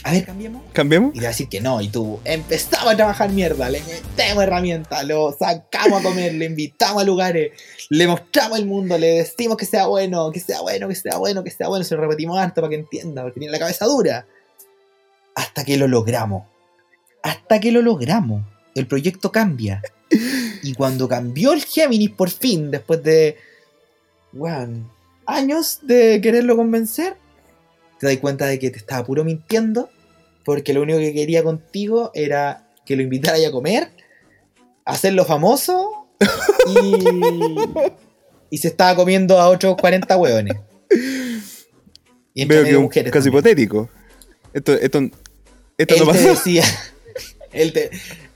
A 0.05 0.11
ver, 0.11 0.25
cambiemos. 0.25 0.61
¿Cambiemos? 0.73 1.11
Y 1.15 1.19
te 1.19 1.21
va 1.21 1.27
a 1.27 1.31
decir 1.31 1.47
que 1.47 1.61
no, 1.61 1.81
y 1.81 1.87
tú 1.87 2.19
empezamos 2.25 2.93
a 2.93 2.95
trabajar 2.95 3.29
mierda, 3.29 3.69
le 3.69 3.81
metemos 3.81 4.43
herramientas, 4.43 5.05
lo 5.05 5.31
sacamos 5.31 6.01
a 6.01 6.03
comer, 6.03 6.33
le 6.33 6.45
invitamos 6.45 7.01
a 7.01 7.05
lugares, 7.05 7.53
le 7.89 8.07
mostramos 8.07 8.59
el 8.59 8.65
mundo, 8.65 8.97
le 8.97 9.07
decimos 9.07 9.55
que 9.55 9.65
sea 9.65 9.87
bueno, 9.87 10.29
que 10.31 10.41
sea 10.41 10.61
bueno, 10.61 10.89
que 10.89 10.95
sea 10.95 11.17
bueno, 11.17 11.43
que 11.43 11.51
sea 11.51 11.69
bueno, 11.69 11.85
se 11.85 11.95
lo 11.95 12.01
repetimos 12.01 12.37
harto 12.37 12.61
para 12.61 12.69
que 12.69 12.75
entienda, 12.75 13.21
porque 13.21 13.39
tiene 13.39 13.53
la 13.53 13.59
cabeza 13.59 13.85
dura. 13.85 14.25
hasta 15.35 15.63
que 15.63 15.77
lo 15.77 15.87
logramos. 15.87 16.43
Hasta 17.23 17.59
que 17.59 17.71
lo 17.71 17.81
logramos. 17.81 18.43
El 18.75 18.87
proyecto 18.87 19.31
cambia. 19.31 19.81
Y 20.61 20.73
cuando 20.73 21.07
cambió 21.07 21.53
el 21.53 21.63
Géminis 21.63 22.11
por 22.11 22.29
fin, 22.29 22.71
después 22.71 23.01
de 23.03 23.37
weón, 24.33 24.89
años 25.25 25.79
de 25.81 26.19
quererlo 26.21 26.55
convencer, 26.55 27.15
te 28.03 28.09
das 28.13 28.17
cuenta 28.17 28.45
de 28.45 28.59
que 28.59 28.69
te 28.69 28.77
estaba 28.77 29.03
puro 29.05 29.23
mintiendo, 29.23 29.89
porque 30.45 30.73
lo 30.73 30.81
único 30.81 30.99
que 30.99 31.13
quería 31.13 31.43
contigo 31.43 32.11
era 32.13 32.67
que 32.85 32.95
lo 32.95 33.01
invitara 33.01 33.37
a 33.47 33.51
comer, 33.51 33.89
hacerlo 34.85 35.25
famoso 35.25 36.07
y, 36.67 37.55
y 38.49 38.57
se 38.57 38.67
estaba 38.69 38.95
comiendo 38.95 39.39
a 39.39 39.47
otros 39.49 39.75
40 39.77 40.17
hueones. 40.17 40.55
Y 42.33 42.45
Veo 42.45 42.63
que 42.63 42.69
es 42.71 42.75
un 42.77 42.89
también. 42.89 43.27
hipotético. 43.27 43.89
Esto, 44.53 44.73
esto, 44.73 44.99
esto 45.77 45.95
Él 45.95 45.99
no 45.99 46.11
te 46.11 46.17
pasó. 46.19 46.29
decía, 46.29 46.63
él 47.51 47.73
te- 47.73 47.89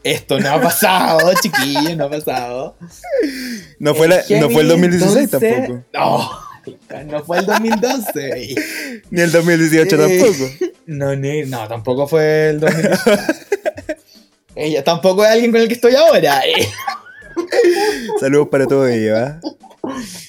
esto 0.04 0.40
no 0.40 0.50
ha 0.50 0.62
pasado, 0.62 1.32
chiquillo, 1.42 1.96
no 1.96 2.06
ha 2.06 2.10
pasado. 2.10 2.78
No 3.80 3.94
fue, 3.96 4.08
la- 4.08 4.24
no 4.40 4.50
fue 4.50 4.62
el 4.62 4.68
2016 4.70 5.30
tampoco. 5.30 5.84
No, 5.94 6.30
no 7.08 7.24
fue 7.24 7.40
el 7.40 7.46
2012. 7.46 8.56
Ni 9.12 9.22
el 9.22 9.32
2018 9.32 9.96
Eh. 9.96 10.20
tampoco. 10.20 10.76
No, 10.88 11.16
ni- 11.16 11.44
no, 11.44 11.68
tampoco 11.68 12.08
fue 12.08 12.50
el 12.50 12.60
2018. 12.60 13.00
Ella 14.56 14.84
tampoco 14.84 15.24
es 15.24 15.30
alguien 15.32 15.52
con 15.52 15.62
el 15.62 15.68
que 15.68 15.76
estoy 15.76 15.94
ahora. 15.96 16.42
eh. 16.46 16.68
Saludos 18.20 18.48
para 18.50 18.66
todo 18.66 18.88
ello, 18.88 19.16
¿ah? 19.18 19.40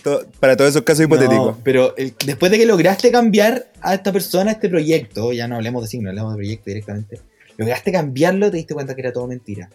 To- 0.02 0.24
para 0.40 0.56
todos 0.56 0.70
esos 0.70 0.82
casos 0.82 1.04
hipotéticos. 1.04 1.56
No, 1.56 1.60
pero 1.64 1.96
el- 1.96 2.14
después 2.24 2.50
de 2.52 2.58
que 2.58 2.66
lograste 2.66 3.10
cambiar 3.10 3.66
a 3.80 3.94
esta 3.94 4.12
persona, 4.12 4.50
a 4.50 4.54
este 4.54 4.68
proyecto, 4.68 5.32
ya 5.32 5.48
no 5.48 5.56
hablemos 5.56 5.82
de 5.82 5.88
signo, 5.88 6.10
hablemos 6.10 6.32
de 6.34 6.36
proyecto 6.36 6.64
directamente. 6.66 7.20
Lograste 7.56 7.90
cambiarlo, 7.90 8.50
te 8.50 8.58
diste 8.58 8.74
cuenta 8.74 8.94
que 8.94 9.00
era 9.00 9.12
todo 9.12 9.26
mentira. 9.26 9.70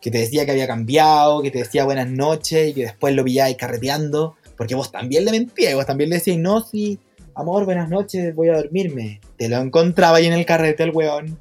Que 0.00 0.10
te 0.10 0.18
decía 0.18 0.44
que 0.46 0.52
había 0.52 0.66
cambiado, 0.66 1.42
que 1.42 1.50
te 1.50 1.58
decía 1.58 1.84
buenas 1.84 2.08
noches 2.08 2.70
y 2.70 2.74
que 2.74 2.82
después 2.82 3.14
lo 3.14 3.24
pillabais 3.24 3.56
carreteando. 3.56 4.36
Porque 4.58 4.74
vos 4.74 4.90
también 4.90 5.24
le 5.24 5.30
mentías, 5.30 5.74
vos 5.74 5.86
también 5.86 6.10
le 6.10 6.16
decías, 6.16 6.36
no, 6.36 6.60
sí, 6.60 6.98
amor, 7.36 7.64
buenas 7.64 7.88
noches, 7.88 8.34
voy 8.34 8.48
a 8.48 8.56
dormirme. 8.56 9.20
Te 9.36 9.48
lo 9.48 9.56
encontraba 9.58 10.18
ahí 10.18 10.26
en 10.26 10.32
el 10.32 10.44
carrete 10.44 10.82
el 10.82 10.90
weón. 10.90 11.38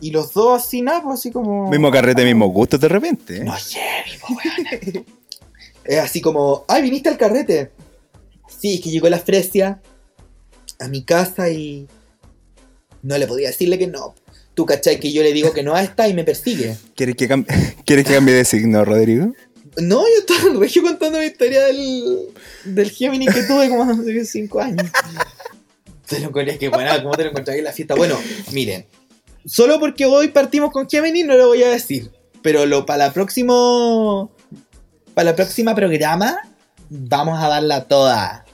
Y 0.00 0.12
los 0.12 0.32
dos 0.32 0.62
así 0.62 0.80
nada, 0.80 1.02
pues 1.02 1.18
así 1.18 1.30
como. 1.30 1.68
Mismo 1.68 1.90
carrete, 1.90 2.24
mismo 2.24 2.46
gusto 2.46 2.78
de 2.78 2.88
repente. 2.88 3.38
¿eh? 3.38 3.44
No 3.44 3.52
po, 4.20 4.34
weón. 4.34 5.04
Es 5.84 5.98
así 5.98 6.20
como, 6.20 6.64
ay, 6.68 6.82
viniste 6.82 7.08
al 7.08 7.18
carrete. 7.18 7.72
Sí, 8.48 8.74
es 8.76 8.80
que 8.80 8.90
llegó 8.90 9.08
la 9.08 9.18
Fresia 9.18 9.82
a 10.78 10.88
mi 10.88 11.02
casa 11.02 11.50
y 11.50 11.88
no 13.02 13.18
le 13.18 13.26
podía 13.26 13.48
decirle 13.48 13.78
que 13.78 13.88
no. 13.88 14.14
Tú 14.54 14.64
cachai 14.64 15.00
que 15.00 15.12
yo 15.12 15.22
le 15.22 15.32
digo 15.32 15.52
que 15.52 15.62
no 15.62 15.74
a 15.74 15.82
esta 15.82 16.06
y 16.06 16.14
me 16.14 16.22
persigue. 16.22 16.76
¿Quieres 16.94 17.16
que, 17.16 17.26
cambie, 17.26 17.56
¿Quieres 17.84 18.04
que 18.04 18.14
cambie 18.14 18.34
de 18.34 18.44
signo, 18.44 18.84
Rodrigo? 18.84 19.32
No, 19.76 20.02
yo 20.02 20.18
estaba 20.18 20.50
en 20.50 20.60
regio 20.60 20.82
contando 20.82 21.18
mi 21.18 21.26
historia 21.26 21.64
del, 21.64 22.28
del 22.64 22.90
Géminis 22.90 23.34
que 23.34 23.42
tuve 23.44 23.68
como 23.68 23.84
hace 23.84 24.24
5 24.24 24.60
años. 24.60 24.90
Te 26.06 26.18
lo 26.18 26.28
encontré, 26.28 26.58
que 26.58 26.68
bueno, 26.68 26.90
¿cómo 27.02 27.16
te 27.16 27.24
lo 27.24 27.30
encontré 27.30 27.58
en 27.58 27.64
la 27.64 27.72
fiesta? 27.72 27.94
Bueno, 27.94 28.18
miren, 28.52 28.86
solo 29.44 29.78
porque 29.78 30.06
hoy 30.06 30.28
partimos 30.28 30.72
con 30.72 30.88
Géminis 30.88 31.24
no 31.24 31.36
lo 31.36 31.48
voy 31.48 31.62
a 31.62 31.70
decir. 31.70 32.10
Pero 32.42 32.66
lo 32.66 32.86
para 32.86 33.06
la 33.06 33.12
próximo. 33.12 34.32
Para 35.14 35.30
la 35.30 35.36
próxima 35.36 35.74
programa, 35.74 36.38
vamos 36.88 37.42
a 37.42 37.48
darla 37.48 37.84
toda. 37.84 38.44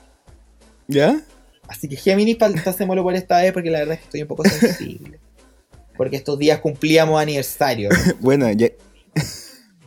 ¿Ya? 0.89 1.21
Así 1.69 1.89
que 1.89 1.97
Géminis, 1.97 2.37
pasémoslo 2.37 3.03
por 3.03 3.15
esta 3.15 3.41
vez 3.41 3.53
porque 3.53 3.71
la 3.71 3.81
verdad 3.81 3.95
es 3.95 4.01
que 4.01 4.05
estoy 4.07 4.23
un 4.23 4.29
poco 4.29 4.45
sensible. 4.45 5.19
Porque 5.97 6.17
estos 6.17 6.39
días 6.39 6.61
cumplíamos 6.61 7.21
aniversario. 7.21 7.89
Bueno, 8.21 8.51
ya, 8.53 8.69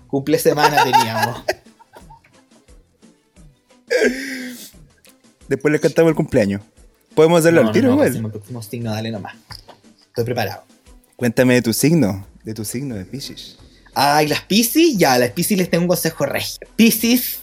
Cumple 0.10 0.40
semana 0.40 0.84
teníamos. 0.84 1.44
después 5.48 5.72
le 5.72 5.80
cantamos 5.80 6.10
el 6.10 6.16
cumpleaños. 6.16 6.62
Podemos 7.16 7.40
hacerlo 7.40 7.62
No, 7.64 7.68
al 7.70 7.74
tiro 7.74 7.90
no, 7.90 7.96
no, 7.96 7.96
igual. 7.96 8.10
próximo, 8.10 8.30
próximo 8.30 8.62
signo, 8.64 8.92
dale 8.92 9.12
nomás. 9.12 9.36
Estoy 10.08 10.24
preparado. 10.26 10.64
Cuéntame 11.16 11.56
de 11.56 11.62
tu 11.62 11.74
signo. 11.74 12.26
De 12.44 12.54
tu 12.54 12.64
signo 12.66 12.96
de 12.96 13.06
Pisces. 13.06 13.58
Ay, 13.94 14.28
las 14.28 14.42
Pisces, 14.42 14.98
ya, 14.98 15.18
las 15.18 15.32
Pisces 15.32 15.58
les 15.58 15.70
tengo 15.70 15.84
un 15.84 15.88
consejo 15.90 16.26
regio. 16.26 16.58
Pisces, 16.76 17.42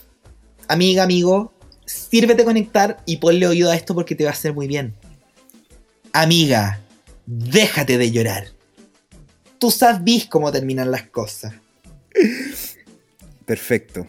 amiga, 0.68 1.02
amigo, 1.02 1.52
sírvete 1.84 2.44
conectar 2.44 3.02
y 3.04 3.18
ponle 3.18 3.46
oído 3.46 3.70
a 3.70 3.76
esto 3.76 3.94
porque 3.94 4.14
te 4.14 4.24
va 4.24 4.30
a 4.30 4.32
hacer 4.32 4.54
muy 4.54 4.66
bien. 4.66 4.94
Amiga, 6.12 6.80
déjate 7.26 7.98
de 7.98 8.10
llorar. 8.10 8.48
Tú 9.58 9.70
sabes 9.70 10.26
cómo 10.26 10.50
terminan 10.50 10.90
las 10.90 11.02
cosas. 11.02 11.54
Perfecto. 13.44 14.06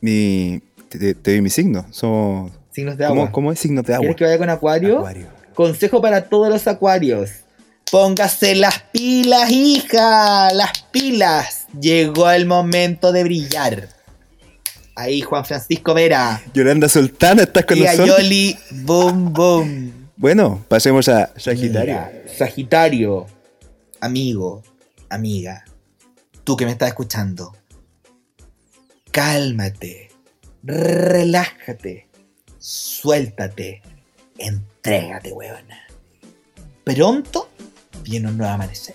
Mi, 0.00 0.60
te, 0.88 1.14
doy 1.14 1.40
mi 1.40 1.50
signo. 1.50 1.86
Somos, 1.90 2.52
Signos 2.70 2.96
de 2.96 3.04
agua. 3.04 3.16
¿cómo, 3.16 3.32
¿Cómo 3.32 3.52
es 3.52 3.58
signo 3.60 3.82
de 3.82 3.94
agua? 3.94 4.00
¿Quieres 4.00 4.16
que 4.16 4.24
vaya 4.24 4.38
con 4.38 4.50
acuario? 4.50 4.98
Acuario. 4.98 5.26
Consejo 5.54 6.02
para 6.02 6.24
todos 6.28 6.48
los 6.48 6.66
acuarios. 6.66 7.30
Póngase 7.90 8.56
las 8.56 8.80
pilas, 8.92 9.50
hija. 9.50 10.52
Las 10.52 10.82
pilas. 10.90 11.66
Llegó 11.80 12.30
el 12.30 12.46
momento 12.46 13.12
de 13.12 13.22
brillar. 13.22 13.88
Ahí, 14.96 15.20
Juan 15.20 15.44
Francisco 15.44 15.94
Vera. 15.94 16.42
Yolanda 16.52 16.88
Sultana, 16.88 17.42
¿estás 17.42 17.64
con 17.64 17.78
Y 17.78 17.86
a 17.86 17.92
nosotros? 17.92 18.18
Yoli, 18.18 18.56
boom, 18.70 19.32
boom. 19.32 19.92
Bueno, 20.16 20.64
pasemos 20.68 21.08
a 21.08 21.30
Sagitario. 21.36 21.94
Mira, 21.94 22.12
Sagitario, 22.36 23.26
amigo, 24.00 24.62
amiga, 25.08 25.64
tú 26.44 26.56
que 26.56 26.66
me 26.66 26.72
estás 26.72 26.88
escuchando, 26.88 27.56
cálmate, 29.10 30.10
relájate, 30.62 32.08
suéltate, 32.58 33.82
entrégate, 34.38 35.32
huevona. 35.32 35.80
Pronto 36.84 37.48
viene 38.02 38.28
un 38.28 38.36
nuevo 38.38 38.52
amanecer. 38.52 38.94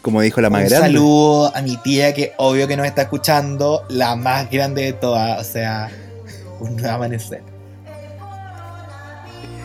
Como 0.00 0.22
dijo 0.22 0.40
la 0.40 0.48
más 0.48 0.62
un 0.62 0.68
grande. 0.68 0.86
saludo 0.88 1.54
a 1.54 1.60
mi 1.60 1.76
tía 1.78 2.14
que 2.14 2.32
obvio 2.38 2.66
que 2.66 2.76
nos 2.76 2.86
está 2.86 3.02
escuchando, 3.02 3.84
la 3.90 4.16
más 4.16 4.50
grande 4.50 4.82
de 4.82 4.92
todas, 4.94 5.46
o 5.46 5.50
sea, 5.52 5.90
un 6.60 6.76
nuevo 6.76 6.94
amanecer. 6.94 7.42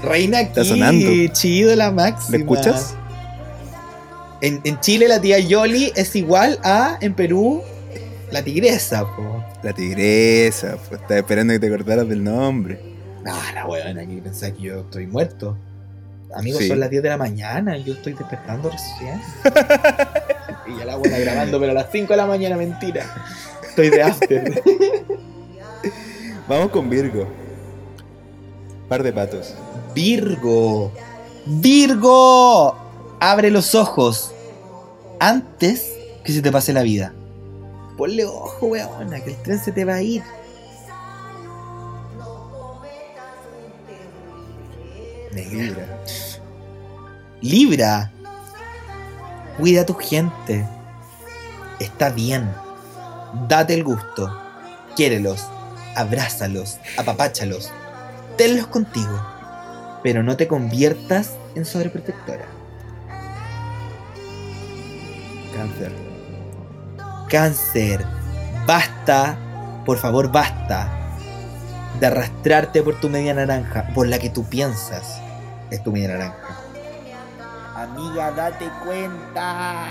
Reina 0.04 0.40
aquí, 0.40 0.48
Está 0.50 0.66
sonando. 0.66 1.10
chido 1.32 1.74
la 1.78 1.92
máxima. 1.92 2.32
¿Me 2.32 2.38
escuchas? 2.44 2.96
En, 4.44 4.60
en 4.66 4.78
Chile 4.82 5.08
la 5.08 5.22
tía 5.22 5.40
Yoli 5.40 5.94
es 5.96 6.16
igual 6.18 6.60
a, 6.64 6.98
en 7.00 7.14
Perú, 7.14 7.62
la 8.30 8.44
tigresa, 8.44 9.06
po. 9.16 9.42
La 9.64 9.72
tigresa. 9.72 10.76
Pues, 10.90 11.00
estaba 11.00 11.20
esperando 11.22 11.54
que 11.54 11.60
te 11.60 11.68
acordaras 11.68 12.10
del 12.10 12.22
nombre. 12.22 12.78
Ah, 13.26 13.52
la 13.54 13.66
huevona 13.66 14.02
aquí 14.02 14.20
pensaba 14.22 14.52
que 14.52 14.62
yo 14.64 14.82
estoy 14.82 15.08
muerto. 15.08 15.58
Amigos, 16.36 16.62
Sí. 16.62 16.68
son 16.68 16.82
las 16.82 16.90
10 16.90 17.04
de 17.04 17.10
la 17.10 17.16
mañana 17.18 17.78
y 17.78 17.86
yo 17.86 17.94
estoy 17.94 18.14
despertando 18.14 18.70
recién. 18.70 19.22
y 20.68 20.78
ya 20.78 20.86
la 20.86 20.98
buena 20.98 21.20
grabando, 21.20 21.58
pero 21.58 21.72
a 21.72 21.76
las 21.76 21.88
5 21.90 22.12
de 22.12 22.18
la 22.18 22.26
mañana, 22.26 22.58
mentira. 22.58 23.06
Estoy 23.70 23.90
de 23.92 24.02
after. 24.04 24.62
Vamos 26.50 26.70
con 26.72 26.90
Virgo. 26.90 27.28
Par 28.90 29.04
de 29.04 29.14
patos. 29.14 29.56
Virgo. 29.96 30.92
Virgo. 31.46 32.83
Abre 33.26 33.52
los 33.52 33.74
ojos. 33.74 34.34
Antes 35.18 35.94
que 36.26 36.34
se 36.34 36.42
te 36.42 36.52
pase 36.52 36.74
la 36.74 36.82
vida. 36.82 37.14
Ponle 37.98 38.26
ojo, 38.26 38.66
weona, 38.66 39.24
que 39.24 39.30
el 39.30 39.42
tren 39.42 39.64
se 39.64 39.72
te 39.72 39.86
va 39.86 39.94
a 39.94 40.02
ir. 40.02 40.22
Negra. 45.32 46.04
Libra. 47.40 48.12
Cuida 49.58 49.84
a 49.84 49.86
tu 49.86 49.94
gente. 49.94 50.68
Está 51.80 52.10
bien. 52.10 52.54
Date 53.48 53.74
el 53.74 53.86
gusto. 53.86 54.38
Quiérelos. 54.98 55.46
Abrázalos. 55.96 56.78
Apapáchalos. 56.98 57.72
Tenlos 58.36 58.68
contigo. 58.68 59.18
Pero 60.04 60.24
no 60.24 60.36
te 60.36 60.50
conviertas 60.50 61.38
en 61.56 61.64
sobreprotectora. 61.64 62.53
Cáncer. 65.56 65.92
Cáncer. 67.30 68.06
Basta. 68.66 69.38
Por 69.86 69.98
favor, 69.98 70.32
basta. 70.32 70.90
De 72.00 72.08
arrastrarte 72.08 72.82
por 72.82 73.00
tu 73.00 73.10
media 73.10 73.34
naranja. 73.34 73.88
Por 73.94 74.08
la 74.08 74.20
que 74.20 74.30
tú 74.30 74.44
piensas 74.46 75.20
es 75.70 75.84
tu 75.84 75.92
media 75.92 76.10
naranja. 76.10 76.60
Amiga, 77.76 78.32
date 78.32 78.70
cuenta. 78.86 79.86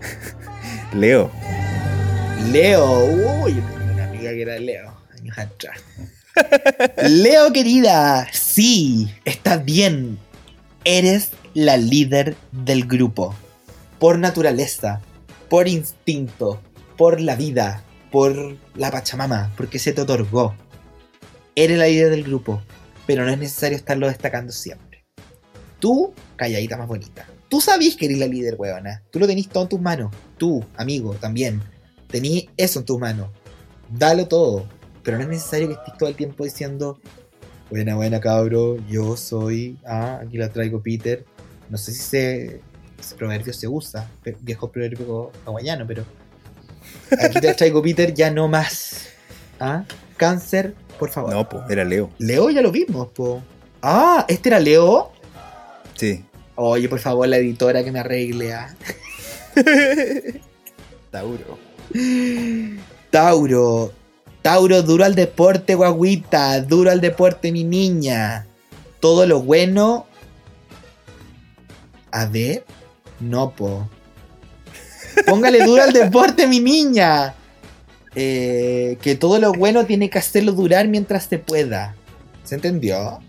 Leo. 0.92 1.30
Leo, 2.50 3.04
uy, 3.04 3.54
yo 3.54 3.62
tenía 3.62 3.92
una 3.92 4.04
amiga 4.04 4.30
que 4.30 4.42
era 4.42 4.58
Leo, 4.58 4.94
años 5.18 5.38
atrás. 5.38 5.80
Leo, 7.08 7.52
querida, 7.52 8.28
sí, 8.32 9.12
estás 9.24 9.64
bien. 9.64 10.18
Eres 10.84 11.30
la 11.56 11.78
líder 11.78 12.36
del 12.52 12.84
grupo. 12.84 13.34
Por 13.98 14.18
naturaleza, 14.18 15.00
por 15.48 15.68
instinto, 15.68 16.60
por 16.98 17.18
la 17.18 17.34
vida, 17.34 17.82
por 18.12 18.58
la 18.74 18.90
Pachamama, 18.90 19.50
porque 19.56 19.78
se 19.78 19.94
te 19.94 20.02
otorgó. 20.02 20.54
Eres 21.54 21.78
la 21.78 21.86
líder 21.86 22.10
del 22.10 22.24
grupo, 22.24 22.60
pero 23.06 23.24
no 23.24 23.30
es 23.30 23.38
necesario 23.38 23.74
estarlo 23.74 24.06
destacando 24.06 24.52
siempre. 24.52 25.06
Tú, 25.78 26.12
calladita 26.36 26.76
más 26.76 26.88
bonita. 26.88 27.26
Tú 27.48 27.62
sabís 27.62 27.96
que 27.96 28.04
eres 28.04 28.18
la 28.18 28.26
líder, 28.26 28.56
weona. 28.58 29.02
Tú 29.10 29.18
lo 29.18 29.26
tenés 29.26 29.48
todo 29.48 29.62
en 29.62 29.70
tus 29.70 29.80
manos. 29.80 30.14
Tú, 30.36 30.62
amigo, 30.76 31.14
también. 31.14 31.62
Tenís 32.08 32.48
eso 32.58 32.80
en 32.80 32.84
tus 32.84 32.98
manos. 32.98 33.30
Dalo 33.88 34.28
todo. 34.28 34.66
Pero 35.02 35.16
no 35.16 35.22
es 35.22 35.30
necesario 35.30 35.68
que 35.68 35.74
estés 35.74 35.96
todo 35.96 36.10
el 36.10 36.16
tiempo 36.16 36.44
diciendo, 36.44 37.00
buena, 37.70 37.96
buena, 37.96 38.20
cabro, 38.20 38.76
yo 38.88 39.16
soy, 39.16 39.78
ah, 39.86 40.20
aquí 40.22 40.36
la 40.36 40.50
traigo 40.50 40.82
Peter. 40.82 41.24
No 41.68 41.78
sé 41.78 41.92
si 41.92 42.00
ese, 42.00 42.60
ese 42.98 43.14
proverbio 43.16 43.52
se 43.52 43.68
usa, 43.68 44.08
viejo 44.40 44.70
proverbio 44.70 45.32
hawaiano, 45.44 45.86
pero 45.86 46.04
aquí 47.20 47.40
te 47.40 47.54
traigo 47.54 47.82
Peter, 47.82 48.14
ya 48.14 48.30
no 48.30 48.48
más. 48.48 49.08
¿Ah? 49.58 49.84
Cáncer, 50.16 50.74
por 50.98 51.10
favor. 51.10 51.32
No, 51.32 51.48
po, 51.48 51.64
era 51.68 51.84
Leo. 51.84 52.10
Leo 52.18 52.50
ya 52.50 52.62
lo 52.62 52.70
vimos, 52.70 53.08
po. 53.08 53.42
Ah, 53.82 54.24
¿este 54.28 54.48
era 54.48 54.60
Leo? 54.60 55.12
Sí. 55.94 56.24
Oye, 56.54 56.88
por 56.88 56.98
favor, 56.98 57.28
la 57.28 57.36
editora 57.36 57.84
que 57.84 57.92
me 57.92 58.00
arregle. 58.00 58.54
¿ah? 58.54 58.74
Tauro. 61.10 61.58
Tauro. 63.10 63.92
Tauro, 64.42 64.82
duro 64.82 65.04
al 65.04 65.14
deporte, 65.14 65.74
guaguita. 65.74 66.60
Duro 66.62 66.90
al 66.90 67.00
deporte, 67.00 67.52
mi 67.52 67.64
niña. 67.64 68.46
Todo 69.00 69.26
lo 69.26 69.42
bueno. 69.42 70.06
A 72.16 72.26
ver. 72.26 72.64
No, 73.20 73.50
po. 73.54 73.88
Póngale 75.26 75.64
duro 75.64 75.82
al 75.82 75.92
deporte, 75.92 76.46
mi 76.46 76.60
niña. 76.60 77.34
Eh, 78.14 78.96
que 79.02 79.14
todo 79.16 79.38
lo 79.38 79.52
bueno 79.52 79.84
tiene 79.84 80.08
que 80.08 80.18
hacerlo 80.18 80.52
durar 80.52 80.88
mientras 80.88 81.24
se 81.24 81.38
pueda. 81.38 81.94
¿Se 82.44 82.54
entendió? 82.54 83.20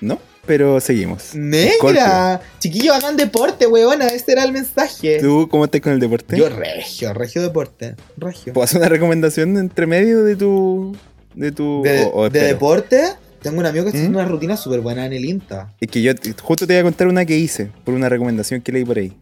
No, 0.00 0.20
pero 0.46 0.80
seguimos. 0.80 1.34
Negra. 1.34 2.40
Chiquillo, 2.60 2.94
hagan 2.94 3.16
deporte, 3.16 3.66
weona. 3.66 4.06
Este 4.08 4.32
era 4.32 4.44
el 4.44 4.52
mensaje. 4.52 5.18
¿Tú 5.20 5.48
cómo 5.50 5.64
estás 5.64 5.80
con 5.80 5.92
el 5.92 5.98
deporte? 6.00 6.36
Yo 6.36 6.48
regio, 6.48 7.12
regio 7.14 7.42
deporte. 7.42 7.96
Regio. 8.16 8.52
¿Puedo 8.52 8.64
hacer 8.64 8.78
una 8.78 8.88
recomendación 8.88 9.56
entre 9.56 9.86
medio 9.86 10.22
de 10.22 10.36
tu. 10.36 10.96
de 11.34 11.50
tu. 11.50 11.82
De, 11.82 12.04
o- 12.04 12.10
o 12.14 12.22
de 12.30 12.38
espero? 12.38 12.46
deporte, 12.54 13.02
tengo 13.40 13.58
un 13.60 13.66
amigo 13.66 13.84
que 13.84 13.88
está 13.90 13.98
haciendo 13.98 14.18
¿Mm? 14.18 14.22
una 14.22 14.30
rutina 14.30 14.56
súper 14.56 14.80
buena 14.80 15.06
en 15.06 15.12
el 15.12 15.24
INTA. 15.24 15.72
Es 15.80 15.88
que 15.88 16.02
yo 16.02 16.12
justo 16.42 16.66
te 16.66 16.74
voy 16.74 16.80
a 16.80 16.82
contar 16.84 17.08
una 17.08 17.24
que 17.24 17.36
hice 17.36 17.70
por 17.84 17.94
una 17.94 18.08
recomendación 18.08 18.60
que 18.60 18.72
leí 18.72 18.84
por 18.84 18.98
ahí. 18.98 19.12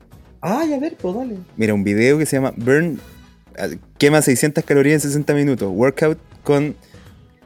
Ay, 0.40 0.72
a 0.74 0.78
ver, 0.78 0.96
pues 1.00 1.14
dale. 1.14 1.36
Mira, 1.56 1.72
un 1.74 1.84
video 1.84 2.18
que 2.18 2.26
se 2.26 2.36
llama 2.36 2.52
Burn. 2.56 3.00
ah, 3.58 3.68
Quema 3.98 4.20
600 4.22 4.62
calorías 4.64 5.04
en 5.04 5.10
60 5.10 5.32
minutos. 5.34 5.70
Workout 5.72 6.18
con 6.42 6.74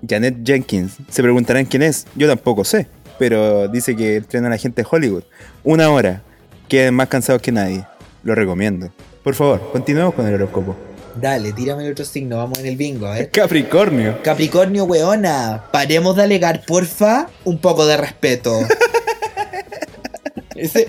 Janet 0.08 0.36
Jenkins. 0.44 0.96
Se 1.08 1.22
preguntarán 1.22 1.64
quién 1.64 1.82
es. 1.82 2.06
Yo 2.16 2.26
tampoco 2.26 2.64
sé. 2.64 2.86
Pero 3.18 3.68
dice 3.68 3.94
que 3.96 4.16
entrena 4.16 4.48
a 4.48 4.50
la 4.50 4.56
gente 4.58 4.82
de 4.82 4.88
Hollywood. 4.90 5.24
Una 5.64 5.90
hora. 5.90 6.22
Queden 6.68 6.94
más 6.94 7.08
cansados 7.08 7.40
que 7.42 7.52
nadie. 7.52 7.84
Lo 8.24 8.34
recomiendo. 8.34 8.92
Por 9.22 9.34
favor, 9.34 9.70
continuemos 9.72 10.14
con 10.14 10.26
el 10.26 10.34
horóscopo. 10.34 10.76
Dale, 11.20 11.52
tírame 11.52 11.84
el 11.84 11.92
otro 11.92 12.04
signo, 12.04 12.36
vamos 12.36 12.58
en 12.58 12.66
el 12.66 12.76
bingo, 12.76 13.06
a 13.06 13.14
ver. 13.14 13.30
Capricornio. 13.32 14.22
Capricornio, 14.22 14.84
weona, 14.84 15.64
paremos 15.72 16.14
de 16.16 16.22
alegar, 16.22 16.64
porfa, 16.64 17.28
un 17.44 17.58
poco 17.58 17.86
de 17.86 17.96
respeto. 17.96 18.60
Ese, 20.54 20.86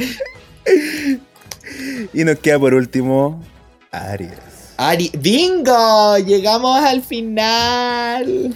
Y 2.14 2.24
nos 2.24 2.40
queda 2.40 2.60
por 2.60 2.74
último 2.74 3.44
Aries. 3.92 4.32
Ari, 4.78 5.12
bingo, 5.18 6.18
llegamos 6.20 6.80
al 6.80 7.02
final. 7.02 8.54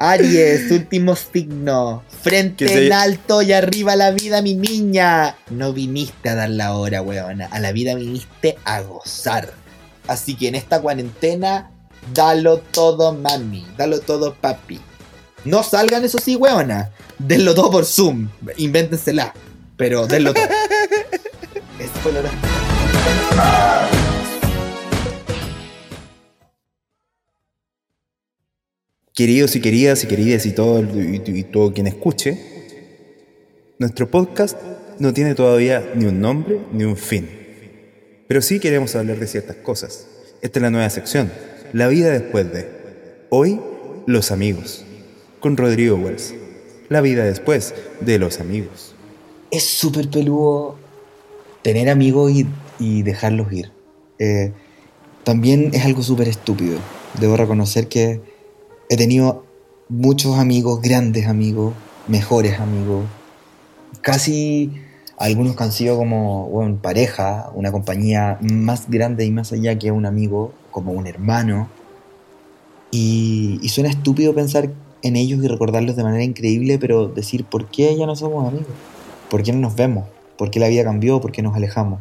Aries, 0.00 0.70
último 0.70 1.16
signo. 1.16 2.02
Frente 2.22 2.68
se- 2.68 2.86
en 2.86 2.92
alto 2.92 3.42
y 3.42 3.52
arriba 3.52 3.96
la 3.96 4.10
vida, 4.12 4.42
mi 4.42 4.54
niña. 4.54 5.36
No 5.50 5.72
viniste 5.72 6.28
a 6.28 6.34
dar 6.36 6.50
la 6.50 6.74
hora, 6.74 7.02
weona. 7.02 7.46
A 7.46 7.58
la 7.58 7.72
vida 7.72 7.94
viniste 7.94 8.56
a 8.64 8.80
gozar. 8.82 9.52
Así 10.06 10.36
que 10.36 10.48
en 10.48 10.54
esta 10.54 10.80
cuarentena, 10.80 11.70
dalo 12.14 12.58
todo, 12.58 13.12
mami. 13.12 13.66
Dalo 13.76 14.00
todo, 14.00 14.34
papi. 14.34 14.80
No 15.44 15.62
salgan, 15.62 16.04
eso 16.04 16.18
sí, 16.18 16.36
weona. 16.36 16.90
Denlo 17.18 17.54
todo 17.54 17.70
por 17.70 17.84
Zoom. 17.84 18.28
Invéntensela. 18.56 19.34
Pero 19.76 20.06
denlo 20.06 20.32
todo. 20.32 20.44
Ese 21.78 21.88
fue 22.02 22.10
el 22.12 22.18
Queridos 29.18 29.56
y 29.56 29.60
queridas 29.60 30.04
y 30.04 30.06
queridas 30.06 30.46
y 30.46 30.52
todo, 30.52 30.78
y, 30.80 31.42
todo 31.42 31.74
quien 31.74 31.88
escuche, 31.88 32.38
nuestro 33.80 34.08
podcast 34.08 34.56
no 35.00 35.12
tiene 35.12 35.34
todavía 35.34 35.90
ni 35.96 36.04
un 36.04 36.20
nombre 36.20 36.60
ni 36.72 36.84
un 36.84 36.96
fin. 36.96 37.28
Pero 38.28 38.40
sí 38.42 38.60
queremos 38.60 38.94
hablar 38.94 39.18
de 39.18 39.26
ciertas 39.26 39.56
cosas. 39.56 40.06
Esta 40.40 40.60
es 40.60 40.62
la 40.62 40.70
nueva 40.70 40.88
sección, 40.88 41.32
La 41.72 41.88
vida 41.88 42.10
después 42.10 42.52
de. 42.52 42.68
Hoy, 43.28 43.58
los 44.06 44.30
amigos, 44.30 44.84
con 45.40 45.56
Rodrigo 45.56 45.96
Wells. 45.96 46.32
La 46.88 47.00
vida 47.00 47.24
después 47.24 47.74
de 48.00 48.20
los 48.20 48.38
amigos. 48.38 48.94
es 49.50 49.64
súper 49.64 50.10
peludo 50.10 50.78
tener 51.62 51.88
amigos 51.88 52.30
y, 52.30 52.46
y 52.78 53.02
dejarlos 53.02 53.52
ir. 53.52 53.72
Eh, 54.20 54.52
también 55.24 55.70
es 55.74 55.84
algo 55.84 56.04
súper 56.04 56.28
estúpido. 56.28 56.78
Debo 57.18 57.36
reconocer 57.36 57.88
que 57.88 58.27
he 58.88 58.96
tenido 58.96 59.44
muchos 59.88 60.38
amigos, 60.38 60.80
grandes 60.82 61.26
amigos, 61.26 61.74
mejores 62.06 62.58
amigos, 62.60 63.04
casi 64.00 64.72
algunos 65.18 65.56
que 65.56 65.64
han 65.64 65.72
sido 65.72 65.96
como 65.96 66.46
bueno, 66.48 66.78
pareja, 66.80 67.50
una 67.54 67.72
compañía 67.72 68.38
más 68.40 68.88
grande 68.88 69.24
y 69.24 69.30
más 69.30 69.52
allá 69.52 69.78
que 69.78 69.90
un 69.92 70.06
amigo, 70.06 70.52
como 70.70 70.92
un 70.92 71.06
hermano. 71.06 71.68
Y, 72.90 73.58
y 73.62 73.68
suena 73.68 73.90
estúpido 73.90 74.34
pensar 74.34 74.70
en 75.02 75.16
ellos 75.16 75.42
y 75.44 75.48
recordarlos 75.48 75.96
de 75.96 76.04
manera 76.04 76.24
increíble, 76.24 76.78
pero 76.78 77.08
decir, 77.08 77.44
¿por 77.44 77.66
qué 77.66 77.96
ya 77.96 78.06
no 78.06 78.16
somos 78.16 78.48
amigos? 78.48 78.68
¿Por 79.28 79.42
qué 79.42 79.52
no 79.52 79.58
nos 79.60 79.74
vemos? 79.76 80.06
¿Por 80.38 80.50
qué 80.50 80.58
la 80.60 80.68
vida 80.68 80.84
cambió? 80.84 81.20
¿Por 81.20 81.32
qué 81.32 81.42
nos 81.42 81.54
alejamos? 81.54 82.00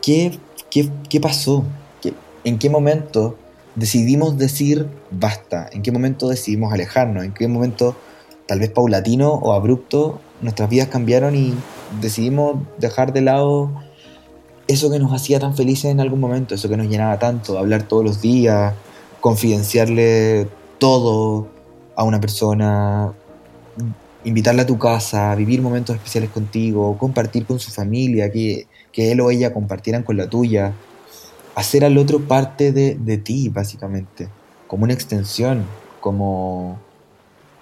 ¿Qué, 0.00 0.38
qué, 0.70 0.88
qué 1.08 1.20
pasó? 1.20 1.64
¿Qué- 2.00 2.14
¿En 2.44 2.58
qué 2.58 2.70
momento 2.70 3.36
decidimos 3.74 4.38
decir 4.38 4.86
basta? 5.10 5.68
¿En 5.72 5.82
qué 5.82 5.92
momento 5.92 6.28
decidimos 6.28 6.72
alejarnos? 6.72 7.24
¿En 7.24 7.32
qué 7.32 7.48
momento, 7.48 7.96
tal 8.46 8.60
vez 8.60 8.70
paulatino 8.70 9.32
o 9.32 9.52
abrupto, 9.52 10.20
nuestras 10.40 10.68
vidas 10.68 10.88
cambiaron 10.88 11.34
y 11.36 11.54
decidimos 12.00 12.56
dejar 12.78 13.12
de 13.12 13.22
lado 13.22 13.70
eso 14.66 14.90
que 14.90 14.98
nos 14.98 15.12
hacía 15.12 15.38
tan 15.40 15.56
felices 15.56 15.86
en 15.86 16.00
algún 16.00 16.20
momento, 16.20 16.54
eso 16.54 16.68
que 16.68 16.76
nos 16.76 16.88
llenaba 16.88 17.18
tanto, 17.18 17.58
hablar 17.58 17.82
todos 17.82 18.04
los 18.04 18.20
días, 18.22 18.74
confidenciarle 19.20 20.48
todo 20.78 21.48
a 21.94 22.04
una 22.04 22.20
persona, 22.20 23.12
invitarla 24.24 24.62
a 24.62 24.66
tu 24.66 24.78
casa, 24.78 25.34
vivir 25.34 25.62
momentos 25.62 25.96
especiales 25.96 26.30
contigo, 26.30 26.96
compartir 26.98 27.44
con 27.44 27.58
su 27.58 27.70
familia, 27.70 28.30
que, 28.30 28.66
que 28.92 29.12
él 29.12 29.20
o 29.20 29.30
ella 29.30 29.52
compartieran 29.52 30.02
con 30.02 30.16
la 30.16 30.28
tuya, 30.28 30.72
hacer 31.54 31.84
al 31.84 31.98
otro 31.98 32.20
parte 32.20 32.72
de, 32.72 32.94
de 32.94 33.18
ti, 33.18 33.48
básicamente, 33.48 34.28
como 34.66 34.84
una 34.84 34.94
extensión, 34.94 35.64
como 36.00 36.78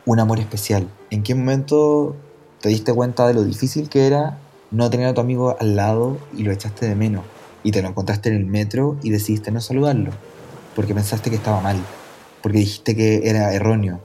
un 0.06 0.20
amor 0.20 0.40
especial. 0.40 0.88
¿En 1.10 1.22
qué 1.22 1.34
momento 1.34 2.16
te 2.60 2.68
diste 2.68 2.92
cuenta 2.92 3.26
de 3.26 3.34
lo 3.34 3.44
difícil 3.44 3.88
que 3.88 4.06
era 4.06 4.38
no 4.70 4.88
tener 4.90 5.06
a 5.06 5.14
tu 5.14 5.20
amigo 5.20 5.56
al 5.58 5.76
lado 5.76 6.18
y 6.36 6.42
lo 6.42 6.52
echaste 6.52 6.86
de 6.86 6.94
menos? 6.94 7.24
Y 7.62 7.72
te 7.72 7.82
lo 7.82 7.88
encontraste 7.88 8.30
en 8.30 8.36
el 8.36 8.46
metro 8.46 8.96
y 9.02 9.10
decidiste 9.10 9.50
no 9.50 9.60
saludarlo, 9.60 10.12
porque 10.74 10.94
pensaste 10.94 11.30
que 11.30 11.36
estaba 11.36 11.60
mal, 11.60 11.76
porque 12.42 12.58
dijiste 12.58 12.96
que 12.96 13.28
era 13.28 13.52
erróneo, 13.52 14.00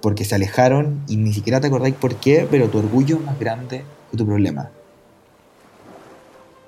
porque 0.00 0.24
se 0.24 0.34
alejaron 0.34 1.02
y 1.08 1.16
ni 1.16 1.32
siquiera 1.32 1.60
te 1.60 1.66
acordáis 1.66 1.94
por 1.94 2.16
qué, 2.16 2.46
pero 2.50 2.68
tu 2.68 2.78
orgullo 2.78 3.16
es 3.16 3.24
más 3.24 3.38
grande 3.38 3.84
que 4.10 4.16
tu 4.16 4.26
problema. 4.26 4.70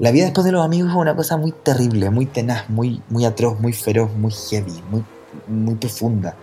La 0.03 0.11
vida 0.11 0.24
después 0.24 0.44
de 0.44 0.50
los 0.50 0.64
amigos 0.64 0.90
es 0.90 0.96
una 0.96 1.14
cosa 1.14 1.36
muy 1.36 1.53
terrible, 1.53 2.11
muy 2.11 2.26
tenaz, 2.26 2.68
muy, 2.68 3.00
muy 3.09 3.24
atroz, 3.24 3.61
muy 3.61 3.72
feroz, 3.72 4.11
muy 4.16 4.32
heavy, 4.32 4.82
muy, 4.90 5.05
muy 5.46 5.76
profunda. 5.76 6.34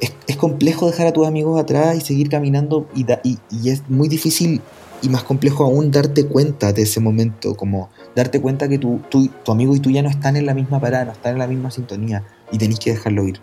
Es, 0.00 0.36
complejo 0.38 0.86
dejar 0.86 1.08
a 1.08 1.12
tus 1.12 1.26
amigos 1.26 1.60
atrás 1.60 1.94
y 1.94 2.00
seguir 2.00 2.30
caminando 2.30 2.88
y, 2.94 3.04
da- 3.04 3.20
y- 3.22 3.36
es 3.68 3.82
muy 3.90 4.08
difícil 4.08 4.62
y 5.02 5.10
más 5.10 5.24
complejo 5.24 5.62
aún 5.64 5.90
darte 5.90 6.24
cuenta 6.26 6.72
de 6.72 6.82
ese 6.82 7.00
momento, 7.00 7.54
como 7.54 7.90
darte 8.16 8.40
cuenta 8.40 8.66
que 8.66 8.78
tu, 8.78 9.00
tu, 9.10 9.28
tu 9.28 9.52
amigo 9.52 9.76
y 9.76 9.80
tú 9.80 9.90
ya 9.90 10.00
no 10.00 10.08
están 10.08 10.36
en 10.36 10.46
la 10.46 10.54
misma 10.54 10.80
parada, 10.80 11.04
no 11.04 11.12
están 11.12 11.32
en 11.32 11.40
la 11.40 11.48
misma 11.48 11.70
sintonía 11.70 12.24
y 12.50 12.56
tenéis 12.56 12.80
que 12.80 12.92
dejarlo 12.92 13.28
ir. 13.28 13.40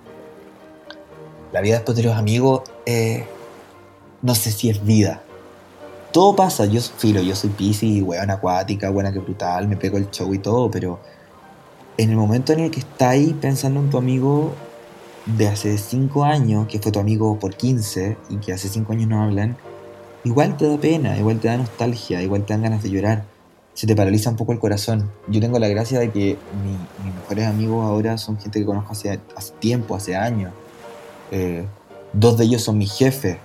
La 1.54 1.62
vida 1.62 1.76
después 1.76 1.96
de 1.96 2.02
los 2.06 2.16
amigos, 2.18 2.64
eh, 2.88 3.24
no 4.24 4.34
sé 4.34 4.52
si 4.52 4.72
es 4.72 4.84
vida, 4.84 5.22
todo 6.16 6.34
pasa. 6.34 6.66
Yo, 6.66 6.80
filo, 6.80 7.22
yo 7.22 7.36
soy 7.36 7.50
piscis, 7.50 8.02
weón 8.02 8.32
acuática, 8.32 8.90
buena 8.90 9.12
que 9.12 9.20
brutal, 9.20 9.68
me 9.68 9.76
pego 9.76 9.98
el 9.98 10.10
show 10.12 10.34
y 10.34 10.40
todo, 10.40 10.72
pero 10.72 10.98
en 11.98 12.10
el 12.10 12.16
momento 12.16 12.54
en 12.54 12.62
el 12.62 12.72
que 12.72 12.80
estás 12.80 13.10
ahí 13.10 13.34
pensando 13.34 13.82
en 13.82 13.90
tu 13.90 13.98
amigo 13.98 14.54
de 15.26 15.50
hace 15.50 15.78
5 15.78 16.24
años, 16.24 16.68
que 16.70 16.80
fue 16.80 16.94
tu 16.94 17.00
amigo 17.00 17.38
por 17.38 17.56
15 17.56 18.16
y 18.30 18.38
que 18.38 18.54
hace 18.54 18.70
5 18.70 18.94
años 18.94 19.10
no 19.10 19.22
hablan, 19.22 19.58
igual 20.24 20.56
te 20.56 20.70
da 20.70 20.78
pena, 20.78 21.18
igual 21.18 21.42
te 21.42 21.50
da 21.50 21.58
nostalgia, 21.58 22.22
igual 22.22 22.46
te 22.46 22.54
dan 22.54 22.62
ganas 22.62 22.82
de 22.82 22.92
llorar. 22.92 23.26
Se 23.74 23.86
te 23.86 23.94
paraliza 23.94 24.30
un 24.30 24.38
poco 24.38 24.54
el 24.54 24.60
corazón. 24.60 25.12
Yo 25.28 25.42
tengo 25.42 25.60
la 25.60 25.68
gracia 25.68 26.00
de 26.00 26.12
que 26.12 26.38
mi- 26.64 27.04
mis 27.04 27.14
mejores 27.14 27.46
amigos 27.46 27.86
ahora 27.86 28.18
son 28.18 28.40
gente 28.40 28.62
que 28.62 28.66
conozco 28.66 28.94
hace, 28.94 29.20
hace 29.36 29.52
tiempo, 29.60 29.98
hace 29.98 30.16
años. 30.16 30.54
Eh, 31.30 31.66
dos 32.14 32.38
de 32.38 32.46
ellos 32.46 32.62
son 32.62 32.78
mis 32.78 32.94
jefes 32.94 33.36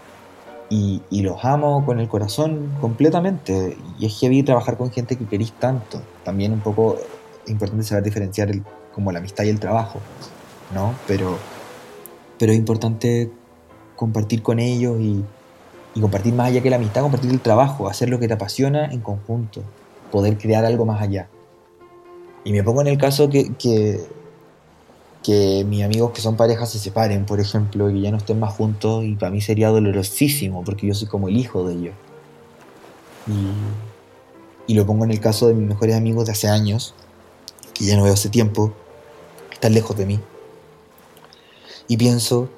y, 0.70 1.02
y 1.10 1.22
los 1.22 1.44
amo 1.44 1.84
con 1.84 2.00
el 2.00 2.08
corazón 2.08 2.70
completamente. 2.80 3.76
Y 3.98 4.06
es 4.06 4.18
heavy 4.18 4.42
trabajar 4.42 4.78
con 4.78 4.90
gente 4.90 5.16
que 5.16 5.26
querís 5.26 5.52
tanto. 5.52 6.00
También 6.24 6.52
un 6.52 6.60
poco 6.60 6.96
importante 7.46 7.84
saber 7.84 8.04
diferenciar 8.04 8.50
el- 8.50 8.62
como 8.94 9.12
la 9.12 9.18
amistad 9.18 9.44
y 9.44 9.50
el 9.50 9.60
trabajo, 9.60 9.98
¿no? 10.74 10.94
Pero, 11.06 11.36
pero 12.38 12.52
es 12.52 12.58
importante 12.58 13.30
compartir 13.96 14.42
con 14.42 14.58
ellos 14.58 14.98
y, 15.00 15.22
y 15.94 16.00
compartir 16.00 16.32
más 16.34 16.48
allá 16.48 16.62
que 16.62 16.70
la 16.70 16.76
amistad, 16.76 17.02
compartir 17.02 17.30
el 17.30 17.40
trabajo, 17.40 17.88
hacer 17.88 18.08
lo 18.08 18.18
que 18.18 18.28
te 18.28 18.34
apasiona 18.34 18.86
en 18.86 19.00
conjunto, 19.00 19.62
poder 20.10 20.38
crear 20.38 20.64
algo 20.64 20.86
más 20.86 21.02
allá. 21.02 21.28
Y 22.44 22.52
me 22.52 22.62
pongo 22.62 22.80
en 22.80 22.86
el 22.86 22.96
caso 22.98 23.28
que, 23.28 23.52
que, 23.54 24.00
que 25.22 25.64
mis 25.68 25.84
amigos 25.84 26.12
que 26.12 26.20
son 26.20 26.36
parejas 26.36 26.70
se 26.70 26.78
separen, 26.78 27.26
por 27.26 27.40
ejemplo, 27.40 27.90
y 27.90 27.94
que 27.94 28.00
ya 28.00 28.10
no 28.10 28.16
estén 28.16 28.40
más 28.40 28.54
juntos, 28.54 29.04
y 29.04 29.16
para 29.16 29.30
mí 29.30 29.40
sería 29.40 29.68
dolorosísimo, 29.68 30.64
porque 30.64 30.86
yo 30.86 30.94
soy 30.94 31.08
como 31.08 31.28
el 31.28 31.36
hijo 31.36 31.66
de 31.66 31.74
ellos. 31.74 31.94
Y, 33.26 34.72
y 34.72 34.74
lo 34.74 34.86
pongo 34.86 35.04
en 35.04 35.10
el 35.10 35.20
caso 35.20 35.46
de 35.46 35.54
mis 35.54 35.68
mejores 35.68 35.96
amigos 35.96 36.26
de 36.26 36.32
hace 36.32 36.48
años, 36.48 36.94
que 37.74 37.84
ya 37.84 37.96
no 37.96 38.04
veo 38.04 38.14
hace 38.14 38.28
tiempo, 38.28 38.72
están 39.52 39.74
lejos 39.74 39.96
de 39.96 40.06
mí. 40.06 40.20
Y 41.86 41.96
pienso, 41.96 42.48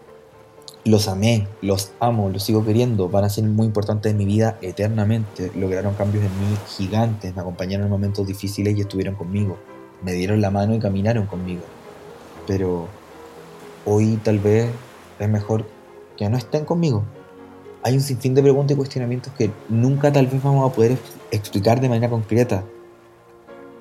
los 0.84 1.08
amé, 1.08 1.48
los 1.62 1.92
amo, 2.00 2.28
los 2.28 2.42
sigo 2.42 2.64
queriendo, 2.64 3.08
van 3.08 3.24
a 3.24 3.30
ser 3.30 3.44
muy 3.44 3.66
importantes 3.66 4.12
en 4.12 4.18
mi 4.18 4.24
vida 4.24 4.58
eternamente. 4.62 5.50
Lograron 5.56 5.94
cambios 5.94 6.24
en 6.24 6.30
mí 6.40 6.56
gigantes, 6.76 7.34
me 7.34 7.40
acompañaron 7.40 7.86
en 7.86 7.90
momentos 7.90 8.26
difíciles 8.26 8.76
y 8.76 8.82
estuvieron 8.82 9.14
conmigo. 9.14 9.58
Me 10.02 10.12
dieron 10.12 10.40
la 10.40 10.50
mano 10.50 10.74
y 10.74 10.80
caminaron 10.80 11.26
conmigo. 11.26 11.62
Pero 12.46 12.88
hoy 13.84 14.18
tal 14.22 14.38
vez 14.38 14.70
es 15.18 15.28
mejor 15.28 15.64
que 16.16 16.28
no 16.28 16.36
estén 16.36 16.64
conmigo. 16.64 17.04
Hay 17.82 17.94
un 17.94 18.00
sinfín 18.00 18.34
de 18.34 18.42
preguntas 18.42 18.74
y 18.74 18.76
cuestionamientos 18.76 19.32
que 19.32 19.50
nunca 19.68 20.12
tal 20.12 20.26
vez 20.26 20.42
vamos 20.42 20.70
a 20.70 20.74
poder 20.74 20.92
ex- 20.92 21.16
explicar 21.30 21.80
de 21.80 21.88
manera 21.88 22.08
concreta. 22.08 22.64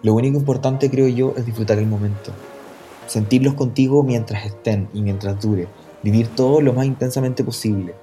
Lo 0.03 0.13
único 0.13 0.37
importante 0.37 0.89
creo 0.89 1.07
yo 1.07 1.33
es 1.37 1.45
disfrutar 1.45 1.77
el 1.77 1.85
momento. 1.85 2.31
Sentirlos 3.05 3.53
contigo 3.53 4.03
mientras 4.03 4.45
estén 4.45 4.87
y 4.93 5.01
mientras 5.01 5.39
dure. 5.39 5.67
Vivir 6.01 6.27
todo 6.29 6.61
lo 6.61 6.73
más 6.73 6.85
intensamente 6.85 7.43
posible. 7.43 7.93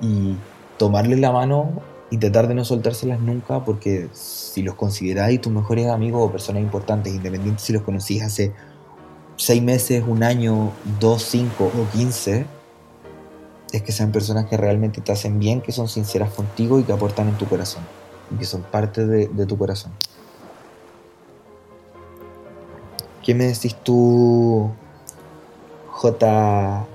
Y 0.00 0.36
tomarles 0.78 1.18
la 1.18 1.32
mano 1.32 1.70
y 2.10 2.18
tratar 2.18 2.46
de 2.46 2.54
no 2.54 2.64
soltárselas 2.64 3.20
nunca 3.20 3.64
porque 3.64 4.08
si 4.12 4.62
los 4.62 4.74
consideráis 4.74 5.40
tus 5.40 5.52
mejores 5.52 5.88
amigos 5.88 6.22
o 6.24 6.30
personas 6.30 6.62
importantes, 6.62 7.14
independientes 7.14 7.64
si 7.64 7.72
los 7.72 7.82
conocís 7.82 8.22
hace 8.22 8.52
seis 9.40 9.62
meses, 9.62 10.04
un 10.06 10.22
año, 10.22 10.72
dos, 11.00 11.22
cinco 11.22 11.64
o 11.74 11.90
quince, 11.96 12.44
es 13.72 13.82
que 13.82 13.90
sean 13.92 14.12
personas 14.12 14.44
que 14.46 14.56
realmente 14.58 15.00
te 15.00 15.12
hacen 15.12 15.38
bien, 15.38 15.62
que 15.62 15.72
son 15.72 15.88
sinceras 15.88 16.30
contigo 16.32 16.78
y 16.78 16.82
que 16.84 16.92
aportan 16.92 17.28
en 17.28 17.38
tu 17.38 17.46
corazón. 17.48 17.82
Y 18.30 18.36
que 18.38 18.44
son 18.44 18.62
parte 18.62 19.06
de, 19.06 19.28
de 19.28 19.46
tu 19.46 19.56
corazón. 19.56 19.92
¿Qué 23.22 23.34
me 23.34 23.44
decís 23.46 23.74
tú, 23.82 24.70
J, 25.88 26.86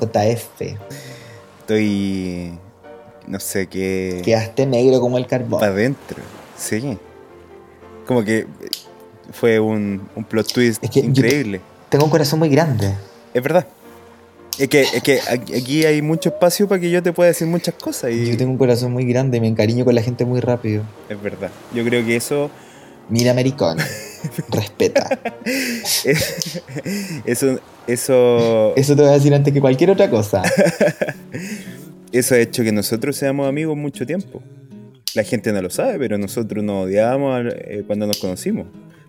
JF? 0.00 0.62
Estoy. 1.60 2.58
No 3.26 3.38
sé 3.40 3.66
qué. 3.68 4.22
Quedaste 4.24 4.66
negro 4.66 5.00
como 5.00 5.18
el 5.18 5.26
carbón. 5.26 5.60
Para 5.60 5.72
adentro. 5.72 6.18
Sí. 6.56 6.98
Como 8.06 8.22
que 8.24 8.46
fue 9.32 9.60
un, 9.60 10.08
un 10.16 10.24
plot 10.24 10.52
twist 10.52 10.82
Es 10.82 10.90
que 10.90 11.02
yo- 11.02 11.08
increíble. 11.08 11.60
Tengo 11.92 12.06
un 12.06 12.10
corazón 12.10 12.38
muy 12.38 12.48
grande. 12.48 12.94
Es 13.34 13.42
verdad. 13.42 13.66
Es 14.58 14.66
que, 14.68 14.80
es 14.80 15.02
que 15.02 15.20
aquí 15.30 15.84
hay 15.84 16.00
mucho 16.00 16.30
espacio 16.30 16.66
para 16.66 16.80
que 16.80 16.90
yo 16.90 17.02
te 17.02 17.12
pueda 17.12 17.28
decir 17.28 17.46
muchas 17.46 17.74
cosas. 17.74 18.12
Y 18.12 18.30
Yo 18.30 18.36
tengo 18.38 18.50
un 18.50 18.56
corazón 18.56 18.92
muy 18.92 19.04
grande 19.04 19.42
me 19.42 19.46
encariño 19.46 19.84
con 19.84 19.94
la 19.94 20.00
gente 20.00 20.24
muy 20.24 20.40
rápido. 20.40 20.84
Es 21.10 21.20
verdad. 21.20 21.50
Yo 21.74 21.84
creo 21.84 22.02
que 22.02 22.16
eso. 22.16 22.50
Mira, 23.10 23.32
americano. 23.32 23.82
Respeta. 24.48 25.18
Eso. 27.26 27.58
Eso. 27.86 28.72
Eso 28.74 28.96
te 28.96 29.02
voy 29.02 29.10
a 29.10 29.14
decir 29.14 29.34
antes 29.34 29.52
que 29.52 29.60
cualquier 29.60 29.90
otra 29.90 30.08
cosa. 30.08 30.40
Eso 32.12 32.34
ha 32.34 32.38
hecho 32.38 32.62
que 32.62 32.72
nosotros 32.72 33.16
seamos 33.16 33.46
amigos 33.46 33.76
mucho 33.76 34.06
tiempo. 34.06 34.42
La 35.14 35.24
gente 35.24 35.52
no 35.52 35.60
lo 35.60 35.68
sabe, 35.68 35.98
pero 35.98 36.16
nosotros 36.16 36.64
nos 36.64 36.86
odiábamos 36.86 37.52
eh, 37.54 37.84
cuando 37.86 38.06
nos 38.06 38.16
conocimos. 38.16 38.66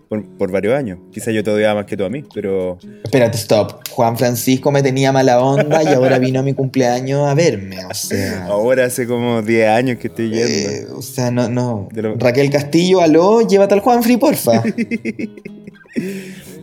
Por, 0.08 0.24
por 0.36 0.50
varios 0.52 0.74
años. 0.74 0.98
Quizás 1.12 1.32
yo 1.34 1.42
te 1.42 1.50
odiaba 1.50 1.76
más 1.80 1.86
que 1.86 1.96
tú 1.96 2.04
a 2.04 2.10
mí, 2.10 2.22
pero. 2.34 2.78
Espérate, 3.02 3.36
stop. 3.38 3.88
Juan 3.90 4.16
Francisco 4.18 4.70
me 4.70 4.82
tenía 4.82 5.12
mala 5.12 5.40
onda 5.40 5.82
y 5.82 5.86
ahora 5.88 6.18
vino 6.18 6.40
a 6.40 6.42
mi 6.42 6.52
cumpleaños 6.54 7.26
a 7.26 7.34
verme. 7.34 7.84
O 7.86 7.94
sea. 7.94 8.46
Ahora 8.48 8.84
hace 8.84 9.06
como 9.06 9.40
10 9.42 9.68
años 9.68 9.98
que 9.98 10.08
estoy 10.08 10.30
yendo. 10.30 10.46
eh, 10.46 10.86
o 10.94 11.00
sea, 11.02 11.30
no, 11.30 11.48
no. 11.48 11.88
Lo- 11.94 12.14
Raquel 12.16 12.50
Castillo, 12.50 13.00
aló, 13.00 13.40
llévate 13.46 13.74
al 13.74 13.80
Juanfrey, 13.80 14.16
porfa. 14.18 14.62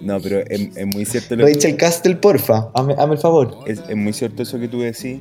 No, 0.04 0.20
pero 0.20 0.40
es, 0.50 0.76
es 0.76 0.88
muy 0.88 1.06
cierto 1.06 1.36
lo 1.36 1.46
Rachel 1.46 1.78
Castle, 1.78 2.16
porfa. 2.16 2.70
Hazme 2.74 2.96
el 3.14 3.18
favor. 3.20 3.56
es, 3.68 3.82
es 3.88 3.96
muy 3.96 4.14
cierto 4.14 4.44
eso 4.44 4.60
que 4.60 4.68
tú 4.68 4.82
decís. 4.82 5.20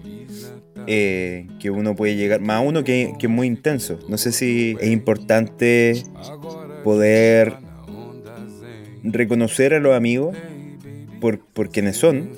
eh, 0.87 1.47
que 1.61 1.71
uno 1.71 1.95
puede 1.95 2.17
llegar, 2.17 2.41
más 2.41 2.63
uno 2.67 2.83
que, 2.83 3.13
que 3.19 3.27
es 3.27 3.33
muy 3.33 3.47
intenso. 3.47 3.99
No 4.09 4.17
sé 4.19 4.33
si 4.33 4.77
es 4.81 4.91
importante 4.91 6.03
poder 6.83 7.57
reconocer 9.03 9.75
a 9.75 9.81
los 9.81 9.95
amigos 9.95 10.37
por, 11.21 11.41
por 11.55 11.71
quienes 11.71 11.97
son, 11.97 12.31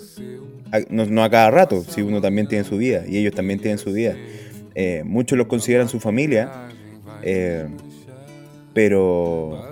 a- 0.72 0.80
no, 0.90 1.06
no 1.06 1.24
a 1.24 1.30
cada 1.30 1.50
rato, 1.50 1.84
si 1.84 2.02
uno 2.02 2.20
también 2.20 2.48
tiene 2.48 2.64
su 2.64 2.76
vida 2.78 3.04
y 3.08 3.18
ellos 3.18 3.34
también 3.34 3.60
tienen 3.60 3.78
su 3.78 3.92
vida. 3.92 4.18
Eh, 4.74 5.02
muchos 5.04 5.38
los 5.38 5.48
consideran 5.48 5.88
su 5.88 6.00
familia, 6.00 6.52
eh, 7.22 7.68
pero 8.72 9.62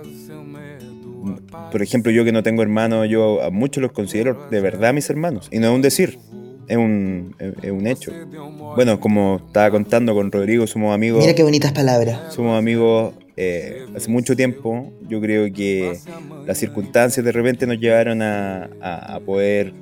por 1.69 1.81
ejemplo, 1.81 2.11
yo 2.11 2.25
que 2.25 2.31
no 2.31 2.43
tengo 2.43 2.61
hermanos, 2.63 3.07
yo 3.09 3.41
a 3.41 3.49
muchos 3.49 3.81
los 3.81 3.91
considero 3.93 4.43
de 4.49 4.61
verdad 4.61 4.93
mis 4.93 5.09
hermanos. 5.09 5.47
Y 5.51 5.59
no 5.59 5.67
es 5.69 5.73
un 5.75 5.81
decir, 5.81 6.19
es 6.67 6.77
un, 6.77 7.35
es 7.39 7.53
es 7.63 7.71
un 7.71 7.87
hecho. 7.87 8.13
Bueno, 8.73 8.99
como 8.99 9.41
estaba 9.45 9.69
contando 9.71 10.13
con 10.13 10.31
Rodrigo, 10.31 10.65
somos 10.67 10.93
amigos. 10.93 11.19
Mira 11.21 11.33
qué 11.35 11.43
bonitas 11.43 11.71
palabras. 11.73 12.21
Somos 12.29 12.57
amigos 12.57 13.13
eh, 13.43 13.87
hace 13.95 14.07
mucho 14.07 14.35
tiempo. 14.35 14.93
Yo 15.09 15.19
creo 15.19 15.51
que 15.51 15.97
las 16.45 16.59
circunstancias 16.59 17.25
de 17.25 17.31
repente 17.31 17.65
nos 17.65 17.79
llevaron 17.79 18.21
a, 18.21 19.19
poder 19.25 19.73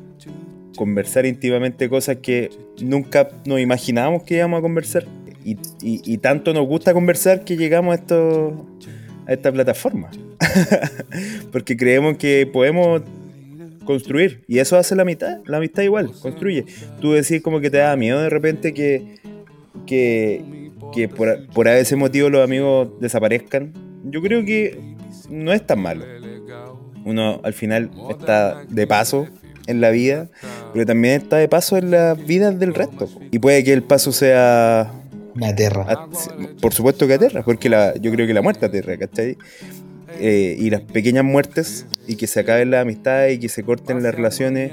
conversar 0.77 1.25
íntimamente 1.25 1.89
cosas 1.89 2.17
que 2.21 2.51
nunca 2.81 3.27
nos 3.45 3.59
imaginábamos 3.59 4.23
que 4.23 4.35
íbamos 4.35 4.59
a 4.59 4.61
conversar. 4.61 5.05
Y, 5.43 6.17
tanto 6.19 6.53
nos 6.53 6.65
gusta 6.67 6.93
conversar 6.93 7.43
que 7.43 7.57
llegamos 7.57 7.99
a, 7.99 8.01
esta 9.27 9.51
plataforma. 9.51 10.09
Porque 11.51 11.75
creemos 11.75 12.15
que 12.15 12.49
podemos 12.51 13.01
construir. 13.83 14.45
Y 14.47 14.59
eso 14.59 14.77
hace 14.77 14.95
la 14.95 15.03
mitad. 15.03 15.39
La 15.45 15.57
amistad 15.57 15.83
igual, 15.83 16.11
construye. 16.21 16.65
Tú 17.01 17.11
decís 17.11 17.41
como 17.41 17.59
que 17.59 17.69
te 17.69 17.79
da 17.79 17.93
miedo 17.97 18.21
de 18.21 18.29
repente 18.29 18.73
que, 18.73 19.19
que 20.93 21.07
por, 21.07 21.47
por 21.47 21.67
ese 21.67 21.95
motivo 21.95 22.29
los 22.29 22.43
amigos 22.43 22.89
desaparezcan. 22.99 23.73
Yo 24.03 24.21
creo 24.21 24.45
que 24.45 24.79
no 25.29 25.53
es 25.53 25.65
tan 25.65 25.81
malo. 25.81 26.05
Uno 27.05 27.39
al 27.43 27.53
final 27.53 27.91
está 28.09 28.63
de 28.67 28.87
paso 28.87 29.27
en 29.67 29.81
la 29.81 29.89
vida, 29.91 30.29
pero 30.73 30.85
también 30.85 31.21
está 31.21 31.37
de 31.37 31.47
paso 31.47 31.77
en 31.77 31.91
las 31.91 32.23
vidas 32.25 32.59
del 32.59 32.73
resto. 32.73 33.07
Y 33.31 33.39
puede 33.39 33.63
que 33.63 33.73
el 33.73 33.83
paso 33.83 34.11
sea 34.11 34.91
Me 35.35 35.47
aterra. 35.47 36.07
por 36.61 36.73
supuesto 36.73 37.07
que 37.07 37.13
aterra, 37.13 37.43
porque 37.43 37.69
la, 37.69 37.95
yo 37.95 38.11
creo 38.11 38.27
que 38.27 38.33
la 38.33 38.41
muerte 38.41 38.65
aterra, 38.65 38.97
¿cachai? 38.97 39.37
Eh, 40.19 40.57
y 40.59 40.69
las 40.69 40.81
pequeñas 40.81 41.23
muertes 41.23 41.85
y 42.07 42.15
que 42.15 42.27
se 42.27 42.39
acaben 42.39 42.71
las 42.71 42.81
amistades 42.81 43.35
y 43.35 43.39
que 43.39 43.47
se 43.47 43.63
corten 43.63 44.01
las 44.01 44.13
relaciones, 44.13 44.71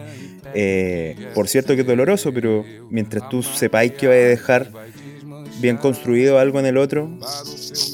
eh, 0.55 1.15
por 1.35 1.47
cierto 1.49 1.75
que 1.75 1.83
es 1.83 1.87
doloroso, 1.87 2.33
pero 2.33 2.65
mientras 2.91 3.29
tú 3.29 3.43
sepáis 3.43 3.93
que 3.93 4.09
vais 4.09 4.25
a 4.25 4.29
dejar 4.29 4.71
bien 5.61 5.77
construido 5.77 6.39
algo 6.39 6.59
en 6.61 6.67
el 6.67 6.77
otro, 6.77 7.09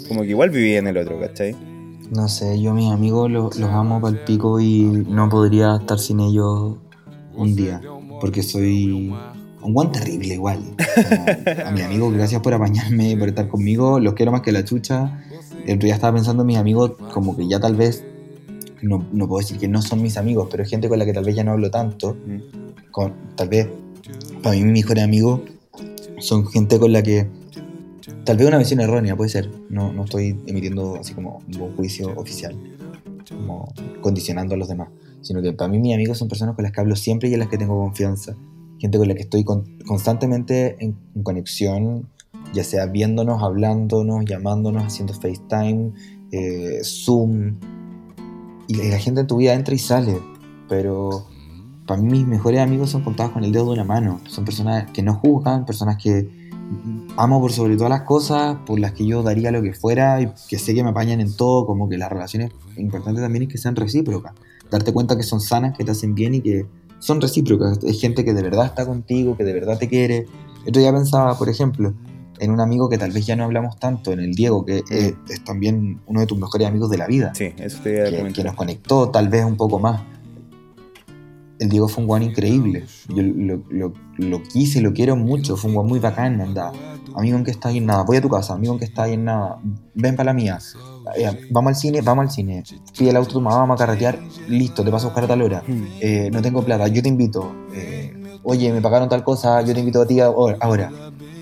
como 0.08 0.22
que 0.22 0.28
igual 0.28 0.50
viví 0.50 0.74
en 0.74 0.86
el 0.86 0.96
otro, 0.96 1.18
¿cachai? 1.20 1.56
No 2.10 2.28
sé, 2.28 2.60
yo 2.60 2.72
a 2.72 2.74
mis 2.74 2.90
amigos 2.92 3.30
lo- 3.30 3.44
los 3.58 3.70
amo 3.70 4.00
pal 4.00 4.20
pico 4.24 4.60
y 4.60 4.82
no 5.08 5.28
podría 5.28 5.76
estar 5.76 5.98
sin 5.98 6.20
ellos 6.20 6.76
un 7.34 7.54
día. 7.56 7.80
Porque 8.20 8.42
soy 8.42 9.12
Un 9.64 9.72
guan 9.74 9.92
terrible 9.92 10.34
igual. 10.34 10.58
Como, 10.76 11.66
a 11.68 11.70
mi 11.70 11.80
amigo, 11.82 12.10
gracias 12.10 12.40
por 12.42 12.52
apañarme, 12.52 13.16
por 13.16 13.28
estar 13.28 13.46
conmigo. 13.48 14.00
Los 14.00 14.14
quiero 14.14 14.32
más 14.32 14.40
que 14.42 14.50
la 14.50 14.64
chucha. 14.64 15.22
El 15.64 15.76
otro 15.76 15.86
día 15.86 15.94
estaba 15.94 16.14
pensando 16.16 16.42
en 16.42 16.48
mis 16.48 16.56
amigos, 16.56 16.92
como 17.14 17.36
que 17.36 17.46
ya 17.48 17.60
tal 17.60 17.76
vez, 17.76 18.04
no, 18.82 19.06
no 19.12 19.28
puedo 19.28 19.38
decir 19.40 19.58
que 19.58 19.68
no 19.68 19.80
son 19.80 20.02
mis 20.02 20.16
amigos, 20.16 20.48
pero 20.50 20.64
es 20.64 20.68
gente 20.68 20.88
con 20.88 20.98
la 20.98 21.04
que 21.04 21.12
tal 21.12 21.22
vez 21.24 21.36
ya 21.36 21.44
no 21.44 21.52
hablo 21.52 21.70
tanto. 21.70 22.16
Mm. 22.26 22.90
Con, 22.90 23.14
tal 23.36 23.48
vez, 23.50 23.68
para 24.42 24.56
mí, 24.56 24.62
mis 24.64 24.82
mejores 24.82 25.04
amigos 25.04 25.40
son 26.18 26.44
gente 26.48 26.78
con 26.80 26.92
la 26.92 27.02
que. 27.04 27.28
Tal 28.24 28.36
vez 28.36 28.46
una 28.46 28.58
visión 28.58 28.80
errónea, 28.80 29.16
puede 29.16 29.30
ser. 29.30 29.50
No, 29.68 29.92
no 29.92 30.04
estoy 30.04 30.38
emitiendo 30.46 30.96
así 30.96 31.12
como 31.12 31.40
un 31.46 31.76
juicio 31.76 32.12
oficial, 32.16 32.56
como 33.28 33.72
condicionando 34.00 34.54
a 34.54 34.58
los 34.58 34.68
demás. 34.68 34.88
Sino 35.22 35.42
que 35.42 35.52
para 35.52 35.68
mí, 35.68 35.78
mis 35.78 35.94
amigos 35.94 36.18
son 36.18 36.28
personas 36.28 36.54
con 36.54 36.62
las 36.62 36.72
que 36.72 36.80
hablo 36.80 36.94
siempre 36.96 37.28
y 37.28 37.34
en 37.34 37.40
las 37.40 37.48
que 37.48 37.58
tengo 37.58 37.78
confianza. 37.78 38.36
Gente 38.78 38.98
con 38.98 39.08
la 39.08 39.14
que 39.14 39.22
estoy 39.22 39.44
con- 39.44 39.78
constantemente 39.86 40.76
en, 40.84 40.96
en 41.14 41.22
conexión, 41.22 42.08
ya 42.52 42.64
sea 42.64 42.86
viéndonos, 42.86 43.42
hablándonos, 43.42 44.24
llamándonos, 44.24 44.84
haciendo 44.84 45.14
FaceTime, 45.14 45.92
eh, 46.30 46.80
Zoom. 46.84 47.56
Y 48.68 48.74
la 48.88 48.98
gente 48.98 49.22
en 49.22 49.26
tu 49.26 49.36
vida 49.36 49.54
entra 49.54 49.74
y 49.74 49.78
sale. 49.78 50.18
Pero 50.68 51.26
para 51.86 52.00
mí 52.00 52.08
mis 52.08 52.26
mejores 52.26 52.60
amigos 52.60 52.90
son 52.90 53.02
contados 53.02 53.32
con 53.32 53.42
el 53.44 53.52
dedo 53.52 53.66
de 53.66 53.72
una 53.72 53.84
mano. 53.84 54.20
Son 54.28 54.44
personas 54.44 54.90
que 54.92 55.02
no 55.02 55.14
juzgan, 55.14 55.66
personas 55.66 55.96
que 56.02 56.41
amo 57.16 57.40
por 57.40 57.52
sobre 57.52 57.76
todas 57.76 57.90
las 57.90 58.02
cosas, 58.02 58.56
por 58.66 58.78
las 58.78 58.92
que 58.92 59.06
yo 59.06 59.22
daría 59.22 59.50
lo 59.50 59.62
que 59.62 59.72
fuera 59.72 60.20
y 60.20 60.32
que 60.48 60.58
sé 60.58 60.74
que 60.74 60.82
me 60.82 60.90
apañan 60.90 61.20
en 61.20 61.34
todo, 61.36 61.66
como 61.66 61.88
que 61.88 61.98
las 61.98 62.10
relaciones 62.10 62.52
importantes 62.76 63.22
también 63.22 63.44
es 63.44 63.48
que 63.48 63.58
sean 63.58 63.76
recíprocas. 63.76 64.32
Darte 64.70 64.92
cuenta 64.92 65.16
que 65.16 65.22
son 65.22 65.40
sanas, 65.40 65.76
que 65.76 65.84
te 65.84 65.90
hacen 65.90 66.14
bien 66.14 66.34
y 66.34 66.40
que 66.40 66.66
son 66.98 67.20
recíprocas. 67.20 67.78
Es 67.84 68.00
gente 68.00 68.24
que 68.24 68.32
de 68.32 68.42
verdad 68.42 68.66
está 68.66 68.86
contigo, 68.86 69.36
que 69.36 69.44
de 69.44 69.52
verdad 69.52 69.78
te 69.78 69.88
quiere. 69.88 70.26
Esto 70.64 70.80
ya 70.80 70.92
pensaba, 70.92 71.36
por 71.36 71.48
ejemplo, 71.48 71.94
en 72.38 72.50
un 72.50 72.60
amigo 72.60 72.88
que 72.88 72.98
tal 72.98 73.12
vez 73.12 73.26
ya 73.26 73.36
no 73.36 73.44
hablamos 73.44 73.78
tanto, 73.78 74.12
en 74.12 74.20
el 74.20 74.34
Diego, 74.34 74.64
que 74.64 74.82
eh, 74.90 75.14
es 75.28 75.44
también 75.44 76.00
uno 76.06 76.20
de 76.20 76.26
tus 76.26 76.38
mejores 76.38 76.66
amigos 76.66 76.90
de 76.90 76.98
la 76.98 77.06
vida 77.06 77.32
Sí, 77.34 77.52
eso 77.56 77.78
te 77.82 77.92
que, 77.92 78.32
que 78.32 78.44
nos 78.44 78.54
conectó 78.54 79.10
tal 79.10 79.28
vez 79.28 79.44
un 79.44 79.56
poco 79.56 79.78
más. 79.78 80.02
El 81.62 81.68
Diego 81.68 81.88
fue 81.88 82.02
un 82.02 82.08
guan 82.08 82.22
increíble. 82.22 82.84
Yo 83.08 83.22
lo, 83.22 83.62
lo, 83.70 83.92
lo 84.18 84.42
quise, 84.42 84.80
lo 84.80 84.92
quiero 84.92 85.14
mucho. 85.16 85.56
Fue 85.56 85.68
un 85.70 85.74
guan 85.76 85.86
muy 85.86 85.98
bacán, 86.00 86.40
anda. 86.40 86.72
Amigo 87.14 87.36
en 87.36 87.44
que 87.44 87.50
está 87.50 87.68
ahí 87.68 87.78
en 87.78 87.86
nada. 87.86 88.02
Voy 88.04 88.16
a 88.16 88.20
tu 88.20 88.28
casa, 88.28 88.54
amigo 88.54 88.72
en 88.72 88.78
que 88.78 88.84
está 88.84 89.04
ahí 89.04 89.12
en 89.14 89.24
nada. 89.24 89.58
Ven 89.94 90.16
para 90.16 90.26
la 90.30 90.32
mía. 90.34 90.58
Eh, 91.16 91.46
vamos 91.50 91.70
al 91.70 91.76
cine, 91.76 92.00
vamos 92.00 92.22
al 92.24 92.30
cine. 92.30 92.64
Pide 92.98 93.10
el 93.10 93.16
auto 93.16 93.40
mamá, 93.40 93.56
vamos 93.58 93.80
a 93.80 93.86
carretear. 93.86 94.18
Listo, 94.48 94.82
te 94.82 94.90
paso 94.90 95.06
a 95.06 95.08
buscar 95.10 95.24
a 95.24 95.28
tal 95.28 95.42
hora. 95.42 95.62
Mm. 95.66 95.82
Eh, 96.00 96.30
no 96.32 96.42
tengo 96.42 96.62
plata, 96.64 96.88
yo 96.88 97.02
te 97.02 97.08
invito. 97.08 97.52
Eh, 97.74 98.12
oye, 98.42 98.72
me 98.72 98.80
pagaron 98.80 99.08
tal 99.08 99.22
cosa, 99.24 99.62
yo 99.62 99.72
te 99.74 99.80
invito 99.80 100.00
a 100.02 100.06
ti 100.06 100.20
ahora. 100.20 100.56
ahora. 100.60 100.90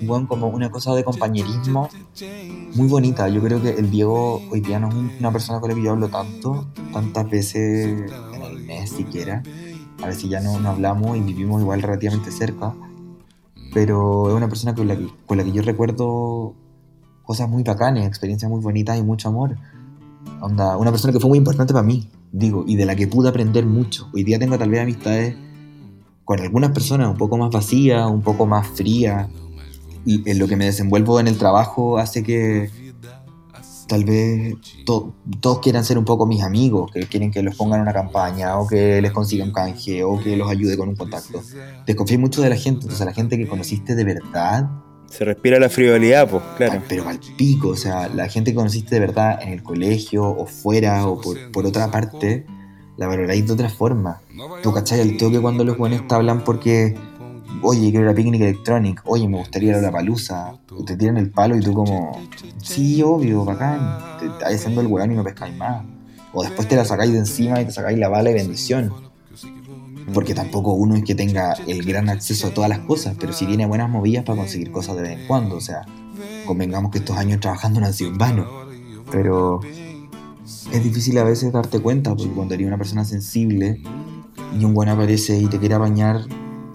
Bueno, 0.03 0.27
como 0.27 0.47
una 0.47 0.71
cosa 0.71 0.95
de 0.95 1.03
compañerismo 1.03 1.87
muy 2.73 2.87
bonita. 2.87 3.29
Yo 3.29 3.39
creo 3.41 3.61
que 3.61 3.69
el 3.69 3.91
Diego 3.91 4.41
hoy 4.51 4.59
día 4.61 4.79
no 4.79 4.89
es 4.89 4.95
un- 4.95 5.11
una 5.19 5.31
persona 5.31 5.59
con 5.59 5.69
la 5.69 5.75
que 5.75 5.83
yo 5.83 5.91
hablo 5.91 6.09
tanto, 6.09 6.67
tantas 6.91 7.29
veces 7.29 8.11
en 8.33 8.41
el 8.41 8.59
mes 8.65 8.89
siquiera. 8.89 9.43
A 10.01 10.07
veces 10.07 10.29
ya 10.29 10.39
no, 10.39 10.59
no 10.59 10.69
hablamos 10.69 11.17
y 11.17 11.21
vivimos 11.21 11.61
igual 11.61 11.81
relativamente 11.81 12.31
cerca. 12.31 12.73
Pero 13.73 14.29
es 14.29 14.35
una 14.35 14.49
persona 14.49 14.75
con 14.75 14.87
la 14.87 14.97
que, 14.97 15.07
con 15.25 15.37
la 15.37 15.43
que 15.43 15.51
yo 15.51 15.61
recuerdo 15.61 16.55
cosas 17.23 17.49
muy 17.49 17.63
bacanas, 17.63 18.05
experiencias 18.05 18.49
muy 18.49 18.61
bonitas 18.61 18.97
y 18.97 19.03
mucho 19.03 19.29
amor. 19.29 19.55
Onda, 20.41 20.75
una 20.77 20.91
persona 20.91 21.13
que 21.13 21.19
fue 21.19 21.29
muy 21.29 21.37
importante 21.37 21.73
para 21.73 21.85
mí, 21.85 22.09
digo, 22.31 22.65
y 22.67 22.75
de 22.75 22.85
la 22.85 22.95
que 22.95 23.07
pude 23.07 23.29
aprender 23.29 23.65
mucho. 23.65 24.09
Hoy 24.13 24.23
día 24.23 24.39
tengo 24.39 24.57
tal 24.57 24.69
vez 24.69 24.81
amistades 24.81 25.35
con 26.25 26.39
algunas 26.39 26.71
personas 26.71 27.09
un 27.09 27.17
poco 27.17 27.37
más 27.37 27.51
vacías, 27.51 28.09
un 28.09 28.21
poco 28.21 28.45
más 28.45 28.67
frías. 28.67 29.29
Y 30.05 30.27
en 30.29 30.39
lo 30.39 30.47
que 30.47 30.55
me 30.55 30.65
desenvuelvo 30.65 31.19
en 31.19 31.27
el 31.27 31.37
trabajo 31.37 31.99
hace 31.99 32.23
que 32.23 32.69
tal 33.91 34.05
vez 34.05 34.55
to- 34.85 35.13
todos 35.41 35.59
quieran 35.59 35.83
ser 35.83 35.97
un 35.97 36.05
poco 36.05 36.25
mis 36.25 36.41
amigos, 36.43 36.89
que 36.93 37.01
quieren 37.07 37.29
que 37.29 37.43
los 37.43 37.55
pongan 37.55 37.79
en 37.79 37.81
una 37.83 37.93
campaña 37.93 38.57
o 38.57 38.65
que 38.65 39.01
les 39.01 39.11
consiga 39.11 39.43
un 39.43 39.51
canje 39.51 40.03
o 40.03 40.17
que 40.19 40.37
los 40.37 40.49
ayude 40.49 40.77
con 40.77 40.87
un 40.89 40.95
contacto. 40.95 41.41
Desconfío 41.85 42.17
mucho 42.19 42.41
de 42.41 42.49
la 42.49 42.55
gente, 42.55 42.83
entonces 42.85 43.05
la 43.05 43.13
gente 43.13 43.37
que 43.37 43.47
conociste 43.47 43.93
de 43.95 44.03
verdad 44.03 44.69
Se 45.09 45.25
respira 45.25 45.59
la 45.59 45.67
frivolidad, 45.67 46.29
pues, 46.29 46.41
claro. 46.55 46.71
Al- 46.73 46.83
pero 46.87 47.07
al 47.09 47.19
pico, 47.37 47.67
o 47.69 47.75
sea, 47.75 48.07
la 48.07 48.29
gente 48.29 48.51
que 48.51 48.55
conociste 48.55 48.95
de 48.95 49.01
verdad 49.01 49.39
en 49.41 49.49
el 49.49 49.61
colegio 49.61 50.23
o 50.25 50.45
fuera 50.45 51.05
o 51.05 51.19
por, 51.19 51.51
por 51.51 51.65
otra 51.65 51.91
parte, 51.91 52.45
la 52.95 53.07
valoráis 53.07 53.45
de 53.45 53.51
otra 53.51 53.67
forma. 53.69 54.21
Tú 54.63 54.71
cachai 54.71 55.01
al 55.01 55.17
toque 55.17 55.39
cuando 55.41 55.65
los 55.65 55.77
buenos 55.77 56.07
te 56.07 56.15
hablan 56.15 56.43
porque, 56.45 56.95
oye, 57.61 57.91
quiero 57.91 58.05
ir 58.05 58.11
a 58.11 58.15
Picnic 58.15 58.41
Electronic, 58.41 59.01
oye, 59.05 59.27
me 59.27 59.37
gustaría 59.37 59.77
ir 59.77 59.81
la 59.81 59.91
palusa, 59.91 60.53
te 60.85 60.95
tiran 60.97 61.17
el 61.17 61.29
palo 61.29 61.55
y 61.55 61.61
tú 61.61 61.73
como, 61.73 62.19
sí, 62.61 63.01
obvio, 63.03 63.45
bacán, 63.45 63.99
te 64.19 64.27
estás 64.27 64.53
haciendo 64.53 64.81
el 64.81 64.87
weón 64.87 65.11
y 65.11 65.15
no 65.15 65.23
pescáis 65.23 65.55
más. 65.55 65.83
O 66.33 66.43
después 66.43 66.67
te 66.67 66.75
la 66.75 66.85
sacáis 66.85 67.11
de 67.11 67.19
encima 67.19 67.61
y 67.61 67.65
te 67.65 67.71
sacáis 67.71 67.97
la 67.97 68.07
bala 68.07 68.31
y 68.31 68.33
bendición. 68.33 68.93
Porque 70.13 70.33
tampoco 70.33 70.73
uno 70.73 70.95
es 70.95 71.03
que 71.03 71.15
tenga 71.15 71.53
el 71.67 71.83
gran 71.83 72.09
acceso 72.09 72.47
a 72.47 72.49
todas 72.51 72.69
las 72.69 72.79
cosas, 72.79 73.15
pero 73.19 73.33
sí 73.33 73.45
tiene 73.45 73.65
buenas 73.65 73.89
movidas 73.89 74.23
para 74.23 74.37
conseguir 74.37 74.71
cosas 74.71 74.95
de 74.95 75.03
vez 75.03 75.19
en 75.19 75.27
cuando. 75.27 75.55
O 75.57 75.61
sea, 75.61 75.85
convengamos 76.45 76.91
que 76.91 76.99
estos 76.99 77.17
años 77.17 77.39
trabajando 77.39 77.79
no 77.79 77.85
han 77.85 77.93
sido 77.93 78.11
en 78.11 78.17
vano. 78.17 78.47
Pero 79.11 79.59
es 80.71 80.83
difícil 80.83 81.17
a 81.17 81.23
veces 81.23 81.51
darte 81.51 81.79
cuenta, 81.79 82.15
porque 82.15 82.31
cuando 82.31 82.53
eres 82.53 82.67
una 82.67 82.77
persona 82.77 83.05
sensible 83.05 83.81
y 84.57 84.65
un 84.65 84.73
buen 84.73 84.89
aparece 84.89 85.37
y 85.37 85.47
te 85.47 85.59
quiere 85.59 85.75
apañar, 85.75 86.21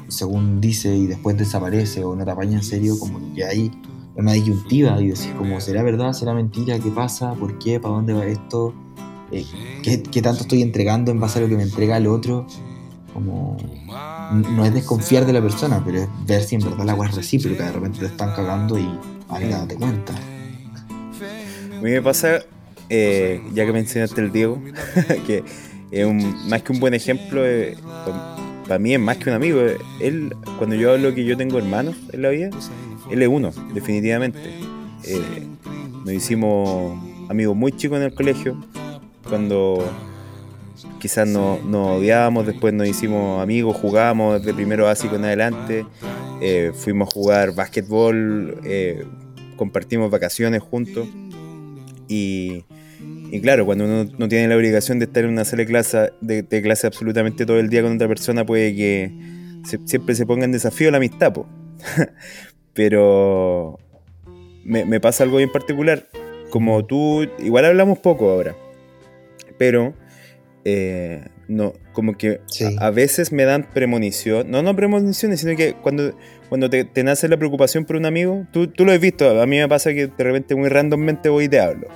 según 0.09 0.61
dice, 0.61 0.95
y 0.95 1.07
después 1.07 1.37
desaparece 1.37 2.05
o 2.05 2.15
no 2.15 2.25
te 2.25 2.31
apaña 2.31 2.57
en 2.57 2.63
serio, 2.63 2.99
como 2.99 3.35
que 3.35 3.45
hay 3.45 3.71
una 4.17 4.33
disyuntiva 4.33 5.01
y 5.01 5.09
decís 5.09 5.33
como, 5.37 5.61
¿será 5.61 5.83
verdad? 5.83 6.13
¿Será 6.13 6.33
mentira? 6.35 6.79
¿Qué 6.79 6.91
pasa? 6.91 7.35
¿Por 7.35 7.59
qué? 7.59 7.79
¿Para 7.79 7.95
dónde 7.95 8.13
va 8.15 8.25
esto? 8.25 8.75
Eh, 9.31 9.45
¿qué, 9.83 10.23
tanto 10.23 10.43
estoy 10.43 10.63
entregando 10.63 11.11
en 11.11 11.21
base 11.21 11.39
a 11.39 11.43
lo 11.43 11.49
que 11.49 11.57
me 11.57 11.65
entrega 11.65 11.97
el 11.97 12.07
otro? 12.07 12.47
Como 13.13 13.57
no 14.33 14.65
es 14.65 14.75
desconfiar 14.75 15.27
de 15.27 15.33
la 15.33 15.43
persona, 15.43 15.83
pero 15.85 15.99
es 15.99 16.09
ver 16.27 16.43
si 16.43 16.57
en 16.57 16.63
verdad 16.63 16.85
la 16.85 16.93
agua 16.93 17.07
es 17.07 17.15
recíproca. 17.15 17.67
De 17.67 17.73
repente 17.73 17.99
te 18.01 18.07
están 18.07 18.35
cagando 18.35 18.79
y 18.79 18.89
amiga, 19.29 19.59
date 19.59 19.77
cuenta. 19.77 20.15
A 20.15 21.83
mí 21.83 21.91
me 21.91 22.03
pasa, 22.03 22.41
eh, 22.89 23.43
ya 23.53 23.67
que 23.67 23.73
mencionaste 23.73 24.21
el 24.21 24.33
Diego, 24.33 24.63
que 25.27 25.45
es 25.91 26.07
un, 26.07 26.49
más 26.49 26.63
que 26.63 26.73
un 26.73 26.81
buen 26.81 26.95
ejemplo, 26.95 27.43
para 28.67 28.79
mí 28.79 28.95
es 28.95 29.01
más 29.01 29.17
que 29.19 29.31
un 29.31 29.37
amigo. 29.37 29.61
Él, 30.01 30.35
cuando 30.59 30.77
yo 30.77 30.93
hablo 30.93 31.15
que 31.15 31.25
yo 31.25 31.37
tengo 31.37 31.59
hermanos 31.59 31.97
en 32.13 32.23
la 32.23 32.31
vida, 32.31 32.51
él 33.11 33.23
es 33.23 33.29
uno, 33.29 33.53
definitivamente. 33.75 34.39
Eh, 35.05 35.47
nos 36.05 36.13
hicimos 36.15 36.99
amigos 37.29 37.57
muy 37.57 37.73
chicos 37.73 37.99
en 37.99 38.05
el 38.05 38.15
colegio, 38.15 38.57
cuando 39.29 39.85
quizás 41.01 41.29
no- 41.29 41.59
nos 41.65 41.99
odiábamos, 41.99 42.47
después 42.47 42.73
nos 42.75 42.87
hicimos 42.89 43.41
amigos, 43.43 43.77
jugábamos 43.77 44.43
de 44.45 44.55
primero 44.55 44.85
básico 44.85 45.17
en 45.17 45.25
adelante, 45.25 45.87
eh, 46.41 46.73
fuimos 46.75 47.09
a 47.09 47.13
jugar 47.13 47.55
básquetbol, 47.55 48.61
eh, 48.65 49.05
compartimos 49.57 50.11
vacaciones 50.11 50.63
juntos. 50.63 51.09
Y, 52.09 52.65
y 53.31 53.41
claro, 53.41 53.67
cuando 53.67 53.85
uno 53.85 54.11
no 54.19 54.29
tiene 54.29 54.49
la 54.49 54.57
obligación 54.57 54.99
de 54.99 55.07
estar 55.07 55.25
en 55.25 55.31
una 55.31 55.45
sala 55.45 55.63
de 55.63 55.67
clase, 55.67 56.11
de, 56.21 56.43
de 56.43 56.63
clase 56.63 56.87
absolutamente 56.87 57.45
todo 57.47 57.59
el 57.59 57.69
día 57.69 57.83
con 57.83 57.95
otra 57.95 58.09
persona, 58.09 58.47
puede 58.47 58.75
que 58.75 59.11
se- 59.65 59.81
siempre 59.85 60.15
se 60.15 60.27
ponga 60.27 60.45
en 60.45 60.53
desafío 60.53 60.91
la 60.91 60.99
amistad. 60.99 61.33
po. 61.33 61.47
Pero 62.73 63.79
me, 64.65 64.85
me 64.85 65.01
pasa 65.01 65.25
algo 65.25 65.39
bien 65.39 65.51
particular. 65.51 66.07
Como 66.51 66.85
tú, 66.87 67.27
igual 67.39 67.65
hablamos 67.65 67.99
poco 67.99 68.31
ahora, 68.31 68.55
pero 69.59 69.95
eh, 70.65 71.25
no, 71.49 71.73
como 71.93 72.17
que 72.17 72.41
Sí. 72.47 72.65
a, 72.79 72.87
a 72.87 72.91
veces 72.91 73.33
me 73.33 73.45
dan 73.45 73.69
premonición, 73.75 74.49
no, 74.51 74.63
no 74.63 74.75
premoniciones, 74.77 75.41
sino 75.41 75.57
que 75.57 75.75
cuando, 75.75 76.17
cuando 76.49 76.71
te, 76.71 76.85
te 76.85 77.03
nace 77.03 77.29
la 77.29 77.37
preocupación 77.37 77.85
por 77.85 77.97
un 77.97 78.07
amigo, 78.07 78.47
tú, 78.53 78.69
tú 78.69 78.85
lo 78.85 78.93
has 78.93 79.01
visto, 79.01 79.41
a 79.43 79.47
mí 79.47 79.59
me 79.59 79.69
pasa 79.69 79.93
que 79.93 80.07
de 80.07 80.25
repente 80.25 80.55
muy 80.55 80.69
randommente 80.69 81.29
voy 81.29 81.45
y 81.45 81.49
te 81.49 81.59
hablo, 81.59 81.89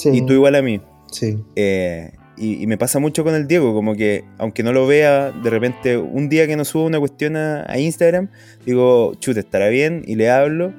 Sí. 0.00 0.10
y 0.12 0.22
tú 0.22 0.32
igual 0.32 0.54
a 0.54 0.62
mí. 0.62 0.80
Sí. 1.10 1.38
Eh, 1.56 2.12
y, 2.36 2.62
y 2.62 2.66
me 2.66 2.78
pasa 2.78 2.98
mucho 3.00 3.22
con 3.24 3.34
el 3.34 3.46
Diego, 3.46 3.74
como 3.74 3.94
que 3.94 4.24
aunque 4.38 4.62
no 4.62 4.72
lo 4.72 4.86
vea, 4.86 5.30
de 5.30 5.50
repente 5.50 5.96
un 5.98 6.28
día 6.28 6.46
que 6.46 6.56
nos 6.56 6.68
subo 6.68 6.84
una 6.86 6.98
cuestión 6.98 7.36
a, 7.36 7.70
a 7.70 7.78
Instagram, 7.78 8.28
digo, 8.64 9.14
chute, 9.18 9.40
estará 9.40 9.68
bien, 9.68 10.02
y 10.06 10.14
le 10.14 10.30
hablo, 10.30 10.72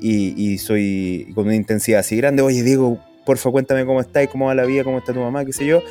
y, 0.00 0.34
y 0.40 0.58
soy 0.58 1.28
con 1.34 1.46
una 1.46 1.56
intensidad 1.56 2.00
así 2.00 2.16
grande, 2.16 2.42
oye 2.42 2.62
Diego, 2.62 3.00
porfa 3.26 3.50
cuéntame 3.50 3.84
cómo 3.84 4.00
estás, 4.00 4.28
cómo 4.28 4.46
va 4.46 4.54
la 4.54 4.64
vida, 4.64 4.84
cómo 4.84 4.98
está 4.98 5.12
tu 5.12 5.18
mamá, 5.20 5.44
qué 5.44 5.52
sé 5.52 5.66
yo. 5.66 5.82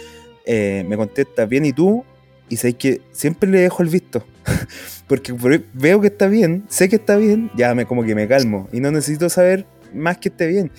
Eh, 0.46 0.86
me 0.88 0.96
contesta 0.96 1.46
bien, 1.46 1.66
¿y 1.66 1.74
tú? 1.74 2.06
Y 2.48 2.56
sabéis 2.56 2.78
que 2.78 3.02
siempre 3.12 3.50
le 3.50 3.60
dejo 3.60 3.84
el 3.84 3.90
visto. 3.90 4.24
Porque 5.08 5.34
por- 5.34 5.62
veo 5.74 6.00
que 6.00 6.08
está 6.08 6.28
bien, 6.28 6.64
sé 6.70 6.88
que 6.88 6.96
está 6.96 7.18
bien, 7.18 7.52
ya 7.58 7.76
me 7.76 7.86
como 7.86 8.04
que 8.06 8.16
me 8.16 8.30
calmo. 8.30 8.70
Y 8.72 8.80
no 8.80 8.92
necesito 8.92 9.28
saber 9.30 9.66
más 9.94 10.18
que 10.20 10.30
esté 10.30 10.48
bien. 10.48 10.72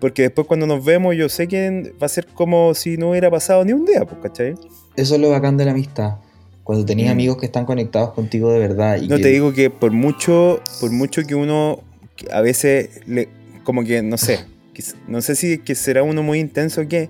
Porque 0.00 0.22
después 0.22 0.46
cuando 0.46 0.66
nos 0.66 0.84
vemos 0.84 1.16
yo 1.16 1.28
sé 1.28 1.48
que 1.48 1.92
va 2.00 2.06
a 2.06 2.08
ser 2.08 2.26
como 2.26 2.74
si 2.74 2.96
no 2.96 3.10
hubiera 3.10 3.30
pasado 3.30 3.64
ni 3.64 3.72
un 3.72 3.84
día, 3.86 4.04
pues, 4.04 4.20
¿cachai? 4.22 4.54
Eso 4.96 5.14
es 5.14 5.20
lo 5.20 5.30
bacán 5.30 5.56
de 5.56 5.64
la 5.64 5.70
amistad. 5.72 6.16
Cuando 6.64 6.84
tenés 6.84 7.06
Mm. 7.06 7.10
amigos 7.12 7.36
que 7.38 7.46
están 7.46 7.64
conectados 7.64 8.12
contigo 8.12 8.52
de 8.52 8.58
verdad. 8.58 8.96
Y 9.00 9.08
No 9.08 9.16
que- 9.16 9.22
te 9.22 9.28
digo 9.28 9.52
que 9.52 9.70
por 9.70 9.92
mucho, 9.92 10.60
por 10.80 10.90
mucho 10.90 11.22
que 11.24 11.34
uno 11.34 11.80
a 12.32 12.40
veces 12.40 13.00
le, 13.06 13.28
como 13.64 13.84
que 13.84 14.02
no 14.02 14.16
sé, 14.18 14.40
que 14.74 14.82
no 15.08 15.22
sé 15.22 15.34
si 15.36 15.58
que 15.58 15.74
será 15.74 16.02
uno 16.02 16.22
muy 16.22 16.40
intenso 16.40 16.80
o 16.82 16.88
qué, 16.88 17.08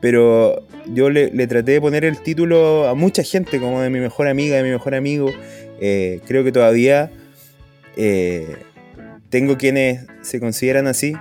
pero 0.00 0.62
yo 0.92 1.08
le, 1.10 1.30
le 1.30 1.46
traté 1.46 1.72
de 1.72 1.80
poner 1.80 2.04
el 2.04 2.18
título 2.18 2.86
a 2.88 2.94
mucha 2.94 3.22
gente 3.22 3.58
como 3.58 3.80
de 3.80 3.88
mi 3.90 4.00
mejor 4.00 4.28
amiga, 4.28 4.56
de 4.56 4.62
mi 4.62 4.70
mejor 4.70 4.94
amigo. 4.94 5.30
Eh, 5.80 6.20
creo 6.26 6.44
que 6.44 6.52
todavía 6.52 7.10
eh, 7.96 8.56
tengo 9.30 9.56
quienes 9.56 10.04
se 10.22 10.40
consideran 10.40 10.86
así. 10.86 11.14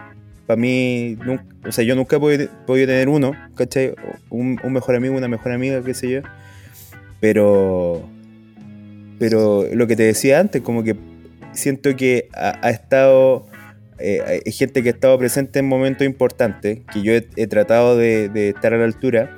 Para 0.46 0.60
mí, 0.60 1.18
nunca, 1.26 1.46
o 1.68 1.72
sea, 1.72 1.84
yo 1.84 1.96
nunca 1.96 2.18
he 2.18 2.20
podido, 2.20 2.50
podido 2.66 2.88
tener 2.88 3.10
uno, 3.10 3.34
¿cachai? 3.56 3.94
Un, 4.30 4.60
un 4.64 4.74
mejor 4.74 4.96
amigo, 4.96 5.16
una 5.16 5.28
mejor 5.28 5.52
amiga, 5.52 5.82
qué 5.84 5.94
sé 5.94 6.10
yo. 6.10 6.22
Pero 7.20 8.10
pero 9.20 9.66
lo 9.72 9.88
que 9.88 9.96
te 9.96 10.04
decía 10.04 10.42
antes, 10.42 10.62
como 10.62 10.84
que 10.84 10.98
siento 11.54 11.96
que 11.96 12.28
ha, 12.34 12.60
ha 12.62 12.72
estado, 12.72 13.46
eh, 13.98 14.42
hay 14.46 14.52
gente 14.52 14.84
que 14.84 14.90
ha 14.90 14.92
estado 14.92 15.18
presente 15.18 15.60
en 15.60 15.66
momentos 15.66 16.06
importantes, 16.06 16.80
que 16.92 17.02
yo 17.04 17.14
he, 17.14 17.28
he 17.38 17.48
tratado 17.48 17.96
de, 17.96 18.28
de 18.28 18.50
estar 18.50 18.74
a 18.74 18.78
la 18.78 18.84
altura, 18.84 19.38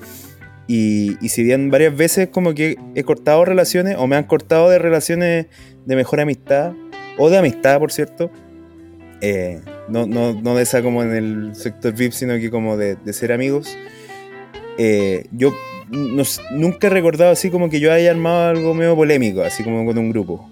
y, 0.66 1.24
y 1.24 1.30
si 1.30 1.44
bien 1.44 1.70
varias 1.70 1.96
veces 1.96 2.30
como 2.30 2.56
que 2.56 2.78
he 2.96 3.04
cortado 3.04 3.46
relaciones, 3.46 3.98
o 4.00 4.08
me 4.08 4.16
han 4.16 4.24
cortado 4.24 4.72
de 4.72 4.80
relaciones 4.80 5.46
de 5.86 5.96
mejor 5.96 6.20
amistad, 6.20 6.74
o 7.20 7.30
de 7.30 7.38
amistad, 7.38 7.78
por 7.78 7.92
cierto, 7.92 8.32
eh, 9.22 9.62
no, 9.88 10.06
no, 10.06 10.34
no 10.34 10.56
de 10.56 10.64
esa 10.64 10.82
como 10.82 11.04
en 11.04 11.14
el 11.14 11.56
sector 11.56 11.94
VIP, 11.94 12.12
sino 12.12 12.36
que 12.36 12.50
como 12.50 12.78
de, 12.78 12.98
ser 13.14 13.32
amigos, 13.32 13.78
eh, 14.78 15.26
yo 15.32 15.54
no 15.90 16.24
nunca 16.52 16.88
he 16.88 16.90
recordado 16.90 17.32
así 17.32 17.50
como 17.50 17.70
que 17.70 17.80
yo 17.80 17.94
haya 17.94 18.12
armado 18.12 18.50
algo 18.50 18.74
medio 18.74 18.96
polémico, 18.96 19.44
así 19.44 19.64
como 19.64 19.86
con 19.86 19.98
un 19.98 20.10
grupo. 20.10 20.50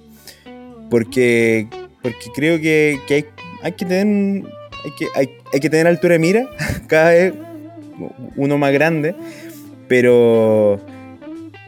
Porque, 0.90 1.68
porque 2.02 2.28
creo 2.36 2.62
que, 2.62 3.00
hay, 3.10 3.26
hay 3.64 3.72
que 3.72 3.86
tener 3.86 4.44
hay 4.86 4.92
que, 4.98 5.08
hay, 5.16 5.30
hay 5.54 5.60
que 5.60 5.70
tener 5.70 5.88
altura 5.88 6.14
de 6.14 6.20
mira, 6.20 6.50
cada 6.88 7.12
vez 7.12 7.34
uno 8.36 8.58
más 8.58 8.74
grande, 8.74 9.16
pero 9.88 10.80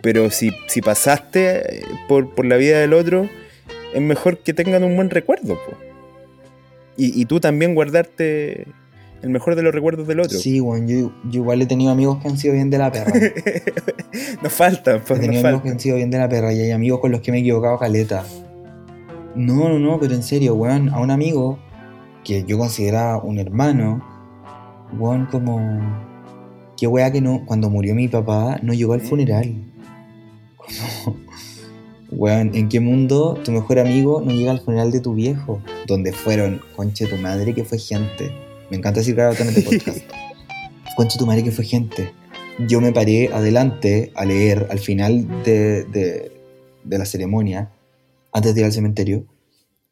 pero 0.05 0.29
si, 0.29 0.51
si 0.67 0.81
pasaste 0.81 1.77
eh, 1.77 1.85
por, 2.07 2.35
por 2.35 2.45
la 2.45 2.57
vida 2.57 2.79
del 2.79 2.93
otro, 2.93 3.27
es 3.91 4.01
mejor 4.01 4.37
que 4.37 4.53
tengan 4.53 4.83
un 4.83 4.95
buen 4.95 5.09
recuerdo. 5.09 5.57
Y, 6.97 7.21
y 7.21 7.25
tú 7.25 7.39
también 7.39 7.75
guardarte 7.75 8.67
el 9.21 9.29
mejor 9.29 9.55
de 9.55 9.63
los 9.63 9.73
recuerdos 9.73 10.07
del 10.07 10.19
otro. 10.19 10.37
Sí, 10.37 10.61
weón, 10.61 10.87
yo, 10.87 11.11
yo 11.29 11.41
igual 11.41 11.61
he 11.61 11.65
tenido 11.65 11.91
amigos 11.91 12.21
que 12.21 12.27
han 12.27 12.37
sido 12.37 12.53
bien 12.53 12.69
de 12.69 12.77
la 12.77 12.91
perra. 12.91 13.11
nos 14.43 14.53
faltan, 14.53 14.97
He 14.97 14.99
pues, 14.99 15.19
tenido 15.19 15.41
nos 15.41 15.45
amigos 15.45 15.63
que 15.63 15.69
han 15.69 15.79
sido 15.79 15.95
bien 15.95 16.11
de 16.11 16.19
la 16.19 16.29
perra 16.29 16.53
y 16.53 16.59
hay 16.59 16.71
amigos 16.71 16.99
con 16.99 17.11
los 17.11 17.21
que 17.21 17.31
me 17.31 17.39
he 17.39 17.41
equivocado 17.41 17.79
caleta. 17.79 18.23
No, 19.35 19.67
no, 19.67 19.79
no, 19.79 19.99
pero 19.99 20.13
en 20.13 20.21
serio, 20.23 20.53
weón, 20.55 20.89
a 20.89 20.99
un 20.99 21.09
amigo 21.11 21.57
que 22.23 22.43
yo 22.43 22.57
consideraba 22.57 23.21
un 23.21 23.39
hermano, 23.39 24.01
weón, 24.97 25.25
como. 25.25 26.05
Qué 26.77 26.87
weá 26.87 27.11
que 27.11 27.21
no. 27.21 27.45
Cuando 27.45 27.69
murió 27.69 27.95
mi 27.95 28.07
papá, 28.07 28.59
no 28.61 28.73
llegó 28.73 28.93
al 28.93 29.01
funeral. 29.01 29.55
Como. 30.57 31.17
Weón, 32.11 32.51
¿en 32.55 32.69
qué 32.69 32.79
mundo 32.79 33.39
tu 33.43 33.51
mejor 33.51 33.79
amigo 33.79 34.21
no 34.21 34.31
llega 34.31 34.51
al 34.51 34.59
funeral 34.59 34.91
de 34.91 34.99
tu 34.99 35.13
viejo? 35.13 35.61
Donde 35.87 36.11
fueron, 36.13 36.61
conche 36.75 37.07
tu 37.07 37.17
madre, 37.17 37.53
que 37.53 37.63
fue 37.65 37.77
gente. 37.79 38.31
Me 38.69 38.77
encanta 38.77 38.99
decir 38.99 39.19
en 39.19 39.31
este 39.47 39.61
podcast. 39.63 39.99
Conche 40.95 41.17
tu 41.17 41.25
madre, 41.25 41.43
que 41.43 41.51
fue 41.51 41.65
gente 41.65 42.11
yo 42.59 42.79
me 42.79 42.93
paré 42.93 43.29
adelante 43.33 44.11
a 44.15 44.25
leer 44.25 44.67
al 44.69 44.79
final 44.79 45.43
de, 45.43 45.83
de- 45.85 46.31
de 46.83 46.97
la 46.97 47.05
ceremonia, 47.05 47.71
antes 48.31 48.53
de 48.53 48.61
ir 48.61 48.65
al 48.65 48.71
cementerio, 48.71 49.25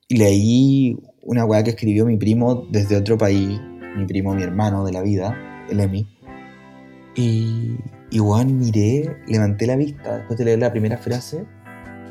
y 0.07 0.18
leí 0.18 0.97
una 1.24 1.43
weá 1.43 1.64
que 1.64 1.72
escribió 1.72 2.05
mi 2.05 2.18
primo 2.18 2.68
desde 2.70 2.95
otro 2.95 3.18
país, 3.18 3.59
mi 3.97 4.05
primo, 4.05 4.34
mi 4.36 4.43
hermano 4.43 4.86
de 4.86 4.91
la 4.93 5.01
vida, 5.01 5.36
el 5.70 5.80
Emi. 5.80 6.07
Y, 7.16 7.76
y 8.11 8.20
weón, 8.20 8.59
miré, 8.59 9.18
levanté 9.28 9.66
la 9.68 9.76
vista 9.76 10.18
después 10.20 10.38
de 10.38 10.45
leer 10.45 10.59
la 10.59 10.72
primera 10.72 10.97
frase, 10.97 11.45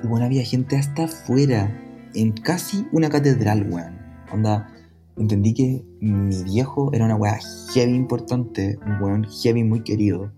y 0.02 0.06
weón, 0.06 0.22
había 0.22 0.44
gente 0.44 0.76
hasta 0.76 1.04
afuera, 1.04 1.70
en 2.14 2.32
casi 2.32 2.86
una 2.92 3.08
catedral, 3.08 3.68
weón. 3.70 3.98
Onda, 4.32 4.72
entendí 5.16 5.54
que 5.54 5.84
mi 6.00 6.42
viejo 6.44 6.90
era 6.92 7.04
una 7.04 7.16
weá 7.16 7.38
heavy 7.72 7.94
importante, 7.94 8.78
un 8.86 9.02
weón 9.02 9.24
heavy 9.24 9.64
muy 9.64 9.82
querido 9.82 10.30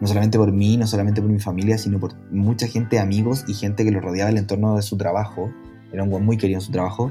no 0.00 0.08
solamente 0.08 0.38
por 0.38 0.52
mí, 0.52 0.76
no 0.76 0.86
solamente 0.86 1.22
por 1.22 1.30
mi 1.30 1.40
familia, 1.40 1.78
sino 1.78 1.98
por 1.98 2.14
mucha 2.30 2.66
gente, 2.66 2.98
amigos 2.98 3.44
y 3.48 3.54
gente 3.54 3.84
que 3.84 3.90
lo 3.90 4.00
rodeaba 4.00 4.30
el 4.30 4.38
entorno 4.38 4.76
de 4.76 4.82
su 4.82 4.96
trabajo. 4.96 5.50
Era 5.92 6.02
un 6.02 6.10
weón 6.10 6.24
muy 6.24 6.36
querido 6.36 6.58
en 6.58 6.66
su 6.66 6.72
trabajo. 6.72 7.10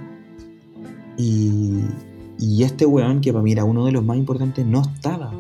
Y, 1.18 1.80
y 2.38 2.64
este 2.64 2.86
weón, 2.86 3.22
que 3.22 3.32
para 3.32 3.44
mí 3.44 3.52
era 3.52 3.64
uno 3.64 3.86
de 3.86 3.92
los 3.92 4.04
más 4.04 4.18
importantes, 4.18 4.66
no 4.66 4.82
estaba. 4.82 5.32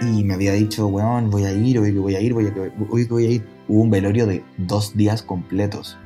Y 0.00 0.24
me 0.24 0.34
había 0.34 0.52
dicho, 0.52 0.86
weón, 0.86 1.30
voy 1.30 1.44
a 1.44 1.52
ir, 1.52 1.78
hoy 1.78 1.92
voy 1.92 2.14
a 2.14 2.20
ir, 2.20 2.32
hoy 2.32 3.04
voy 3.08 3.24
a 3.24 3.30
ir. 3.30 3.44
Hubo 3.68 3.82
un 3.82 3.90
velorio 3.90 4.26
de 4.26 4.44
dos 4.56 4.96
días 4.96 5.22
completos. 5.22 5.98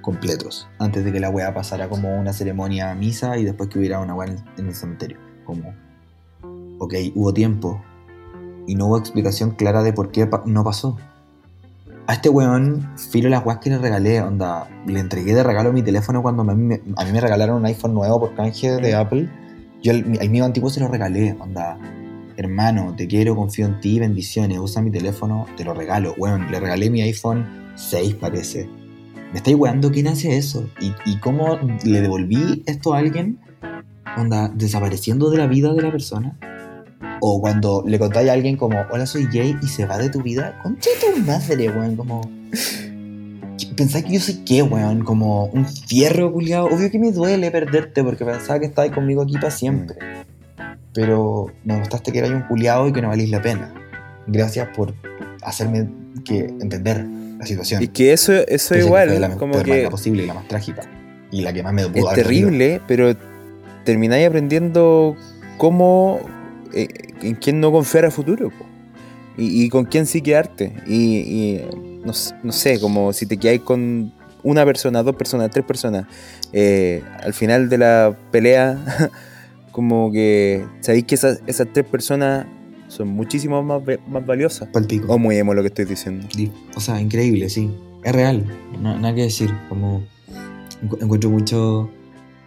Completos. 0.00 0.68
Antes 0.78 1.04
de 1.04 1.12
que 1.12 1.20
la 1.20 1.28
weá 1.30 1.52
pasara 1.54 1.88
como 1.88 2.18
una 2.18 2.32
ceremonia 2.32 2.90
a 2.90 2.94
misa 2.94 3.36
y 3.36 3.44
después 3.44 3.68
que 3.68 3.78
hubiera 3.78 4.00
una 4.00 4.14
weá 4.14 4.28
en, 4.30 4.38
en 4.56 4.66
el 4.68 4.74
cementerio. 4.74 5.18
Como, 5.44 5.74
ok, 6.78 6.94
hubo 7.14 7.34
tiempo, 7.34 7.82
y 8.66 8.74
no 8.76 8.86
hubo 8.86 8.98
explicación 8.98 9.50
clara 9.52 9.82
de 9.82 9.92
por 9.92 10.10
qué 10.10 10.26
pa- 10.26 10.42
no 10.46 10.64
pasó. 10.64 10.96
A 12.06 12.14
este 12.14 12.28
weón, 12.28 12.88
filo 12.96 13.28
las 13.28 13.44
weas 13.44 13.58
que 13.58 13.70
le 13.70 13.78
regalé, 13.78 14.20
onda, 14.22 14.68
le 14.86 15.00
entregué 15.00 15.34
de 15.34 15.42
regalo 15.42 15.72
mi 15.72 15.82
teléfono 15.82 16.22
cuando 16.22 16.44
me- 16.44 16.54
me- 16.54 16.80
a 16.96 17.04
mí 17.04 17.12
me 17.12 17.20
regalaron 17.20 17.56
un 17.56 17.66
iPhone 17.66 17.94
nuevo 17.94 18.18
por 18.20 18.34
canje 18.34 18.70
de 18.76 18.94
Apple. 18.94 19.28
Yo 19.82 19.92
el, 19.92 20.18
el 20.20 20.30
mío 20.30 20.44
antiguo 20.44 20.70
se 20.70 20.80
lo 20.80 20.88
regalé, 20.88 21.36
onda, 21.40 21.78
hermano, 22.40 22.94
te 22.96 23.06
quiero, 23.06 23.36
confío 23.36 23.66
en 23.66 23.80
ti, 23.80 23.98
bendiciones, 23.98 24.58
usa 24.58 24.80
mi 24.80 24.90
teléfono, 24.90 25.46
te 25.56 25.64
lo 25.64 25.74
regalo. 25.74 26.14
Weón, 26.16 26.50
le 26.50 26.58
regalé 26.58 26.88
mi 26.88 27.02
iPhone 27.02 27.46
6 27.76 28.14
parece. 28.14 28.68
Me 29.32 29.36
estáis 29.36 29.56
weando, 29.56 29.92
¿quién 29.92 30.08
hace 30.08 30.36
eso? 30.36 30.68
¿Y, 30.80 30.92
y 31.04 31.18
cómo 31.18 31.58
le 31.84 32.00
devolví 32.00 32.62
esto 32.66 32.94
a 32.94 32.98
alguien? 32.98 33.38
Onda, 34.16 34.48
desapareciendo 34.48 35.30
de 35.30 35.38
la 35.38 35.46
vida 35.46 35.72
de 35.72 35.82
la 35.82 35.92
persona. 35.92 36.36
O 37.20 37.40
cuando 37.40 37.84
le 37.86 37.98
contáis 37.98 38.30
a 38.30 38.32
alguien 38.32 38.56
como, 38.56 38.78
hola, 38.90 39.04
soy 39.04 39.26
Jay, 39.30 39.56
y 39.62 39.66
se 39.66 39.84
va 39.84 39.98
de 39.98 40.08
tu 40.08 40.22
vida, 40.22 40.58
concha 40.62 40.90
tu 41.00 41.20
madre, 41.20 41.68
weón, 41.68 41.96
como... 41.96 42.22
Pensáis 43.76 44.04
que 44.04 44.14
yo 44.14 44.20
soy 44.20 44.36
qué, 44.46 44.62
weón, 44.62 45.04
como 45.04 45.44
un 45.46 45.66
fierro, 45.66 46.32
culiado. 46.32 46.66
Obvio 46.66 46.90
que 46.90 46.98
me 46.98 47.12
duele 47.12 47.50
perderte 47.50 48.02
porque 48.02 48.24
pensaba 48.24 48.58
que 48.58 48.66
estabas 48.66 48.90
conmigo 48.90 49.22
aquí 49.22 49.34
para 49.34 49.50
siempre. 49.50 49.96
Pero 50.92 51.52
me 51.64 51.76
mostraste 51.76 52.12
que 52.12 52.18
eras 52.18 52.30
un 52.30 52.42
culiado 52.42 52.88
y 52.88 52.92
que 52.92 53.02
no 53.02 53.08
valís 53.08 53.30
la 53.30 53.40
pena. 53.40 53.72
Gracias 54.26 54.68
por 54.76 54.94
hacerme 55.42 55.88
que 56.24 56.40
entender 56.40 57.04
la 57.38 57.46
situación. 57.46 57.82
Y 57.82 57.88
que 57.88 58.12
eso, 58.12 58.32
eso 58.32 58.74
que 58.74 58.80
igual, 58.80 59.08
fue 59.08 59.20
la 59.20 59.36
como 59.36 59.52
peor 59.52 59.64
que 59.64 59.70
manera 59.70 59.90
posible 59.90 60.24
y 60.24 60.26
la 60.26 60.34
más 60.34 60.48
trágica. 60.48 60.82
Y 61.30 61.42
la 61.42 61.52
que 61.52 61.62
más 61.62 61.72
me 61.72 61.86
pudo 61.88 62.10
es 62.10 62.14
terrible, 62.14 62.80
pero 62.86 63.16
termináis 63.84 64.26
aprendiendo 64.26 65.16
cómo, 65.56 66.20
eh, 66.74 66.88
en 67.22 67.36
quién 67.36 67.60
no 67.60 67.70
confiar 67.70 68.04
a 68.04 68.10
futuro. 68.10 68.50
Y, 69.36 69.64
y 69.64 69.68
con 69.68 69.84
quién 69.84 70.06
sí 70.06 70.20
quedarte. 70.20 70.74
Y, 70.86 71.18
y, 71.18 71.64
no 72.04 72.52
sé, 72.52 72.80
como 72.80 73.12
si 73.12 73.26
te 73.26 73.36
quedáis 73.36 73.60
con 73.60 74.12
una 74.42 74.64
persona, 74.64 75.02
dos 75.02 75.16
personas, 75.16 75.50
tres 75.50 75.64
personas, 75.64 76.06
eh, 76.52 77.02
al 77.22 77.34
final 77.34 77.68
de 77.68 77.78
la 77.78 78.16
pelea, 78.30 78.78
como 79.72 80.10
que 80.12 80.64
sabéis 80.80 81.04
que 81.04 81.14
esas, 81.14 81.42
esas 81.46 81.68
tres 81.72 81.86
personas 81.86 82.46
son 82.88 83.08
muchísimo 83.08 83.62
más, 83.62 83.82
más 84.08 84.26
valiosas. 84.26 84.68
Palpico. 84.68 85.12
O 85.12 85.18
muy 85.18 85.36
emo 85.36 85.54
lo 85.54 85.62
que 85.62 85.68
estoy 85.68 85.84
diciendo. 85.84 86.26
Di- 86.36 86.50
O 86.74 86.80
sea, 86.80 87.00
increíble, 87.00 87.48
sí. 87.48 87.70
Es 88.02 88.12
real. 88.12 88.44
No, 88.80 88.98
nada 88.98 89.14
que 89.14 89.22
decir. 89.22 89.50
Como 89.68 90.02
encu- 90.82 91.02
encuentro 91.02 91.30
mucho, 91.30 91.90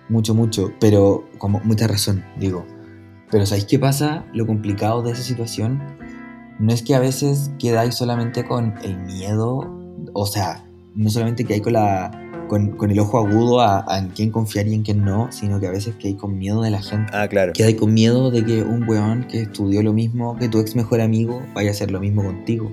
mucho, 0.10 0.34
mucho. 0.36 0.74
Pero 0.80 1.24
como 1.38 1.60
mucha 1.64 1.88
razón, 1.88 2.24
digo. 2.40 2.66
Pero 3.32 3.46
¿sabéis 3.46 3.66
qué 3.66 3.80
pasa? 3.80 4.26
Lo 4.34 4.46
complicado 4.46 5.02
de 5.02 5.12
esa 5.14 5.24
situación 5.24 5.82
no 6.60 6.72
es 6.74 6.84
que 6.84 6.94
a 6.96 7.00
veces 7.00 7.52
quedáis 7.58 7.96
solamente 7.96 8.44
con 8.46 8.74
el 8.84 8.98
miedo. 8.98 9.80
O 10.14 10.26
sea, 10.26 10.66
no 10.96 11.10
solamente 11.10 11.46
que 11.46 11.54
hay 11.56 11.62
con 11.62 11.74
la. 11.74 12.12
Con, 12.54 12.78
con 12.78 12.92
el 12.92 13.00
ojo 13.00 13.18
agudo 13.18 13.62
a, 13.62 13.84
a 13.88 13.98
en 13.98 14.10
quién 14.10 14.30
confiar 14.30 14.68
y 14.68 14.76
en 14.76 14.84
quién 14.84 15.04
no, 15.04 15.32
sino 15.32 15.60
que 15.60 15.66
a 15.66 15.72
veces 15.72 15.96
que 15.96 16.10
hay 16.10 16.14
con 16.14 16.38
miedo 16.38 16.62
de 16.62 16.70
la 16.70 16.84
gente. 16.84 17.12
Ah, 17.12 17.28
claro. 17.28 17.52
Quedáis 17.54 17.78
con 17.78 17.92
miedo 17.96 18.30
de 18.30 18.46
que 18.46 18.62
un 18.62 18.88
weón 18.88 19.24
que 19.24 19.42
estudió 19.42 19.82
lo 19.82 19.92
mismo 19.92 20.38
que 20.38 20.50
tu 20.50 20.60
ex 20.60 20.76
mejor 20.76 21.02
amigo 21.02 21.42
vaya 21.56 21.70
a 21.70 21.72
hacer 21.72 21.90
lo 21.90 22.00
mismo 22.00 22.24
contigo. 22.24 22.72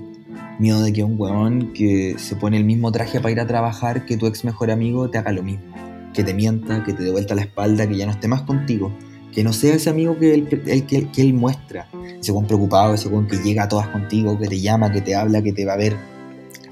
Miedo 0.59 0.83
de 0.83 0.93
que 0.93 1.03
un 1.03 1.19
weón 1.19 1.73
que 1.73 2.13
se 2.19 2.35
pone 2.35 2.57
el 2.57 2.63
mismo 2.63 2.91
traje 2.91 3.19
para 3.21 3.31
ir 3.31 3.39
a 3.39 3.47
trabajar 3.47 4.05
que 4.05 4.17
tu 4.17 4.27
ex 4.27 4.45
mejor 4.45 4.69
amigo 4.69 5.09
te 5.09 5.17
haga 5.17 5.31
lo 5.31 5.41
mismo. 5.41 5.65
Que 6.13 6.23
te 6.23 6.35
mienta, 6.35 6.83
que 6.83 6.93
te 6.93 7.01
dé 7.01 7.09
vuelta 7.09 7.33
la 7.33 7.41
espalda, 7.41 7.87
que 7.87 7.97
ya 7.97 8.05
no 8.05 8.11
esté 8.11 8.27
más 8.27 8.43
contigo. 8.43 8.91
Que 9.33 9.43
no 9.43 9.51
sea 9.51 9.73
ese 9.73 9.89
amigo 9.89 10.15
que 10.19 10.35
él, 10.35 10.61
el 10.67 10.85
que, 10.85 11.09
que 11.09 11.21
él 11.23 11.33
muestra. 11.33 11.87
Ese 12.19 12.31
weón 12.31 12.45
preocupado, 12.45 12.93
ese 12.93 13.07
weón 13.07 13.25
que 13.25 13.37
llega 13.37 13.63
a 13.63 13.67
todas 13.67 13.87
contigo, 13.87 14.37
que 14.37 14.47
te 14.47 14.61
llama, 14.61 14.91
que 14.91 15.01
te 15.01 15.15
habla, 15.15 15.41
que 15.41 15.53
te 15.53 15.65
va 15.65 15.73
a 15.73 15.77
ver 15.77 15.95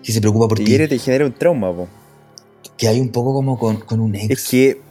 que 0.03 0.11
se 0.11 0.21
preocupa 0.21 0.47
por 0.47 0.57
ti, 0.57 0.65
hiere, 0.65 0.87
te 0.87 0.97
genera 0.97 1.25
un 1.25 1.33
trauma, 1.33 1.73
po. 1.73 1.87
Que 2.79 2.87
hay 2.87 2.99
un 2.99 3.09
poco 3.09 3.33
como 3.33 3.59
con, 3.59 3.77
con 3.81 3.99
un 3.99 4.15
ex 4.15 4.31
Es 4.31 4.49
que, 4.49 4.81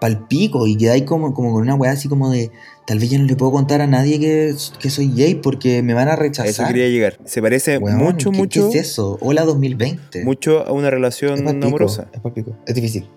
palpico 0.00 0.66
y 0.66 0.76
que 0.76 0.90
hay 0.90 1.04
como, 1.04 1.32
como 1.32 1.52
con 1.52 1.62
una 1.62 1.76
weá 1.76 1.92
así 1.92 2.08
como 2.08 2.30
de 2.30 2.50
tal 2.86 2.98
vez 2.98 3.10
yo 3.10 3.18
no 3.20 3.24
le 3.26 3.36
puedo 3.36 3.52
contar 3.52 3.80
a 3.80 3.86
nadie 3.86 4.18
que, 4.18 4.52
que 4.80 4.90
soy 4.90 5.12
gay 5.14 5.36
porque 5.36 5.80
me 5.82 5.94
van 5.94 6.08
a 6.08 6.12
a 6.12 6.14
eso 6.14 6.22
rechazar. 6.22 6.66
quería 6.68 6.88
llegar. 6.88 7.18
Se 7.24 7.40
parece 7.40 7.78
Weón, 7.78 7.98
mucho, 7.98 8.32
¿qué- 8.32 8.38
mucho, 8.38 8.70
¿Qué 8.70 8.78
es 8.80 8.88
eso? 8.90 9.16
Hola 9.20 9.44
2020. 9.44 10.24
mucho 10.24 10.66
a 10.66 10.72
una 10.72 10.88
es 10.88 10.94
relación 10.94 11.44
palpico, 11.44 11.66
amorosa. 11.68 12.08
Es 12.12 12.20
palpico. 12.20 12.56
Es 12.66 12.74
difícil. 12.74 13.08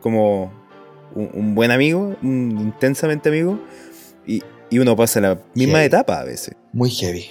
Como 0.00 0.52
un, 1.14 1.30
un 1.32 1.54
buen 1.54 1.70
amigo, 1.70 2.14
un 2.22 2.58
intensamente 2.60 3.30
amigo, 3.30 3.58
y, 4.26 4.42
y 4.68 4.78
uno 4.78 4.94
pasa 4.94 5.20
la 5.22 5.40
misma 5.54 5.78
Heavy. 5.78 5.86
etapa 5.86 6.20
a 6.20 6.24
veces. 6.24 6.54
Muy 6.74 6.90
heavy. 6.90 7.24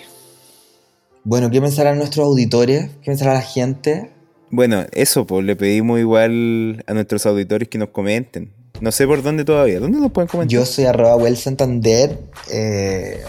Bueno, 1.23 1.51
¿qué 1.51 1.61
pensarán 1.61 1.97
nuestros 1.99 2.25
auditores? 2.25 2.87
¿Qué 3.01 3.11
pensará 3.11 3.33
la 3.35 3.41
gente? 3.41 4.09
Bueno, 4.55 4.85
eso, 4.93 5.27
pues 5.27 5.43
le 5.43 5.57
pedimos 5.57 5.99
igual 5.99 6.81
a 6.87 6.93
nuestros 6.93 7.25
auditores 7.25 7.67
que 7.67 7.77
nos 7.77 7.89
comenten. 7.89 8.53
No 8.79 8.93
sé 8.93 9.05
por 9.05 9.21
dónde 9.21 9.43
todavía. 9.43 9.81
¿Dónde 9.81 9.99
nos 9.99 10.13
pueden 10.13 10.29
comentar? 10.29 10.49
Yo 10.53 10.65
soy 10.65 10.85
arroba 10.85 11.17
Well 11.17 11.35
Santander, 11.35 12.17
eh, 12.49 13.21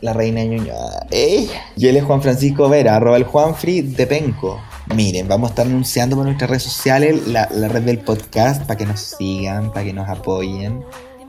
la 0.00 0.12
reina 0.12 0.44
ñoñada. 0.44 1.08
¡Ey! 1.10 1.50
Y 1.76 1.88
él 1.88 1.96
es 1.96 2.04
Juan 2.04 2.22
Francisco 2.22 2.68
Vera, 2.68 2.94
arroba 2.94 3.16
el 3.16 3.24
Juanfree 3.24 3.82
de 3.82 4.06
Penco. 4.06 4.60
Miren, 4.94 5.26
vamos 5.26 5.48
a 5.48 5.52
estar 5.54 5.66
anunciando 5.66 6.14
por 6.14 6.24
nuestras 6.24 6.48
redes 6.48 6.62
sociales 6.62 7.26
la 7.26 7.46
red 7.46 7.82
del 7.82 7.98
podcast 7.98 8.62
para 8.62 8.76
que 8.76 8.86
nos 8.86 9.00
sigan, 9.00 9.72
para 9.72 9.84
que 9.84 9.92
nos 9.92 10.08
apoyen. 10.08 10.84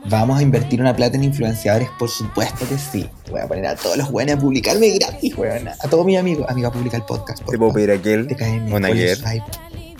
Vamos 0.06 0.38
a 0.38 0.42
invertir 0.42 0.80
una 0.80 0.94
plata 0.96 1.16
en 1.16 1.24
influenciadores, 1.24 1.88
por 1.98 2.08
supuesto 2.10 2.68
que 2.68 2.76
sí. 2.76 3.08
Voy 3.30 3.40
a 3.40 3.46
poner 3.46 3.66
a 3.66 3.76
todos 3.76 3.96
los 3.96 4.10
buenos 4.10 4.36
a 4.36 4.38
publicarme 4.38 4.90
gratis, 4.98 5.36
weón. 5.36 5.68
A 5.68 5.88
todos 5.88 6.04
mis 6.04 6.18
amigos. 6.18 6.44
Amigo, 6.48 6.68
a 6.68 6.72
publicar 6.72 7.00
el 7.00 7.06
podcast. 7.06 7.40
por 7.42 7.52
Te 7.52 7.58
puedo 7.58 7.72
pedir 7.72 7.90
a 7.92 7.94
aquel. 7.94 8.26
Te 8.26 8.34
cae 8.36 8.60
¿Cuál 8.68 8.84
ayer. 8.84 9.18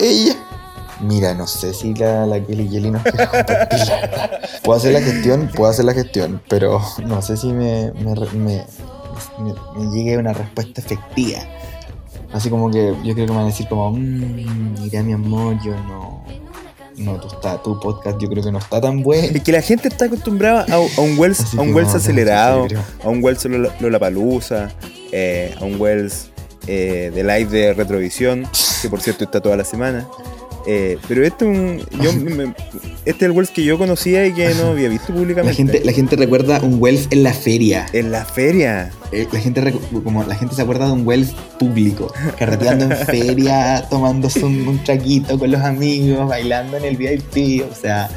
Ella. 0.00 0.34
Mira, 1.00 1.34
no 1.34 1.46
sé 1.46 1.72
si 1.74 1.94
la, 1.94 2.26
la 2.26 2.44
Kelly 2.44 2.68
Kelly 2.68 2.90
nos 2.90 3.02
quiere 3.02 3.26
compartir. 3.28 3.80
Puedo 4.62 4.78
hacer 4.78 4.92
la 4.92 5.00
gestión, 5.00 5.50
puedo 5.54 5.70
hacer 5.70 5.84
la 5.84 5.94
gestión, 5.94 6.40
pero 6.48 6.80
no 7.04 7.20
sé 7.22 7.36
si 7.36 7.48
me, 7.48 7.92
me, 7.92 8.14
re- 8.14 8.30
me- 8.32 8.64
me- 9.38 9.54
me 9.84 9.90
llegue 9.96 10.16
una 10.16 10.32
respuesta 10.32 10.80
efectiva. 10.80 11.40
Así 12.32 12.50
como 12.50 12.70
que 12.70 12.94
yo 13.04 13.14
creo 13.14 13.26
que 13.26 13.32
me 13.32 13.36
van 13.36 13.44
a 13.44 13.48
decir 13.48 13.66
como, 13.68 13.90
mmm, 13.90 14.74
mira 14.80 15.02
mi 15.02 15.12
amor, 15.12 15.58
yo 15.64 15.74
no... 15.84 16.24
No, 16.96 17.18
tú 17.20 17.28
está, 17.28 17.62
tu 17.62 17.78
podcast 17.80 18.18
yo 18.20 18.28
creo 18.28 18.42
que 18.42 18.52
no 18.52 18.58
está 18.58 18.80
tan 18.80 19.02
bueno. 19.02 19.28
Es 19.34 19.42
que 19.42 19.52
la 19.52 19.62
gente 19.62 19.88
está 19.88 20.06
acostumbrada 20.06 20.66
a, 20.68 20.74
a 20.74 21.00
un 21.00 21.18
Wells, 21.18 21.54
a 21.56 21.60
un 21.60 21.74
Wells 21.74 21.94
a 21.94 21.96
acelerado, 21.96 22.66
a 23.02 23.08
un 23.08 23.22
Wells 23.22 23.44
Lollapalooza, 23.80 24.70
eh, 25.10 25.54
a 25.58 25.64
un 25.64 25.80
Wells 25.80 26.30
eh, 26.66 27.10
de 27.14 27.24
live 27.24 27.50
de 27.50 27.72
Retrovisión, 27.74 28.46
que 28.80 28.88
por 28.88 29.00
cierto 29.00 29.24
está 29.24 29.40
toda 29.40 29.56
la 29.56 29.64
semana. 29.64 30.06
Eh, 30.66 30.98
pero 31.08 31.24
este, 31.24 31.44
es 31.44 31.58
un, 31.58 31.80
yo, 32.00 32.12
me- 32.36 32.54
este 33.04 33.10
es 33.10 33.22
el 33.22 33.30
Wells 33.32 33.50
que 33.50 33.64
yo 33.64 33.78
conocía 33.78 34.26
y 34.26 34.32
que 34.32 34.54
no 34.54 34.68
había 34.68 34.88
visto 34.88 35.12
La 35.12 35.18
públicamente. 35.18 35.54
gente, 35.56 35.82
la 35.84 35.92
gente 35.92 36.16
recuerda 36.16 36.60
un 36.62 36.76
Wells 36.80 37.08
en 37.10 37.22
la 37.24 37.32
feria. 37.32 37.86
En 37.92 38.12
la 38.12 38.24
feria. 38.24 38.90
Eh, 39.10 39.26
la 39.32 39.40
gente 39.40 39.74
como 40.04 40.22
la 40.24 40.34
gente 40.36 40.54
se 40.54 40.62
acuerda 40.62 40.86
de 40.86 40.92
un 40.92 41.06
Wells 41.06 41.32
público, 41.58 42.12
carreteando 42.38 42.84
en 42.86 42.96
feria, 43.06 43.84
tomándose 43.90 44.44
un, 44.44 44.66
un 44.68 44.82
traguito 44.84 45.38
con 45.38 45.50
los 45.50 45.60
amigos, 45.62 46.28
bailando 46.28 46.76
en 46.76 46.84
el 46.84 46.96
VIP, 46.96 47.64
o 47.70 47.74
sea, 47.74 48.08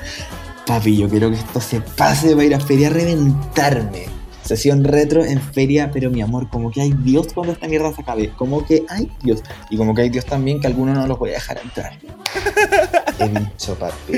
papi, 0.68 0.98
yo 0.98 1.10
quiero 1.10 1.30
que 1.32 1.38
esto 1.38 1.60
se 1.62 1.82
pase 1.82 2.32
para 2.32 2.44
ir 2.46 2.56
a 2.56 2.60
feria 2.60 2.88
a 2.88 2.92
reventarme. 2.92 4.06
Sesión 4.46 4.84
retro 4.84 5.26
en 5.26 5.42
feria, 5.42 5.90
pero 5.92 6.12
mi 6.12 6.22
amor, 6.22 6.50
como 6.50 6.70
que 6.70 6.82
hay 6.82 6.94
Dios 6.94 7.34
cuando 7.34 7.54
esta 7.54 7.68
mierda 7.68 7.92
se 7.94 8.04
acabe, 8.04 8.30
como 8.30 8.64
que 8.64 8.84
hay 8.90 9.12
Dios, 9.24 9.42
y 9.72 9.78
como 9.78 9.96
que 9.96 10.04
hay 10.04 10.10
Dios 10.10 10.26
también 10.26 10.62
que 10.62 10.68
algunos 10.68 10.96
no 10.96 11.08
los 11.08 11.18
voy 11.18 11.32
a 11.32 11.34
dejar 11.34 11.60
entrar. 11.64 11.98
He 13.20 13.28
dicho, 13.28 13.74
papi, 13.76 14.14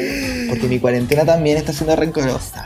porque 0.49 0.67
mi 0.67 0.79
cuarentena 0.79 1.23
también 1.23 1.57
está 1.57 1.71
siendo 1.71 1.95
rencorosa. 1.95 2.65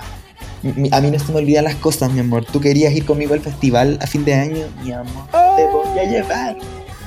A 0.92 1.02
mí 1.02 1.12
no 1.12 1.20
se 1.20 1.32
me 1.32 1.40
olvidan 1.40 1.66
las 1.66 1.76
cosas, 1.76 2.12
mi 2.12 2.20
amor. 2.20 2.46
Tú 2.46 2.60
querías 2.60 2.94
ir 2.94 3.06
conmigo 3.06 3.34
al 3.34 3.42
festival 3.42 4.00
a 4.02 4.08
fin 4.08 4.26
de 4.26 4.34
año, 4.34 4.66
mi 4.84 4.92
amor. 4.92 5.28
Te 5.32 5.66
voy 5.68 6.00
a 6.00 6.04
llevar. 6.04 6.58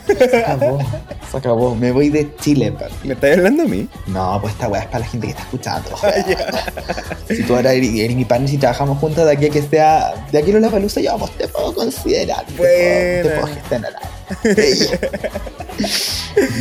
Se 1.34 1.38
acabó. 1.38 1.74
Me 1.74 1.90
voy 1.90 2.10
de 2.10 2.34
Chile, 2.36 2.70
papi. 2.72 3.08
¿Me 3.08 3.14
estás 3.14 3.36
hablando 3.36 3.64
a 3.64 3.66
mí? 3.66 3.88
No, 4.06 4.38
pues 4.40 4.54
esta 4.54 4.68
weá 4.68 4.82
es 4.82 4.86
para 4.86 5.00
la 5.00 5.06
gente 5.06 5.26
que 5.26 5.30
está 5.32 5.42
escuchando. 5.42 5.90
si 7.28 7.42
tú 7.42 7.56
ahora 7.56 7.72
eres, 7.72 8.14
mi 8.16 8.24
partner 8.24 8.54
y 8.54 8.58
trabajamos 8.58 8.98
juntos 8.98 9.24
de 9.26 9.32
aquí 9.32 9.46
a 9.46 9.50
que 9.50 9.62
sea. 9.62 10.14
De 10.30 10.38
aquí 10.38 10.52
a 10.52 10.60
la 10.60 10.70
palusa, 10.70 11.00
yo 11.00 11.10
vamos, 11.12 11.30
te 11.36 11.48
puedo 11.48 11.74
considerar. 11.74 12.46
Te 12.46 12.52
puedo, 12.52 12.70
te 12.70 13.22
Buena. 13.22 13.40
puedo 13.40 13.54
gestionar. 13.54 13.92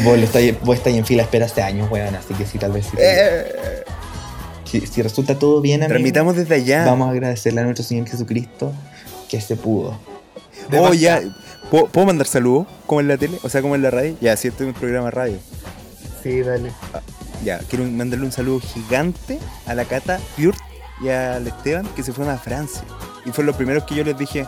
vos, 0.03 0.17
estáis- 0.17 0.59
vos 0.61 0.78
estáis 0.78 0.97
en 0.97 1.05
fila 1.05 1.24
espera 1.24 1.45
hace 1.45 1.61
años, 1.61 1.89
weón. 1.91 2.15
Así 2.15 2.34
que 2.34 2.45
sí, 2.45 2.57
tal 2.57 2.71
vez 2.71 2.86
sí. 2.88 2.97
Eh, 2.99 3.84
Si, 4.65 4.82
si 4.88 5.01
resulta 5.03 5.38
todo 5.38 5.61
bien, 5.61 5.84
amigo, 5.84 6.34
desde 6.34 6.55
allá. 6.55 6.84
Vamos 6.86 7.07
a 7.07 7.11
agradecerle 7.11 7.61
a 7.61 7.63
nuestro 7.63 7.86
Señor 7.86 8.07
Jesucristo 8.09 8.71
que 9.30 9.39
se 9.39 9.55
pudo. 9.55 9.97
Oh, 10.76 10.93
ya. 10.93 11.21
¿Puedo, 11.70 11.88
puedo 11.88 12.07
mandar 12.07 12.28
saludos 12.28 12.68
como 12.86 13.01
en 13.01 13.07
la 13.07 13.18
tele? 13.18 13.39
O 13.43 13.49
sea, 13.49 13.61
como 13.61 13.76
en 13.76 13.82
la 13.82 13.91
radio. 13.91 14.16
Ya, 14.22 14.38
si 14.38 14.47
estoy 14.47 14.68
en 14.68 14.74
un 14.74 14.80
programa 14.80 15.05
de 15.05 15.11
radio. 15.11 15.39
Sí, 16.22 16.41
dale. 16.41 16.72
Ya, 17.43 17.59
quiero 17.70 17.86
mandarle 17.86 18.26
un 18.26 18.32
saludo 18.32 18.61
gigante 18.61 19.39
a 19.66 19.76
la 19.76 19.84
Cata 19.86 20.20
Piurt 20.36 20.57
y 21.01 21.09
al 21.09 21.45
Esteban 21.47 21.86
que 21.95 22.03
se 22.03 22.14
fueron 22.14 22.34
a 22.34 22.38
Francia. 22.38 22.84
Y 23.26 23.32
fueron 23.32 23.47
los 23.47 23.55
primeros 23.55 23.84
que 23.84 23.95
yo 23.95 24.03
les 24.03 24.18
dije, 24.18 24.47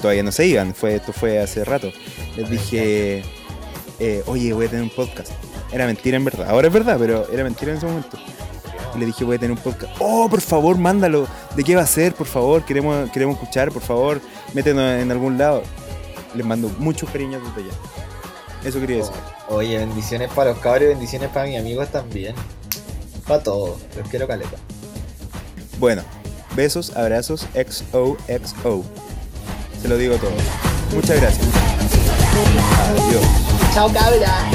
todavía 0.00 0.22
no 0.22 0.32
se 0.32 0.46
iban, 0.46 0.74
fue, 0.74 0.96
esto 0.96 1.12
fue 1.12 1.38
hace 1.38 1.64
rato. 1.64 1.90
Les 2.36 2.50
dije, 2.50 3.24
eh, 3.98 4.22
oye, 4.26 4.52
voy 4.52 4.66
a 4.66 4.68
tener 4.68 4.82
un 4.82 4.90
podcast. 4.90 5.30
Era 5.72 5.86
mentira 5.86 6.16
en 6.16 6.24
verdad, 6.24 6.48
ahora 6.48 6.68
es 6.68 6.72
verdad, 6.72 6.96
pero 6.98 7.26
era 7.32 7.44
mentira 7.44 7.72
en 7.72 7.78
ese 7.78 7.86
momento. 7.86 8.18
Y 8.94 8.98
le 8.98 9.06
dije, 9.06 9.24
voy 9.24 9.36
a 9.36 9.38
tener 9.38 9.56
un 9.56 9.62
podcast. 9.62 9.94
Oh, 9.98 10.28
por 10.28 10.40
favor, 10.40 10.78
mándalo. 10.78 11.26
¿De 11.54 11.64
qué 11.64 11.76
va 11.76 11.82
a 11.82 11.86
ser? 11.86 12.14
Por 12.14 12.26
favor, 12.26 12.64
queremos, 12.64 13.10
queremos 13.10 13.36
escuchar, 13.36 13.70
por 13.72 13.82
favor, 13.82 14.20
métenos 14.54 15.00
en 15.00 15.10
algún 15.10 15.38
lado. 15.38 15.62
Les 16.36 16.44
mando 16.44 16.68
muchos 16.78 17.08
cariños 17.10 17.42
desde 17.42 17.68
allá. 17.68 17.78
Eso 18.64 18.80
quería 18.80 18.96
decir. 18.98 19.14
Oye, 19.48 19.78
bendiciones 19.78 20.30
para 20.32 20.50
los 20.50 20.58
cabros 20.58 20.82
y 20.82 20.86
bendiciones 20.86 21.30
para 21.30 21.46
mis 21.46 21.58
amigos 21.58 21.88
también. 21.88 22.34
Para 23.26 23.42
todos, 23.42 23.80
los 23.96 24.08
quiero 24.08 24.26
caleta. 24.26 24.56
Bueno, 25.78 26.02
besos, 26.54 26.96
abrazos, 26.96 27.46
XOXO. 27.54 28.84
Se 29.80 29.88
lo 29.88 29.96
digo 29.96 30.16
todo. 30.16 30.30
Muchas 30.94 31.20
gracias. 31.20 31.46
Adiós. 32.90 33.24
Chao 33.74 33.92
cabra. 33.92 34.50